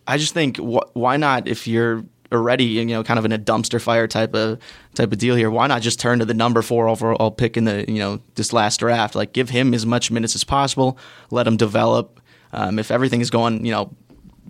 I 0.07 0.17
just 0.19 0.35
think 0.35 0.59
wh- 0.59 0.95
why 0.95 1.17
not 1.17 1.49
if 1.49 1.67
you're 1.67 2.05
already 2.33 2.65
you 2.65 2.85
know 2.85 3.05
kind 3.05 3.19
of 3.19 3.25
in 3.25 3.31
a 3.33 3.39
dumpster 3.39 3.81
fire 3.81 4.09
type 4.09 4.35
of 4.35 4.59
type 4.95 5.13
of 5.13 5.19
deal 5.19 5.37
here 5.37 5.49
why 5.51 5.69
not 5.69 5.83
just 5.83 6.01
turn 6.01 6.19
to 6.19 6.25
the 6.25 6.35
number 6.35 6.63
four 6.63 6.89
overall 6.89 7.31
pick 7.31 7.57
in 7.57 7.65
the 7.65 7.85
you 7.87 7.99
know 8.01 8.19
this 8.35 8.53
last 8.53 8.81
draft 8.81 9.15
like 9.15 9.33
give 9.33 9.51
him 9.51 9.73
as 9.73 9.87
much 9.87 10.11
minutes 10.11 10.35
as 10.35 10.43
possible 10.43 10.99
let 11.31 11.47
him 11.47 11.57
develop 11.57 12.21
um, 12.53 12.79
if 12.81 12.91
everything 12.91 13.21
is 13.21 13.31
going 13.31 13.65
you 13.65 13.71
know 13.71 13.95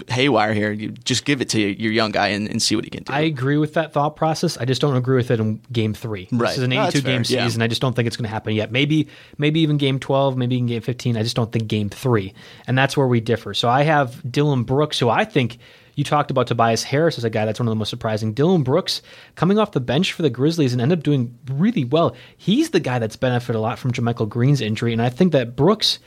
haywire 0.08 0.52
here 0.52 0.72
you 0.72 0.90
just 0.90 1.24
give 1.24 1.40
it 1.40 1.48
to 1.48 1.60
your 1.60 1.92
young 1.92 2.10
guy 2.10 2.28
and, 2.28 2.48
and 2.48 2.60
see 2.60 2.74
what 2.74 2.84
he 2.84 2.90
can 2.90 3.02
do 3.04 3.12
I 3.12 3.20
agree 3.20 3.58
with 3.58 3.74
that 3.74 3.92
thought 3.92 4.16
process. 4.16 4.56
I 4.58 4.64
just 4.64 4.80
don't 4.80 4.96
agree 4.96 5.16
with 5.16 5.30
it 5.30 5.40
in 5.40 5.60
game 5.70 5.94
three. 5.94 6.28
Right. 6.32 6.48
This 6.48 6.58
is 6.58 6.62
an 6.64 6.70
No, 6.70 6.84
that's 6.84 6.96
82 6.96 7.06
game 7.06 7.24
fair. 7.24 7.36
Yeah. 7.36 7.46
season. 7.46 7.62
I 7.62 7.68
just 7.68 7.80
don't 7.80 7.94
think 7.94 8.06
it's 8.06 8.16
going 8.16 8.24
to 8.24 8.30
happen 8.30 8.54
yet. 8.54 8.72
Maybe, 8.72 9.08
maybe 9.38 9.60
even 9.60 9.76
game 9.76 9.98
12, 9.98 10.36
maybe 10.36 10.58
in 10.58 10.66
game 10.66 10.82
15. 10.82 11.16
I 11.16 11.22
just 11.22 11.36
don't 11.36 11.52
think 11.52 11.68
game 11.68 11.88
three. 11.90 12.34
And 12.66 12.76
that's 12.76 12.96
where 12.96 13.06
we 13.06 13.20
differ. 13.20 13.54
So 13.54 13.68
I 13.68 13.82
have 13.82 14.20
Dillon 14.30 14.64
Brooks, 14.64 14.98
who 14.98 15.08
I 15.08 15.24
think 15.24 15.58
you 15.94 16.04
talked 16.04 16.30
about 16.30 16.48
Tobias 16.48 16.82
Harris 16.82 17.18
as 17.18 17.24
a 17.24 17.30
guy 17.30 17.44
that's 17.44 17.60
one 17.60 17.68
of 17.68 17.70
the 17.70 17.76
most 17.76 17.90
surprising. 17.90 18.32
Dillon 18.32 18.62
Brooks 18.62 19.00
coming 19.36 19.58
off 19.58 19.72
the 19.72 19.80
bench 19.80 20.12
for 20.12 20.22
the 20.22 20.30
Grizzlies 20.30 20.72
and 20.72 20.82
end 20.82 20.92
up 20.92 21.02
doing 21.02 21.38
really 21.52 21.84
well. 21.84 22.16
He's 22.36 22.70
the 22.70 22.80
guy 22.80 22.98
that's 22.98 23.16
benefited 23.16 23.56
a 23.56 23.60
lot 23.60 23.78
from 23.78 23.92
JaMychal 23.92 24.28
Green's 24.28 24.60
injury. 24.60 24.92
And 24.92 25.02
I 25.02 25.08
think 25.08 25.32
that 25.32 25.54
Brooks 25.54 25.98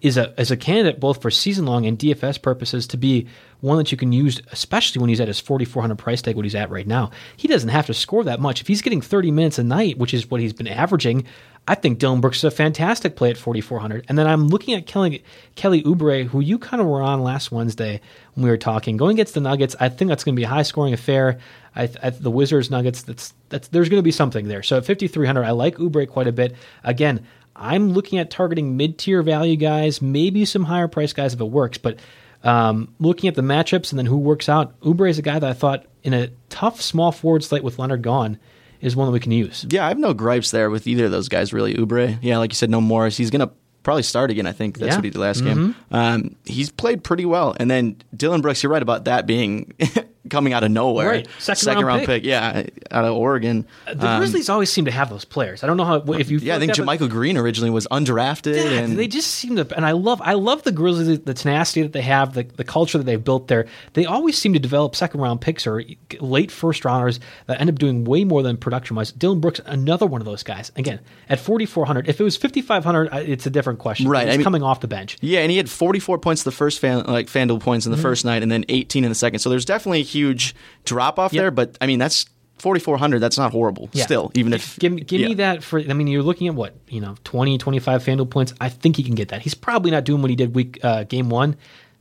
is 0.00 0.16
a 0.16 0.38
as 0.38 0.50
a 0.50 0.56
candidate 0.56 1.00
both 1.00 1.22
for 1.22 1.30
season 1.30 1.64
long 1.64 1.86
and 1.86 1.98
DFS 1.98 2.40
purposes 2.40 2.86
to 2.88 2.96
be 2.96 3.26
one 3.60 3.78
that 3.78 3.90
you 3.90 3.96
can 3.96 4.12
use, 4.12 4.40
especially 4.52 5.00
when 5.00 5.08
he's 5.08 5.20
at 5.20 5.28
his 5.28 5.40
4,400 5.40 5.96
price 5.96 6.20
tag, 6.20 6.36
what 6.36 6.44
he's 6.44 6.54
at 6.54 6.70
right 6.70 6.86
now. 6.86 7.10
He 7.36 7.48
doesn't 7.48 7.70
have 7.70 7.86
to 7.86 7.94
score 7.94 8.24
that 8.24 8.38
much. 8.38 8.60
If 8.60 8.66
he's 8.66 8.82
getting 8.82 9.00
30 9.00 9.30
minutes 9.30 9.58
a 9.58 9.64
night, 9.64 9.98
which 9.98 10.12
is 10.12 10.30
what 10.30 10.40
he's 10.40 10.52
been 10.52 10.68
averaging, 10.68 11.24
I 11.66 11.74
think 11.74 11.98
Dillon 11.98 12.20
Brooks 12.20 12.38
is 12.38 12.44
a 12.44 12.50
fantastic 12.50 13.16
play 13.16 13.30
at 13.30 13.36
4,400. 13.36 14.04
And 14.08 14.18
then 14.18 14.26
I'm 14.26 14.48
looking 14.48 14.74
at 14.74 14.86
Kelly, 14.86 15.24
Kelly 15.56 15.82
Oubre, 15.82 16.26
who 16.26 16.40
you 16.40 16.58
kind 16.58 16.80
of 16.80 16.86
were 16.86 17.02
on 17.02 17.22
last 17.22 17.50
Wednesday 17.50 18.00
when 18.34 18.44
we 18.44 18.50
were 18.50 18.58
talking. 18.58 18.96
Going 18.96 19.16
against 19.16 19.34
the 19.34 19.40
Nuggets, 19.40 19.74
I 19.80 19.88
think 19.88 20.10
that's 20.10 20.22
going 20.22 20.34
to 20.36 20.40
be 20.40 20.44
a 20.44 20.48
high 20.48 20.62
scoring 20.62 20.92
affair. 20.92 21.38
I, 21.74 21.88
I, 22.02 22.10
the 22.10 22.30
Wizards 22.30 22.70
Nuggets, 22.70 23.02
that's 23.02 23.34
that's 23.48 23.68
there's 23.68 23.88
going 23.88 23.98
to 23.98 24.04
be 24.04 24.12
something 24.12 24.48
there. 24.48 24.62
So 24.62 24.76
at 24.76 24.86
5,300, 24.86 25.44
I 25.44 25.50
like 25.50 25.76
Oubre 25.76 26.08
quite 26.08 26.28
a 26.28 26.32
bit. 26.32 26.54
Again, 26.84 27.26
I'm 27.58 27.90
looking 27.92 28.18
at 28.18 28.30
targeting 28.30 28.76
mid 28.76 28.98
tier 28.98 29.22
value 29.22 29.56
guys, 29.56 30.00
maybe 30.02 30.44
some 30.44 30.64
higher 30.64 30.88
price 30.88 31.12
guys 31.12 31.34
if 31.34 31.40
it 31.40 31.44
works. 31.50 31.78
But 31.78 31.98
um, 32.44 32.94
looking 32.98 33.28
at 33.28 33.34
the 33.34 33.42
matchups 33.42 33.90
and 33.90 33.98
then 33.98 34.06
who 34.06 34.18
works 34.18 34.48
out, 34.48 34.78
Oubre 34.80 35.08
is 35.08 35.18
a 35.18 35.22
guy 35.22 35.38
that 35.38 35.50
I 35.50 35.54
thought 35.54 35.86
in 36.02 36.12
a 36.14 36.28
tough 36.50 36.80
small 36.80 37.10
forward 37.12 37.42
slate 37.42 37.64
with 37.64 37.78
Leonard 37.78 38.02
gone 38.02 38.38
is 38.80 38.94
one 38.94 39.06
that 39.08 39.12
we 39.12 39.20
can 39.20 39.32
use. 39.32 39.64
Yeah, 39.68 39.84
I 39.84 39.88
have 39.88 39.98
no 39.98 40.12
gripes 40.14 40.50
there 40.50 40.68
with 40.70 40.86
either 40.86 41.06
of 41.06 41.10
those 41.10 41.28
guys, 41.28 41.52
really. 41.52 41.74
Oubre, 41.74 42.18
yeah, 42.22 42.38
like 42.38 42.52
you 42.52 42.56
said, 42.56 42.70
no 42.70 42.80
Morris. 42.80 43.16
He's 43.16 43.30
going 43.30 43.40
to 43.46 43.50
probably 43.82 44.02
start 44.02 44.30
again, 44.30 44.46
I 44.46 44.52
think. 44.52 44.78
That's 44.78 44.90
Yeah. 44.90 44.96
what 44.96 45.04
he 45.04 45.10
did 45.10 45.18
last 45.18 45.42
game. 45.42 45.74
Um, 45.90 46.36
he's 46.44 46.70
played 46.70 47.02
pretty 47.02 47.24
well. 47.24 47.56
And 47.58 47.70
then 47.70 47.96
Dillon 48.14 48.42
Brooks, 48.42 48.62
you're 48.62 48.70
right 48.72 48.82
about 48.82 49.06
that 49.06 49.26
being 49.26 49.72
coming 50.30 50.52
out 50.52 50.62
of 50.64 50.70
nowhere. 50.70 51.08
Right. 51.08 51.28
Second 51.38 51.84
round 51.84 52.04
pick. 52.06 52.24
yeah, 52.24 52.64
out 52.90 53.04
of 53.04 53.14
Oregon. 53.14 53.66
The 53.92 54.08
Um, 54.08 54.18
Grizzlies 54.20 54.48
always 54.48 54.70
seem 54.72 54.84
to 54.86 54.90
have 54.90 55.10
those 55.10 55.24
players. 55.24 55.62
I 55.64 55.66
don't 55.66 55.76
know 55.76 55.84
how 55.84 55.96
if 56.14 56.30
you. 56.30 56.38
yeah, 56.38 56.56
I 56.56 56.58
think 56.58 56.76
but- 56.76 56.84
JaMychal 56.86 57.08
Green 57.10 57.36
originally 57.36 57.70
was 57.70 57.86
undrafted. 57.90 58.56
Yeah, 58.56 58.80
and 58.80 58.98
they 58.98 59.08
just 59.08 59.30
seem 59.32 59.56
to, 59.56 59.66
and 59.76 59.84
I 59.86 59.92
love, 59.92 60.20
I 60.24 60.34
love 60.34 60.62
the 60.62 60.72
Grizzlies, 60.72 61.20
the 61.20 61.34
tenacity 61.34 61.82
that 61.82 61.92
they 61.92 62.02
have, 62.02 62.34
the, 62.34 62.42
the 62.44 62.64
culture 62.64 62.98
that 62.98 63.04
they've 63.04 63.22
built 63.22 63.48
there. 63.48 63.66
They 63.94 64.04
always 64.06 64.36
seem 64.38 64.52
to 64.52 64.58
develop 64.58 64.96
second 64.96 65.20
round 65.20 65.40
picks 65.40 65.66
or 65.66 65.82
late 66.20 66.50
first 66.50 66.84
rounders 66.84 67.20
that 67.46 67.60
end 67.60 67.70
up 67.70 67.78
doing 67.78 68.04
way 68.04 68.24
more 68.24 68.42
than 68.42 68.56
production 68.56 68.96
wise. 68.96 69.12
Dillon 69.12 69.40
Brooks, 69.40 69.60
another 69.66 70.06
one 70.06 70.20
of 70.20 70.24
those 70.24 70.42
guys. 70.42 70.72
Again, 70.76 71.00
at 71.28 71.40
forty 71.40 71.66
four 71.66 71.86
hundred, 71.86 72.08
if 72.08 72.20
it 72.20 72.24
was 72.24 72.36
fifty 72.36 72.62
five 72.62 72.84
hundred, 72.84 73.08
it's 73.12 73.46
a 73.46 73.50
different 73.50 73.78
question. 73.78 74.08
Right, 74.08 74.26
He's 74.26 74.34
I 74.34 74.36
mean- 74.38 74.44
coming 74.44 74.62
off 74.62 74.80
the 74.80 74.88
bench. 74.88 75.16
Yeah, 75.20 75.40
and 75.40 75.50
he 75.50 75.56
had 75.56 75.68
44 75.70 76.18
points 76.18 76.42
the 76.42 76.50
first 76.52 76.78
fan, 76.78 77.04
like 77.06 77.26
FanDuel 77.26 77.60
points 77.60 77.86
in 77.86 77.92
the 77.92 77.98
first 77.98 78.24
night, 78.24 78.42
and 78.42 78.50
then 78.52 78.64
18 78.68 79.04
in 79.04 79.10
the 79.10 79.14
second. 79.14 79.38
So 79.40 79.50
there's 79.50 79.64
definitely 79.64 80.00
a 80.00 80.04
huge 80.16 80.54
drop 80.84 81.18
off 81.18 81.32
Yep. 81.32 81.40
there. 81.42 81.50
But 81.50 81.76
I 81.80 81.86
mean, 81.86 81.98
that's 81.98 82.26
4,400. 82.58 83.18
That's 83.20 83.36
not 83.38 83.52
horrible. 83.52 83.90
Yeah. 83.92 84.04
Still, 84.04 84.32
even 84.34 84.52
if 84.54 84.78
give, 84.78 84.92
me- 84.92 85.02
give 85.02 85.20
yeah. 85.20 85.28
me 85.28 85.34
that 85.34 85.62
for 85.62 85.78
I 85.78 85.92
mean 85.92 86.06
you're 86.06 86.22
looking 86.22 86.48
at 86.48 86.54
what 86.54 86.74
you 86.88 87.00
know 87.00 87.14
20 87.24 87.58
25 87.58 88.02
FanDuel 88.02 88.30
points 88.30 88.54
I 88.60 88.68
think 88.70 88.96
he 88.96 89.02
can 89.02 89.14
get 89.14 89.28
that 89.28 89.42
he's 89.42 89.54
probably 89.54 89.90
not 89.90 90.04
doing 90.04 90.22
what 90.22 90.30
he 90.30 90.36
did 90.36 90.54
week 90.54 90.78
uh, 90.82 91.04
game 91.04 91.28
1 91.28 91.54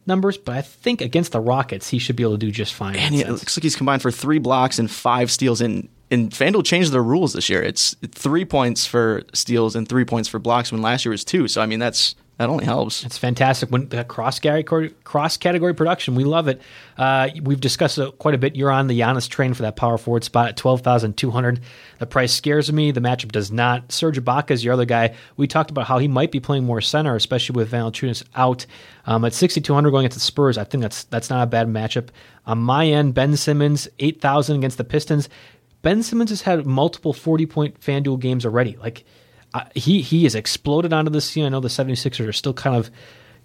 numbers 0.07 0.37
but 0.37 0.55
I 0.55 0.61
think 0.61 1.01
against 1.01 1.33
the 1.33 1.41
Rockets 1.41 1.89
he 1.89 1.99
should 1.99 2.15
be 2.15 2.23
able 2.23 2.33
to 2.33 2.37
do 2.37 2.51
just 2.51 2.73
fine 2.73 2.95
And 2.95 3.15
in 3.15 3.21
it 3.21 3.29
looks 3.29 3.57
like 3.57 3.63
he's 3.63 3.75
combined 3.75 4.01
for 4.01 4.11
three 4.11 4.39
blocks 4.39 4.79
and 4.79 4.89
five 4.89 5.29
steals. 5.29 5.59
And 5.61 5.89
and 6.11 6.29
FanDuel 6.31 6.63
changed 6.63 6.91
their 6.93 7.03
rules 7.03 7.33
this 7.33 7.49
year. 7.49 7.61
It's 7.63 7.95
three 8.11 8.45
points 8.45 8.85
for 8.85 9.23
steals 9.33 9.75
and 9.75 9.89
three 9.89 10.05
points 10.05 10.29
for 10.29 10.37
blocks 10.39 10.71
when 10.71 10.81
last 10.83 11.03
year 11.03 11.09
was 11.11 11.25
two. 11.25 11.47
So 11.47 11.61
I 11.61 11.65
mean, 11.65 11.79
that's 11.79 12.15
that 12.37 12.49
only 12.49 12.65
helps. 12.65 13.05
It's 13.05 13.17
fantastic 13.17 13.69
when 13.69 13.87
the 13.89 14.03
cross 14.03 14.39
category 14.39 14.93
cross 15.03 15.37
category 15.37 15.73
production. 15.73 16.15
We 16.15 16.25
love 16.25 16.47
it. 16.47 16.61
Uh, 16.97 17.29
we've 17.41 17.61
discussed 17.61 17.97
it 17.97 18.17
quite 18.17 18.35
a 18.35 18.37
bit. 18.37 18.55
You're 18.55 18.71
on 18.71 18.87
the 18.87 18.99
Giannis 18.99 19.29
train 19.29 19.53
for 19.53 19.61
that 19.61 19.75
power 19.75 19.97
forward 19.97 20.23
spot 20.23 20.49
at 20.49 20.57
twelve 20.57 20.81
thousand 20.81 21.15
two 21.15 21.31
hundred. 21.31 21.61
The 21.99 22.05
price 22.05 22.33
scares 22.33 22.71
me. 22.71 22.91
The 22.91 22.99
matchup 22.99 23.31
does 23.31 23.51
not. 23.51 23.91
Serge 23.91 24.19
Ibaka 24.19 24.51
is 24.51 24.65
your 24.65 24.73
other 24.73 24.85
guy. 24.85 25.15
We 25.37 25.47
talked 25.47 25.71
about 25.71 25.87
how 25.87 25.97
he 25.97 26.07
might 26.07 26.31
be 26.31 26.39
playing 26.39 26.65
more 26.65 26.81
center, 26.81 27.15
especially 27.15 27.55
with 27.55 27.71
Valanciunas 27.71 28.23
out. 28.35 28.65
Um, 29.05 29.23
at 29.23 29.33
sixty 29.33 29.61
two 29.61 29.73
hundred 29.73 29.91
going 29.91 30.05
against 30.05 30.17
the 30.17 30.21
Spurs, 30.21 30.57
I 30.57 30.65
think 30.65 30.81
that's 30.81 31.05
that's 31.05 31.29
not 31.29 31.43
a 31.43 31.47
bad 31.47 31.67
matchup. 31.67 32.09
On 32.45 32.57
my 32.57 32.85
end, 32.85 33.13
Ben 33.13 33.37
Simmons 33.37 33.87
eight 33.99 34.19
thousand 34.19 34.57
against 34.57 34.77
the 34.77 34.83
Pistons. 34.83 35.29
Ben 35.81 36.01
Simmons 36.03 36.31
has 36.31 36.41
had 36.41 36.65
multiple 36.65 37.13
forty 37.13 37.45
point 37.45 37.79
FanDuel 37.79 38.19
games 38.19 38.45
already. 38.45 38.75
Like 38.77 39.05
he 39.75 40.01
he 40.01 40.23
has 40.23 40.35
exploded 40.35 40.93
onto 40.93 41.11
the 41.11 41.21
scene. 41.21 41.45
I 41.45 41.49
know 41.49 41.59
the 41.59 41.67
76ers 41.67 42.27
are 42.27 42.33
still 42.33 42.53
kind 42.53 42.75
of 42.75 42.89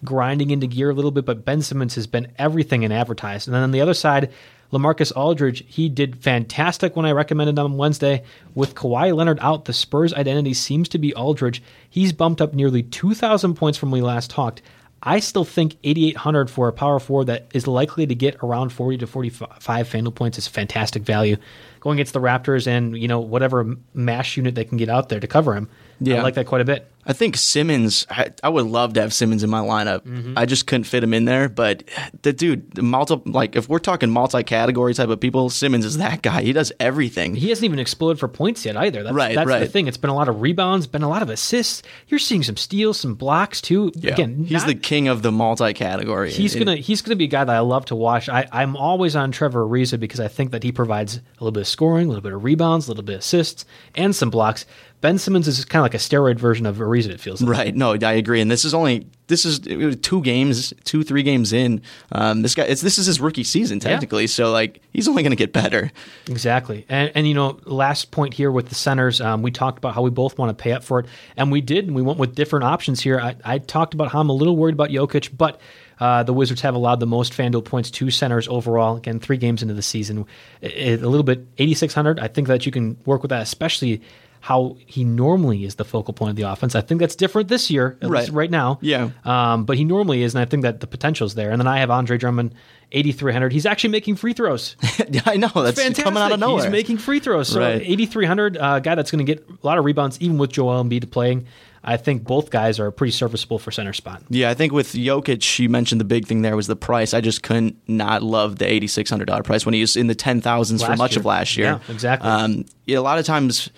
grinding 0.04 0.50
into 0.50 0.66
gear 0.66 0.90
a 0.90 0.94
little 0.94 1.10
bit, 1.10 1.24
but 1.24 1.44
Ben 1.44 1.62
Simmons 1.62 1.94
has 1.94 2.06
been 2.06 2.32
everything 2.38 2.82
in 2.82 2.92
advertised. 2.92 3.48
And 3.48 3.54
then 3.54 3.62
on 3.62 3.70
the 3.70 3.80
other 3.80 3.94
side, 3.94 4.32
Lamarcus 4.72 5.12
Aldridge, 5.14 5.64
he 5.66 5.88
did 5.88 6.22
fantastic 6.22 6.96
when 6.96 7.04
I 7.04 7.12
recommended 7.12 7.58
him 7.58 7.64
on 7.64 7.76
Wednesday. 7.76 8.22
With 8.54 8.74
Kawhi 8.74 9.14
Leonard 9.14 9.38
out, 9.40 9.64
the 9.64 9.72
Spurs' 9.72 10.14
identity 10.14 10.54
seems 10.54 10.88
to 10.90 10.98
be 10.98 11.14
Aldridge. 11.14 11.62
He's 11.88 12.12
bumped 12.12 12.40
up 12.40 12.54
nearly 12.54 12.82
2,000 12.82 13.54
points 13.54 13.78
from 13.78 13.90
when 13.90 14.00
we 14.00 14.06
last 14.06 14.30
talked. 14.30 14.62
I 15.02 15.20
still 15.20 15.44
think 15.44 15.76
8,800 15.82 16.50
for 16.50 16.68
a 16.68 16.72
power 16.72 17.00
forward 17.00 17.26
that 17.26 17.48
is 17.54 17.66
likely 17.66 18.06
to 18.06 18.14
get 18.14 18.36
around 18.42 18.70
40 18.70 18.98
to 18.98 19.06
45 19.06 19.88
FanDuel 19.88 20.14
points 20.14 20.36
is 20.36 20.46
fantastic 20.46 21.02
value. 21.02 21.36
going 21.80 21.96
against 21.96 22.12
the 22.12 22.20
Raptors 22.20 22.66
and 22.66 22.96
you 22.96 23.08
know 23.08 23.20
whatever 23.20 23.76
mash 23.94 24.36
unit 24.36 24.54
they 24.54 24.64
can 24.64 24.76
get 24.76 24.90
out 24.90 25.08
there 25.08 25.20
to 25.20 25.26
cover 25.26 25.54
him. 25.54 25.68
I 26.04 26.22
like 26.22 26.34
that 26.34 26.46
quite 26.46 26.60
a 26.60 26.64
bit. 26.64 26.86
I 27.06 27.14
think 27.14 27.36
Simmons. 27.38 28.06
I, 28.10 28.28
I 28.42 28.50
would 28.50 28.66
love 28.66 28.92
to 28.92 29.00
have 29.00 29.12
Simmons 29.14 29.42
in 29.42 29.48
my 29.48 29.60
lineup. 29.60 30.00
Mm-hmm. 30.02 30.34
I 30.36 30.44
just 30.44 30.66
couldn't 30.66 30.84
fit 30.84 31.02
him 31.02 31.14
in 31.14 31.24
there. 31.24 31.48
But 31.48 31.82
the 32.22 32.32
dude, 32.32 32.70
the 32.72 32.82
multi 32.82 33.16
like 33.24 33.56
if 33.56 33.70
we're 33.70 33.78
talking 33.78 34.10
multi-category 34.10 34.92
type 34.94 35.08
of 35.08 35.18
people, 35.18 35.48
Simmons 35.48 35.86
is 35.86 35.96
that 35.96 36.20
guy. 36.20 36.42
He 36.42 36.52
does 36.52 36.72
everything. 36.78 37.34
He 37.34 37.48
hasn't 37.48 37.64
even 37.64 37.78
exploded 37.78 38.20
for 38.20 38.28
points 38.28 38.66
yet 38.66 38.76
either. 38.76 39.02
That's, 39.02 39.14
Right, 39.14 39.34
that's 39.34 39.48
the 39.48 39.66
thing. 39.66 39.88
It's 39.88 39.96
been 39.96 40.10
a 40.10 40.14
lot 40.14 40.28
of 40.28 40.42
rebounds, 40.42 40.86
been 40.86 41.02
a 41.02 41.08
lot 41.08 41.22
of 41.22 41.30
assists. 41.30 41.82
You're 42.08 42.20
seeing 42.20 42.42
some 42.42 42.58
steals, 42.58 43.00
some 43.00 43.14
blocks 43.14 43.62
too. 43.62 43.90
Yeah. 43.96 44.12
Again, 44.12 44.44
he's 44.44 44.60
not- 44.60 44.66
the 44.66 44.74
king 44.74 45.08
of 45.08 45.22
the 45.22 45.32
multi-category. 45.32 46.30
He's 46.30 46.54
gonna 46.54 46.76
he's 46.76 47.00
gonna 47.02 47.16
be 47.16 47.24
a 47.24 47.28
guy 47.28 47.44
that 47.44 47.56
I 47.56 47.60
love 47.60 47.86
to 47.86 47.96
watch. 47.96 48.28
I, 48.28 48.46
I'm 48.52 48.76
always 48.76 49.16
on 49.16 49.32
Trevor 49.32 49.66
Ariza 49.66 49.98
because 49.98 50.20
I 50.20 50.28
think 50.28 50.50
that 50.52 50.62
he 50.62 50.70
provides 50.70 51.16
a 51.16 51.20
little 51.40 51.50
bit 51.52 51.62
of 51.62 51.68
scoring, 51.68 52.06
a 52.06 52.08
little 52.08 52.22
bit 52.22 52.34
of 52.34 52.44
rebounds, 52.44 52.86
a 52.88 52.90
little 52.90 53.02
bit 53.04 53.14
of 53.14 53.20
assists, 53.20 53.64
and 53.94 54.14
some 54.14 54.28
blocks. 54.30 54.66
Ben 55.00 55.18
Simmons 55.18 55.48
is 55.48 55.64
kind 55.64 55.80
of 55.80 55.84
like 55.84 55.94
a 55.94 55.98
steroid 55.98 56.38
version 56.38 56.66
of 56.66 56.76
Ariza. 56.76 57.08
It 57.10 57.20
feels 57.20 57.40
like. 57.40 57.50
Right. 57.50 57.74
No, 57.74 57.92
I 57.92 58.12
agree. 58.12 58.40
And 58.40 58.50
this 58.50 58.64
is 58.64 58.74
only 58.74 59.06
this 59.28 59.46
is 59.46 59.60
two 60.00 60.20
games, 60.22 60.74
two 60.84 61.02
three 61.02 61.22
games 61.22 61.52
in. 61.52 61.80
Um, 62.12 62.42
this 62.42 62.54
guy, 62.54 62.64
it's 62.64 62.82
this 62.82 62.98
is 62.98 63.06
his 63.06 63.20
rookie 63.20 63.44
season 63.44 63.80
technically. 63.80 64.26
So 64.26 64.52
like 64.52 64.82
he's 64.92 65.08
only 65.08 65.22
going 65.22 65.30
to 65.30 65.36
get 65.36 65.52
better. 65.52 65.90
Exactly. 66.28 66.84
And, 66.88 67.10
and, 67.14 67.26
you 67.26 67.34
know, 67.34 67.58
last 67.64 68.10
point 68.10 68.34
here 68.34 68.50
with 68.50 68.68
the 68.68 68.74
centers, 68.74 69.20
um, 69.20 69.42
we 69.42 69.50
talked 69.50 69.78
about 69.78 69.94
how 69.94 70.02
we 70.02 70.10
both 70.10 70.36
want 70.36 70.56
to 70.56 70.62
pay 70.62 70.72
up 70.72 70.84
for 70.84 71.00
it. 71.00 71.06
And 71.36 71.50
we 71.50 71.60
did, 71.60 71.86
and 71.86 71.94
we 71.94 72.02
went 72.02 72.18
with 72.18 72.34
different 72.34 72.64
options 72.64 73.00
here. 73.00 73.18
I, 73.18 73.36
I 73.44 73.58
talked 73.58 73.94
about 73.94 74.10
how 74.10 74.20
I'm 74.20 74.28
a 74.28 74.34
little 74.34 74.56
worried 74.56 74.74
about 74.74 74.90
Jokic, 74.90 75.36
but 75.36 75.60
uh, 76.00 76.22
the 76.22 76.32
Wizards 76.32 76.62
have 76.62 76.74
allowed 76.74 77.00
the 77.00 77.06
most 77.06 77.32
FanDuel 77.32 77.64
points 77.64 77.90
to 77.92 78.10
centers 78.10 78.48
overall. 78.48 78.96
Again, 78.96 79.20
three 79.20 79.36
games 79.36 79.62
into 79.62 79.74
the 79.74 79.82
season. 79.82 80.26
a 80.62 80.96
little 80.96 81.22
bit, 81.22 81.46
8,600. 81.58 82.18
I 82.18 82.28
think 82.28 82.48
that 82.48 82.66
you 82.66 82.72
can 82.72 82.96
work 83.04 83.22
with 83.22 83.30
that, 83.30 83.42
especially 83.42 84.02
how 84.40 84.76
he 84.86 85.04
normally 85.04 85.64
is 85.64 85.74
the 85.74 85.84
focal 85.84 86.14
point 86.14 86.30
of 86.30 86.36
the 86.36 86.42
offense. 86.50 86.74
I 86.74 86.80
think 86.80 86.98
that's 87.00 87.14
different 87.14 87.48
this 87.48 87.70
year, 87.70 87.98
at 88.00 88.08
least 88.10 88.28
Right. 88.30 88.34
right 88.36 88.50
now. 88.50 88.78
Yeah. 88.80 89.10
Um, 89.24 89.64
but 89.64 89.76
he 89.76 89.84
normally 89.84 90.22
is, 90.22 90.34
and 90.34 90.40
I 90.40 90.46
think 90.46 90.62
that 90.62 90.80
the 90.80 90.86
potential's 90.86 91.34
there. 91.34 91.50
And 91.50 91.60
then 91.60 91.66
I 91.66 91.78
have 91.80 91.90
Andre 91.90 92.16
Drummond, 92.16 92.54
8,300. 92.92 93.52
He's 93.52 93.66
actually 93.66 93.90
making 93.90 94.16
free 94.16 94.32
throws. 94.32 94.76
I 95.26 95.36
know 95.36 95.48
that's 95.54 95.80
Fantastic. 95.80 96.04
coming 96.04 96.22
out 96.22 96.32
of 96.32 96.40
nowhere. 96.40 96.62
He's 96.64 96.72
making 96.72 96.98
free 96.98 97.20
throws. 97.20 97.48
So 97.48 97.60
Right. 97.60 97.82
8,300, 97.84 98.56
uh, 98.56 98.80
guy 98.80 98.94
that's 98.94 99.10
going 99.10 99.24
to 99.24 99.30
get 99.34 99.46
a 99.48 99.66
lot 99.66 99.78
of 99.78 99.84
rebounds, 99.84 100.18
even 100.20 100.38
with 100.38 100.50
Joel 100.52 100.82
Embiid 100.82 101.10
playing. 101.10 101.46
I 101.84 101.96
think 101.96 102.24
both 102.24 102.50
guys 102.50 102.78
are 102.78 102.90
pretty 102.90 103.10
serviceable 103.12 103.58
for 103.58 103.70
center 103.70 103.92
spot. 103.94 104.22
Yeah, 104.28 104.50
I 104.50 104.54
think 104.54 104.72
with 104.72 104.92
Jokic, 104.92 105.58
you 105.58 105.70
mentioned 105.70 105.98
the 106.00 106.04
big 106.04 106.26
thing 106.26 106.42
there 106.42 106.54
was 106.56 106.66
the 106.66 106.76
price. 106.76 107.14
I 107.14 107.22
just 107.22 107.42
couldn't 107.42 107.76
not 107.88 108.22
love 108.22 108.58
the 108.58 108.66
eighty 108.70 108.86
six 108.86 109.08
hundred 109.08 109.26
dollar 109.28 109.42
price 109.42 109.64
when 109.64 109.72
he 109.72 109.80
was 109.80 109.96
in 109.96 110.06
the 110.06 110.14
ten 110.14 110.42
thousands 110.42 110.82
for 110.82 110.94
much 110.96 111.12
year. 111.12 111.20
of 111.20 111.24
last 111.24 111.56
year. 111.56 111.80
Yeah, 111.88 111.92
exactly. 111.94 112.28
Um, 112.28 112.64
yeah, 112.86 112.98
a 112.98 113.00
lot 113.00 113.18
of 113.18 113.24
times, 113.24 113.70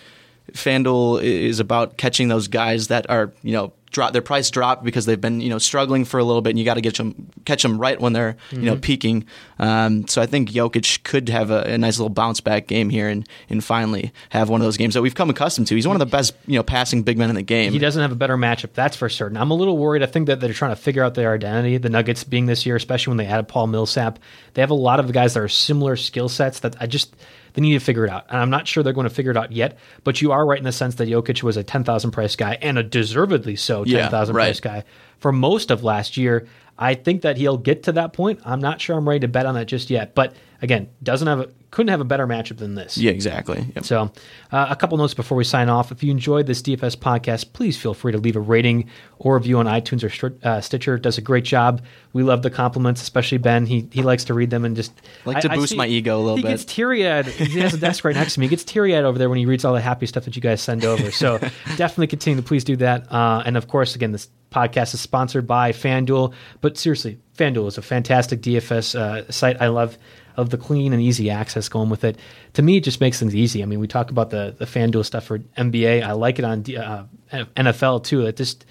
FanDuel 0.52 1.22
is 1.22 1.60
about 1.60 1.96
catching 1.96 2.28
those 2.28 2.48
guys 2.48 2.88
that 2.88 3.08
are 3.08 3.32
you 3.42 3.52
know 3.52 3.72
drop 3.90 4.14
their 4.14 4.22
price 4.22 4.48
drop 4.50 4.82
because 4.82 5.04
they've 5.04 5.20
been 5.20 5.42
you 5.42 5.50
know 5.50 5.58
struggling 5.58 6.04
for 6.04 6.18
a 6.18 6.24
little 6.24 6.40
bit, 6.42 6.50
and 6.50 6.58
you 6.58 6.64
got 6.64 6.74
to 6.74 6.80
get 6.80 6.96
them 6.96 7.28
catch 7.44 7.62
them 7.62 7.78
right 7.78 8.00
when 8.00 8.12
they're 8.12 8.36
you 8.50 8.56
Mm-hmm. 8.58 8.66
know 8.66 8.76
peaking. 8.76 9.24
Um, 9.58 10.08
so 10.08 10.20
I 10.20 10.26
think 10.26 10.50
Jokic 10.50 11.04
could 11.04 11.28
have 11.28 11.50
a, 11.50 11.62
a 11.62 11.78
nice 11.78 11.98
little 11.98 12.08
bounce 12.10 12.40
back 12.40 12.66
game 12.66 12.90
here 12.90 13.08
and 13.08 13.26
and 13.48 13.62
finally 13.62 14.12
have 14.30 14.48
one 14.48 14.60
of 14.60 14.64
those 14.66 14.76
games 14.76 14.94
that 14.94 15.02
we've 15.02 15.14
come 15.14 15.30
accustomed 15.30 15.66
to. 15.68 15.74
He's 15.74 15.86
one 15.86 15.96
of 15.96 16.00
the 16.00 16.06
best 16.06 16.34
you 16.46 16.56
know 16.58 16.62
passing 16.62 17.02
big 17.02 17.18
men 17.18 17.28
in 17.30 17.36
the 17.36 17.42
game. 17.42 17.72
He 17.72 17.78
doesn't 17.78 18.00
have 18.02 18.12
a 18.12 18.16
better 18.16 18.36
matchup, 18.36 18.72
that's 18.72 18.96
for 18.96 19.08
certain. 19.08 19.36
I'm 19.36 19.50
a 19.50 19.54
little 19.54 19.78
worried. 19.78 20.02
I 20.02 20.06
think 20.06 20.26
that 20.26 20.40
they're 20.40 20.52
trying 20.52 20.72
to 20.74 20.80
figure 20.80 21.04
out 21.04 21.14
their 21.14 21.32
identity. 21.32 21.76
The 21.78 21.90
Nuggets 21.90 22.24
being 22.24 22.46
this 22.46 22.66
year, 22.66 22.76
especially 22.76 23.12
when 23.12 23.18
they 23.18 23.26
added 23.26 23.48
Paul 23.48 23.66
Millsap, 23.68 24.18
they 24.54 24.62
have 24.62 24.70
a 24.70 24.74
lot 24.74 25.00
of 25.00 25.12
guys 25.12 25.34
that 25.34 25.40
are 25.40 25.48
similar 25.48 25.96
skill 25.96 26.28
sets 26.28 26.60
that 26.60 26.76
I 26.80 26.86
just 26.86 27.14
they 27.54 27.62
need 27.62 27.74
to 27.74 27.80
figure 27.80 28.04
it 28.04 28.10
out. 28.10 28.26
And 28.28 28.38
I'm 28.38 28.50
not 28.50 28.66
sure 28.66 28.82
they're 28.82 28.92
going 28.92 29.08
to 29.08 29.14
figure 29.14 29.30
it 29.30 29.36
out 29.36 29.52
yet. 29.52 29.78
But 30.04 30.20
you 30.22 30.32
are 30.32 30.46
right 30.46 30.58
in 30.58 30.64
the 30.64 30.72
sense 30.72 30.94
that 30.96 31.08
Jokic 31.08 31.42
was 31.42 31.56
a 31.56 31.62
10,000 31.62 32.10
price 32.10 32.36
guy 32.36 32.58
and 32.62 32.78
a 32.78 32.82
deservedly 32.82 33.56
so 33.56 33.84
Yeah, 33.84 34.02
10,000 34.02 34.34
right. 34.34 34.44
price 34.44 34.60
guy 34.60 34.84
for 35.22 35.32
most 35.32 35.70
of 35.70 35.82
last 35.82 36.16
year. 36.18 36.46
I 36.78 36.94
think 36.94 37.22
that 37.22 37.36
he'll 37.36 37.58
get 37.58 37.84
to 37.84 37.92
that 37.92 38.12
point. 38.12 38.40
I'm 38.44 38.58
not 38.60 38.80
sure 38.80 38.96
I'm 38.96 39.06
ready 39.08 39.20
to 39.20 39.28
bet 39.28 39.46
on 39.46 39.54
that 39.54 39.66
just 39.66 39.88
yet. 39.90 40.14
But 40.14 40.34
again, 40.62 40.88
doesn't 41.02 41.28
have 41.28 41.40
a, 41.40 41.48
couldn't 41.70 41.90
have 41.90 42.00
a 42.00 42.04
better 42.04 42.26
matchup 42.26 42.56
than 42.56 42.74
this. 42.74 42.96
Yeah, 42.98 43.12
exactly. 43.12 43.64
Yep. 43.76 43.84
So, 43.84 44.10
uh, 44.50 44.66
a 44.70 44.74
couple 44.74 44.96
notes 44.98 45.14
before 45.14 45.36
we 45.36 45.44
sign 45.44 45.68
off. 45.68 45.92
If 45.92 46.02
you 46.02 46.10
enjoyed 46.10 46.46
this 46.46 46.60
DFS 46.62 46.96
podcast, 46.96 47.52
please 47.52 47.76
feel 47.76 47.92
free 47.94 48.10
to 48.12 48.18
leave 48.18 48.36
a 48.36 48.40
rating 48.40 48.88
or 49.18 49.34
review 49.36 49.58
on 49.58 49.66
iTunes 49.66 50.02
or 50.02 50.34
uh, 50.42 50.60
Stitcher. 50.62 50.94
It 50.96 51.02
does 51.02 51.18
a 51.18 51.20
great 51.20 51.44
job. 51.44 51.82
We 52.14 52.22
love 52.24 52.42
the 52.42 52.50
compliments, 52.50 53.02
especially 53.02 53.38
Ben. 53.38 53.66
He 53.66 53.86
he 53.92 54.02
likes 54.02 54.24
to 54.24 54.34
read 54.34 54.50
them 54.50 54.64
and 54.64 54.74
just 54.74 54.92
Like 55.26 55.42
to 55.42 55.50
boost 55.50 55.76
my 55.76 55.86
ego 55.86 56.18
a 56.18 56.22
little 56.22 56.36
he 56.36 56.42
bit. 56.42 56.48
gets 56.48 56.64
teary 56.64 57.06
eyed. 57.08 57.26
He 57.26 57.60
has 57.60 57.74
a 57.74 57.78
desk 57.78 58.02
right 58.04 58.16
next 58.16 58.34
to 58.34 58.40
me. 58.40 58.46
He 58.46 58.50
gets 58.50 58.64
teary 58.64 58.96
eyed 58.96 59.04
over 59.04 59.18
there 59.18 59.28
when 59.28 59.38
he 59.38 59.46
reads 59.46 59.64
all 59.64 59.74
the 59.74 59.80
happy 59.80 60.06
stuff 60.06 60.24
that 60.24 60.34
you 60.34 60.42
guys 60.42 60.60
send 60.62 60.84
over. 60.84 61.10
So 61.12 61.38
definitely 61.76 62.08
continue 62.08 62.40
to 62.42 62.46
please 62.48 62.64
do 62.64 62.76
that. 62.76 63.12
Uh, 63.12 63.42
and 63.44 63.56
of 63.58 63.68
course, 63.68 63.94
again, 63.94 64.10
this 64.12 64.28
podcast 64.52 64.94
is 64.94 65.00
sponsored 65.00 65.46
by 65.46 65.72
FanDuel. 65.72 66.32
But 66.60 66.76
seriously, 66.76 67.18
FanDuel 67.36 67.68
is 67.68 67.78
a 67.78 67.82
fantastic 67.82 68.42
DFS 68.42 68.94
uh, 68.94 69.30
site. 69.30 69.60
I 69.60 69.68
love 69.68 69.98
of 70.36 70.50
the 70.50 70.56
clean 70.56 70.92
and 70.92 71.02
easy 71.02 71.30
access 71.30 71.68
going 71.68 71.90
with 71.90 72.04
it. 72.04 72.18
To 72.54 72.62
me, 72.62 72.78
it 72.78 72.84
just 72.84 73.00
makes 73.00 73.18
things 73.18 73.34
easy. 73.34 73.62
I 73.62 73.66
mean, 73.66 73.80
we 73.80 73.86
talk 73.86 74.10
about 74.10 74.30
the 74.30 74.54
the 74.58 74.64
FanDuel 74.64 75.04
stuff 75.04 75.24
for 75.24 75.38
NBA. 75.38 76.02
I 76.02 76.12
like 76.12 76.38
it 76.38 76.44
on 76.44 76.60
uh, 76.76 77.04
NFL 77.32 78.04
too. 78.04 78.26
It 78.26 78.36
just 78.36 78.64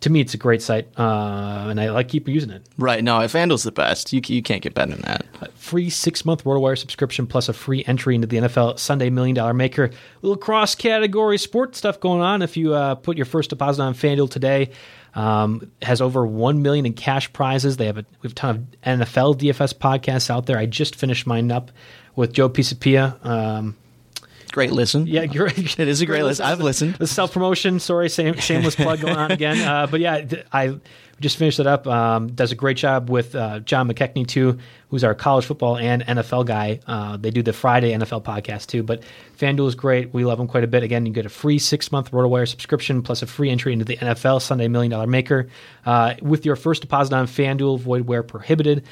to 0.00 0.10
me, 0.10 0.20
it's 0.20 0.34
a 0.34 0.38
great 0.38 0.60
site, 0.60 0.88
uh, 0.98 1.68
and 1.70 1.80
I 1.80 1.90
like 1.90 2.08
keep 2.08 2.26
using 2.26 2.50
it. 2.50 2.66
Right. 2.78 3.02
No, 3.02 3.20
if 3.20 3.32
FanDuel's 3.32 3.62
the 3.62 3.70
best, 3.70 4.12
you, 4.12 4.20
you 4.26 4.42
can't 4.42 4.60
get 4.60 4.74
better 4.74 4.90
than 4.90 5.02
that. 5.02 5.26
free 5.54 5.88
six 5.88 6.24
month 6.24 6.44
RotoWire 6.44 6.76
subscription 6.76 7.26
plus 7.26 7.48
a 7.48 7.52
free 7.52 7.84
entry 7.86 8.14
into 8.16 8.26
the 8.26 8.38
NFL 8.38 8.78
Sunday 8.78 9.08
Million 9.08 9.36
Dollar 9.36 9.54
Maker. 9.54 9.84
A 9.84 9.90
little 10.22 10.36
cross 10.36 10.74
category 10.74 11.38
sports 11.38 11.78
stuff 11.78 12.00
going 12.00 12.22
on. 12.22 12.42
If 12.42 12.56
you 12.56 12.74
uh, 12.74 12.96
put 12.96 13.16
your 13.16 13.26
first 13.26 13.50
deposit 13.50 13.82
on 13.82 13.94
FanDuel 13.94 14.30
today, 14.30 14.70
um, 15.14 15.70
has 15.82 16.00
over 16.00 16.26
one 16.26 16.62
million 16.62 16.86
in 16.86 16.92
cash 16.92 17.32
prizes. 17.32 17.76
They 17.76 17.86
have 17.86 17.98
a 17.98 18.04
we 18.22 18.28
have 18.28 18.32
a 18.32 18.34
ton 18.34 18.50
of 18.56 18.80
NFL 18.82 19.38
DFS 19.38 19.74
podcasts 19.74 20.30
out 20.30 20.46
there. 20.46 20.58
I 20.58 20.66
just 20.66 20.96
finished 20.96 21.26
mine 21.26 21.50
up 21.50 21.70
with 22.16 22.32
Joe 22.32 22.48
Pisapia. 22.48 23.24
Um, 23.24 23.76
Great 24.58 24.72
listen. 24.72 25.06
yeah, 25.06 25.24
great. 25.26 25.56
It 25.78 25.86
is 25.86 26.00
a 26.00 26.06
great 26.06 26.24
list. 26.24 26.40
I've 26.40 26.60
listened. 26.60 26.96
The 26.96 27.06
self 27.06 27.32
promotion. 27.32 27.78
Sorry, 27.78 28.08
same, 28.08 28.34
shameless 28.34 28.74
plug 28.74 29.00
going 29.00 29.14
on 29.16 29.30
again. 29.30 29.60
Uh, 29.60 29.86
but 29.86 30.00
yeah, 30.00 30.24
I 30.52 30.80
just 31.20 31.36
finished 31.36 31.60
it 31.60 31.68
up. 31.68 31.86
Um, 31.86 32.32
does 32.32 32.50
a 32.50 32.56
great 32.56 32.76
job 32.76 33.08
with 33.08 33.36
uh, 33.36 33.60
John 33.60 33.88
McKechnie 33.88 34.26
too, 34.26 34.58
who's 34.88 35.04
our 35.04 35.14
college 35.14 35.44
football 35.44 35.76
and 35.76 36.02
NFL 36.04 36.46
guy. 36.46 36.80
Uh, 36.88 37.16
they 37.16 37.30
do 37.30 37.40
the 37.40 37.52
Friday 37.52 37.92
NFL 37.92 38.24
podcast 38.24 38.66
too. 38.66 38.82
But 38.82 39.04
FanDuel 39.38 39.68
is 39.68 39.76
great. 39.76 40.12
We 40.12 40.24
love 40.24 40.38
them 40.38 40.48
quite 40.48 40.64
a 40.64 40.66
bit. 40.66 40.82
Again, 40.82 41.06
you 41.06 41.12
get 41.12 41.24
a 41.24 41.28
free 41.28 41.60
six 41.60 41.92
month 41.92 42.10
RotoWire 42.10 42.48
subscription 42.48 43.00
plus 43.02 43.22
a 43.22 43.28
free 43.28 43.50
entry 43.50 43.72
into 43.72 43.84
the 43.84 43.96
NFL 43.96 44.42
Sunday 44.42 44.66
Million 44.66 44.90
Dollar 44.90 45.06
Maker 45.06 45.46
uh, 45.86 46.14
with 46.20 46.44
your 46.44 46.56
first 46.56 46.82
deposit 46.82 47.14
on 47.14 47.28
FanDuel. 47.28 47.78
Void 47.78 48.08
where 48.08 48.24
prohibited. 48.24 48.84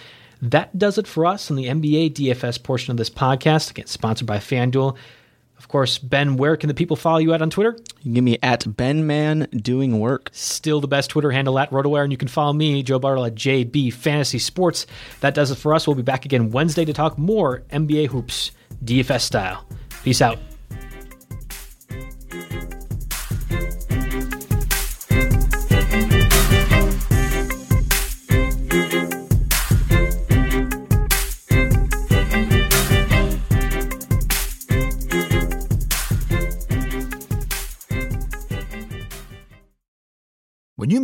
That 0.42 0.78
does 0.78 0.98
it 0.98 1.08
for 1.08 1.26
us 1.26 1.50
on 1.50 1.56
the 1.56 1.64
NBA 1.64 2.12
DFS 2.12 2.62
portion 2.62 2.90
of 2.92 2.98
this 2.98 3.10
podcast. 3.10 3.70
Again, 3.70 3.86
sponsored 3.86 4.26
by 4.26 4.38
FanDuel. 4.38 4.96
Of 5.66 5.70
course, 5.70 5.98
Ben, 5.98 6.36
where 6.36 6.56
can 6.56 6.68
the 6.68 6.74
people 6.74 6.94
follow 6.94 7.18
you 7.18 7.34
at 7.34 7.42
on 7.42 7.50
Twitter? 7.50 7.76
You 7.98 8.04
can 8.04 8.12
get 8.12 8.20
me 8.22 8.38
at 8.40 8.60
Benman 8.60 9.64
doing 9.64 9.98
work. 9.98 10.30
Still 10.32 10.80
the 10.80 10.86
best 10.86 11.10
Twitter 11.10 11.32
handle 11.32 11.58
at 11.58 11.72
RotoWire, 11.72 12.04
and 12.04 12.12
you 12.12 12.16
can 12.16 12.28
follow 12.28 12.52
me, 12.52 12.84
Joe 12.84 13.00
Bartle, 13.00 13.24
at 13.24 13.34
JB 13.34 13.92
Fantasy 13.92 14.38
Sports. 14.38 14.86
That 15.22 15.34
does 15.34 15.50
it 15.50 15.56
for 15.56 15.74
us. 15.74 15.88
We'll 15.88 15.96
be 15.96 16.02
back 16.02 16.24
again 16.24 16.52
Wednesday 16.52 16.84
to 16.84 16.92
talk 16.92 17.18
more 17.18 17.64
NBA 17.70 18.06
hoops, 18.06 18.52
DFS 18.84 19.22
style. 19.22 19.66
Peace 20.04 20.22
out. 20.22 20.38